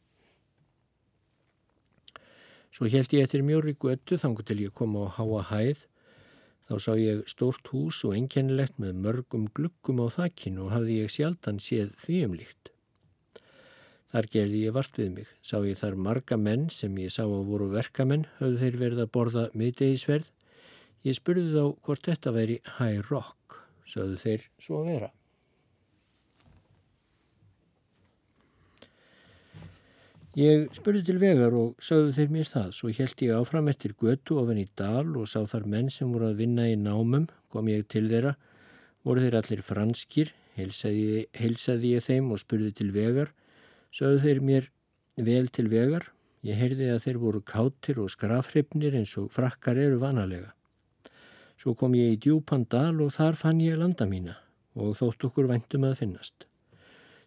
Svo 2.71 2.87
held 2.87 3.11
ég 3.11 3.27
eftir 3.27 3.43
mjög 3.43 3.65
ríku 3.65 3.91
öttu 3.91 4.19
þangu 4.21 4.45
til 4.47 4.61
ég 4.63 4.73
kom 4.75 4.95
á 4.95 5.11
háa 5.17 5.43
hæð. 5.51 5.83
Þá 6.67 6.75
sá 6.83 6.93
ég 6.99 7.21
stórt 7.31 7.69
hús 7.71 8.01
og 8.03 8.15
einkennilegt 8.17 8.79
með 8.81 8.97
mörgum 9.05 9.45
glukkum 9.55 10.01
á 10.03 10.07
þakkinu 10.11 10.65
og 10.65 10.73
hafði 10.75 10.97
ég 11.01 11.13
sjaldan 11.13 11.61
séð 11.63 11.93
því 12.03 12.23
umlíkt. 12.27 12.71
Þar 14.11 14.27
gerði 14.33 14.63
ég 14.65 14.75
vart 14.75 14.99
við 14.99 15.13
mig. 15.15 15.31
Sá 15.43 15.57
ég 15.63 15.79
þar 15.79 15.99
marga 16.07 16.37
menn 16.39 16.67
sem 16.73 16.95
ég 16.99 17.13
sá 17.13 17.23
að 17.25 17.47
voru 17.51 17.69
verkamenn 17.71 18.27
höfðu 18.39 18.61
þeir 18.63 18.79
verið 18.83 19.03
að 19.03 19.13
borða 19.15 19.45
miðdegisverð. 19.55 20.31
Ég 21.07 21.15
spurði 21.15 21.53
þá 21.53 21.63
hvort 21.87 22.09
þetta 22.11 22.35
væri 22.35 22.59
high 22.79 23.03
rock 23.11 23.61
sögðu 23.87 24.19
þeir 24.23 24.49
svo 24.59 24.81
að 24.81 24.91
vera. 24.91 25.16
Ég 30.37 30.67
spurði 30.77 30.99
til 31.01 31.17
vegar 31.17 31.55
og 31.57 31.79
sögðu 31.81 32.11
þeir 32.13 32.27
mér 32.35 32.49
það, 32.51 32.67
svo 32.77 32.91
held 32.93 33.21
ég 33.25 33.37
áfram 33.39 33.69
eftir 33.71 33.95
götu 33.97 34.35
ofan 34.37 34.59
í 34.61 34.67
dal 34.77 35.15
og 35.17 35.25
sá 35.31 35.39
þar 35.49 35.63
menn 35.65 35.87
sem 35.89 36.11
voru 36.13 36.27
að 36.27 36.43
vinna 36.43 36.67
í 36.69 36.75
námum, 36.77 37.25
kom 37.49 37.71
ég 37.71 37.87
til 37.89 38.03
þeirra, 38.11 38.35
voru 39.01 39.23
þeir 39.23 39.37
allir 39.39 39.63
franskir, 39.65 40.29
heilsaði, 40.59 41.25
heilsaði 41.33 41.95
ég 41.95 42.05
þeim 42.05 42.29
og 42.35 42.43
spurði 42.43 42.69
til 42.77 42.91
vegar, 42.93 43.33
sögðu 43.89 44.21
þeir 44.27 44.43
mér 44.51 44.69
vel 45.31 45.49
til 45.49 45.67
vegar. 45.73 46.05
Ég 46.45 46.61
heyrði 46.61 46.91
að 46.93 47.01
þeir 47.07 47.21
voru 47.25 47.41
kátir 47.41 47.97
og 47.97 48.13
skrafhrifnir 48.13 48.93
eins 49.01 49.17
og 49.17 49.33
frakkar 49.33 49.81
eru 49.81 49.97
vanalega. 50.05 50.53
Svo 51.57 51.73
kom 51.73 51.97
ég 51.97 52.13
í 52.13 52.21
djúpan 52.21 52.69
dal 52.69 52.93
og 53.01 53.15
þar 53.17 53.41
fann 53.41 53.65
ég 53.65 53.81
landa 53.81 54.05
mína 54.05 54.37
og 54.77 54.99
þótt 55.01 55.31
okkur 55.31 55.49
væntum 55.49 55.89
að 55.89 55.97
finnast. 56.05 56.45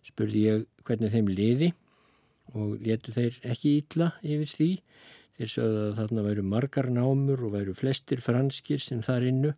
Spurði 0.07 0.47
ég 0.47 0.67
hvernig 0.87 1.11
þeim 1.11 1.35
liði 1.35 1.75
og 2.55 2.81
letu 2.85 3.15
þeir 3.15 3.39
ekki 3.53 3.77
ítla 3.81 4.13
yfir 4.23 4.51
því. 4.51 4.71
Þeir 5.39 5.51
sögðu 5.55 5.83
að 5.87 5.99
þarna 5.99 6.25
væru 6.27 6.45
margar 6.45 6.89
námur 6.93 7.45
og 7.47 7.55
væru 7.55 7.75
flestir 7.77 8.23
franskir 8.25 8.83
sem 8.83 9.03
þar 9.05 9.27
innu 9.31 9.53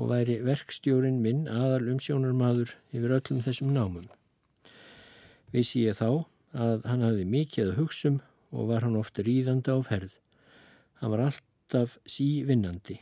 og 0.00 0.10
væri 0.10 0.38
verkstjórin 0.42 1.20
minn 1.22 1.44
aðal 1.50 1.90
umsjónarmadur 1.94 2.74
yfir 2.94 3.16
öllum 3.18 3.42
þessum 3.44 3.74
námum. 3.74 4.06
Vissi 5.54 5.84
ég 5.84 5.98
þá 5.98 6.24
að 6.54 6.86
hann 6.88 7.04
hafði 7.04 7.26
mikið 7.30 7.72
að 7.72 7.78
hugsum 7.82 8.20
og 8.54 8.70
var 8.70 8.86
hann 8.86 8.98
oft 8.98 9.18
ríðandi 9.18 9.74
á 9.74 9.78
ferð. 9.86 10.14
Hann 11.02 11.12
var 11.12 11.26
alltaf 11.28 11.98
sívinnandi. 12.06 12.98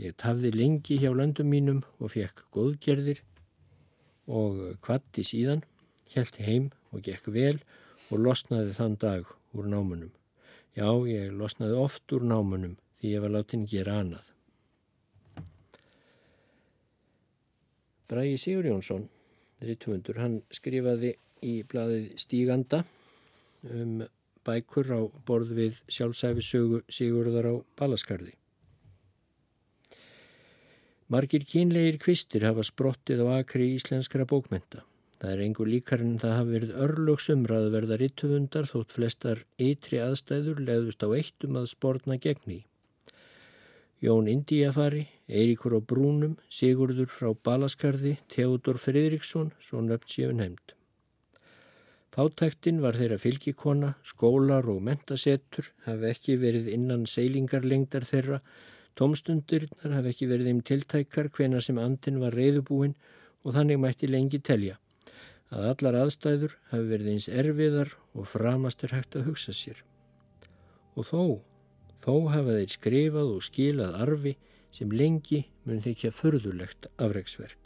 Ég 0.00 0.16
tafði 0.18 0.50
lengi 0.54 0.98
hjá 1.02 1.12
löndum 1.14 1.50
mínum 1.50 1.84
og 2.00 2.14
fekk 2.14 2.46
góðgerðir 2.54 3.20
og 4.26 4.78
kvatti 4.82 5.22
síðan, 5.26 5.62
helt 6.16 6.38
heim 6.42 6.70
og 6.90 7.04
gekk 7.06 7.28
vel 7.34 7.58
og 7.58 7.83
losnaði 8.12 8.74
þann 8.76 8.96
dag 9.00 9.28
úr 9.54 9.68
námunum. 9.70 10.12
Já, 10.74 10.88
ég 11.08 11.32
losnaði 11.32 11.78
oft 11.78 12.12
úr 12.12 12.24
námunum 12.26 12.76
því 13.00 13.12
ég 13.14 13.22
var 13.24 13.32
látin 13.34 13.66
gera 13.70 14.00
annað. 14.02 14.24
Bræði 18.10 18.36
Sigur 18.38 18.68
Jónsson, 18.68 19.06
rittumundur, 19.64 20.18
hann 20.20 20.40
skrifaði 20.52 21.14
í 21.44 21.62
bladið 21.68 22.12
Stíganda 22.20 22.82
um 23.64 24.02
bækur 24.44 24.90
á 24.92 25.00
borð 25.24 25.54
við 25.56 25.78
sjálfsæfisögu 25.88 26.82
Sigurðar 26.92 27.48
á 27.48 27.54
Balaskarði. 27.78 28.34
Margir 31.08 31.44
kínleir 31.48 31.96
kvistir 32.00 32.44
hafa 32.48 32.64
sprottið 32.64 33.24
á 33.24 33.40
akri 33.40 33.74
íslenskara 33.76 34.26
bókmenta. 34.28 34.82
Það 35.20 35.32
er 35.32 35.42
engur 35.44 35.68
líkar 35.70 36.02
en 36.02 36.16
það 36.20 36.32
hafi 36.36 36.52
verið 36.56 36.78
örlöksumrað 36.84 37.66
verða 37.72 37.98
rittuhundar 38.00 38.66
þótt 38.68 38.94
flestar 38.94 39.42
eitri 39.62 40.00
aðstæður 40.02 40.62
leðust 40.66 41.04
á 41.06 41.08
eittum 41.14 41.58
að 41.60 41.68
spórna 41.70 42.18
gegn 42.20 42.56
í. 42.58 42.60
Jón 44.04 44.28
Indíafari, 44.28 45.06
Eiríkur 45.30 45.78
á 45.78 45.80
Brúnum, 45.80 46.34
Sigurður 46.52 47.08
frá 47.08 47.30
Balaskarði, 47.32 48.18
Theodor 48.28 48.76
Fridriksson, 48.82 49.54
svo 49.62 49.80
nöfn 49.80 50.10
síðan 50.10 50.44
hefnd. 50.44 50.74
Fátæktin 52.14 52.82
var 52.84 52.98
þeirra 52.98 53.18
fylgikona, 53.18 53.94
skólar 54.04 54.68
og 54.70 54.84
mentasettur 54.84 55.72
hafi 55.88 56.10
ekki 56.10 56.36
verið 56.42 56.68
innan 56.76 57.08
seilingarlengdar 57.10 58.04
þeirra, 58.10 58.42
tómstundirnar 58.98 59.96
hafi 59.96 60.12
ekki 60.12 60.28
verið 60.30 60.52
þeim 60.52 60.62
tiltækar 60.68 61.32
hvena 61.34 61.64
sem 61.64 61.80
andin 61.80 62.20
var 62.22 62.36
reyðubúin 62.36 62.94
og 63.42 63.56
þannig 63.56 63.80
mætti 63.82 64.10
lengi 64.10 64.42
telja 64.44 64.78
að 65.54 65.66
allar 65.70 65.98
aðstæður 66.02 66.56
hafi 66.72 66.86
verið 66.90 67.10
eins 67.12 67.28
erfiðar 67.30 67.92
og 68.14 68.26
framast 68.26 68.82
er 68.84 68.96
hægt 68.96 69.18
að 69.18 69.28
hugsa 69.30 69.54
sér. 69.54 69.82
Og 70.98 71.06
þó, 71.06 71.22
þó 72.02 72.14
hafa 72.34 72.58
þeir 72.58 72.74
skrifað 72.74 73.34
og 73.36 73.44
skilað 73.46 74.00
arfi 74.02 74.34
sem 74.74 74.90
lengi 74.90 75.44
mun 75.64 75.82
þykja 75.84 76.10
förðulegt 76.14 76.90
afreiksverk. 76.98 77.63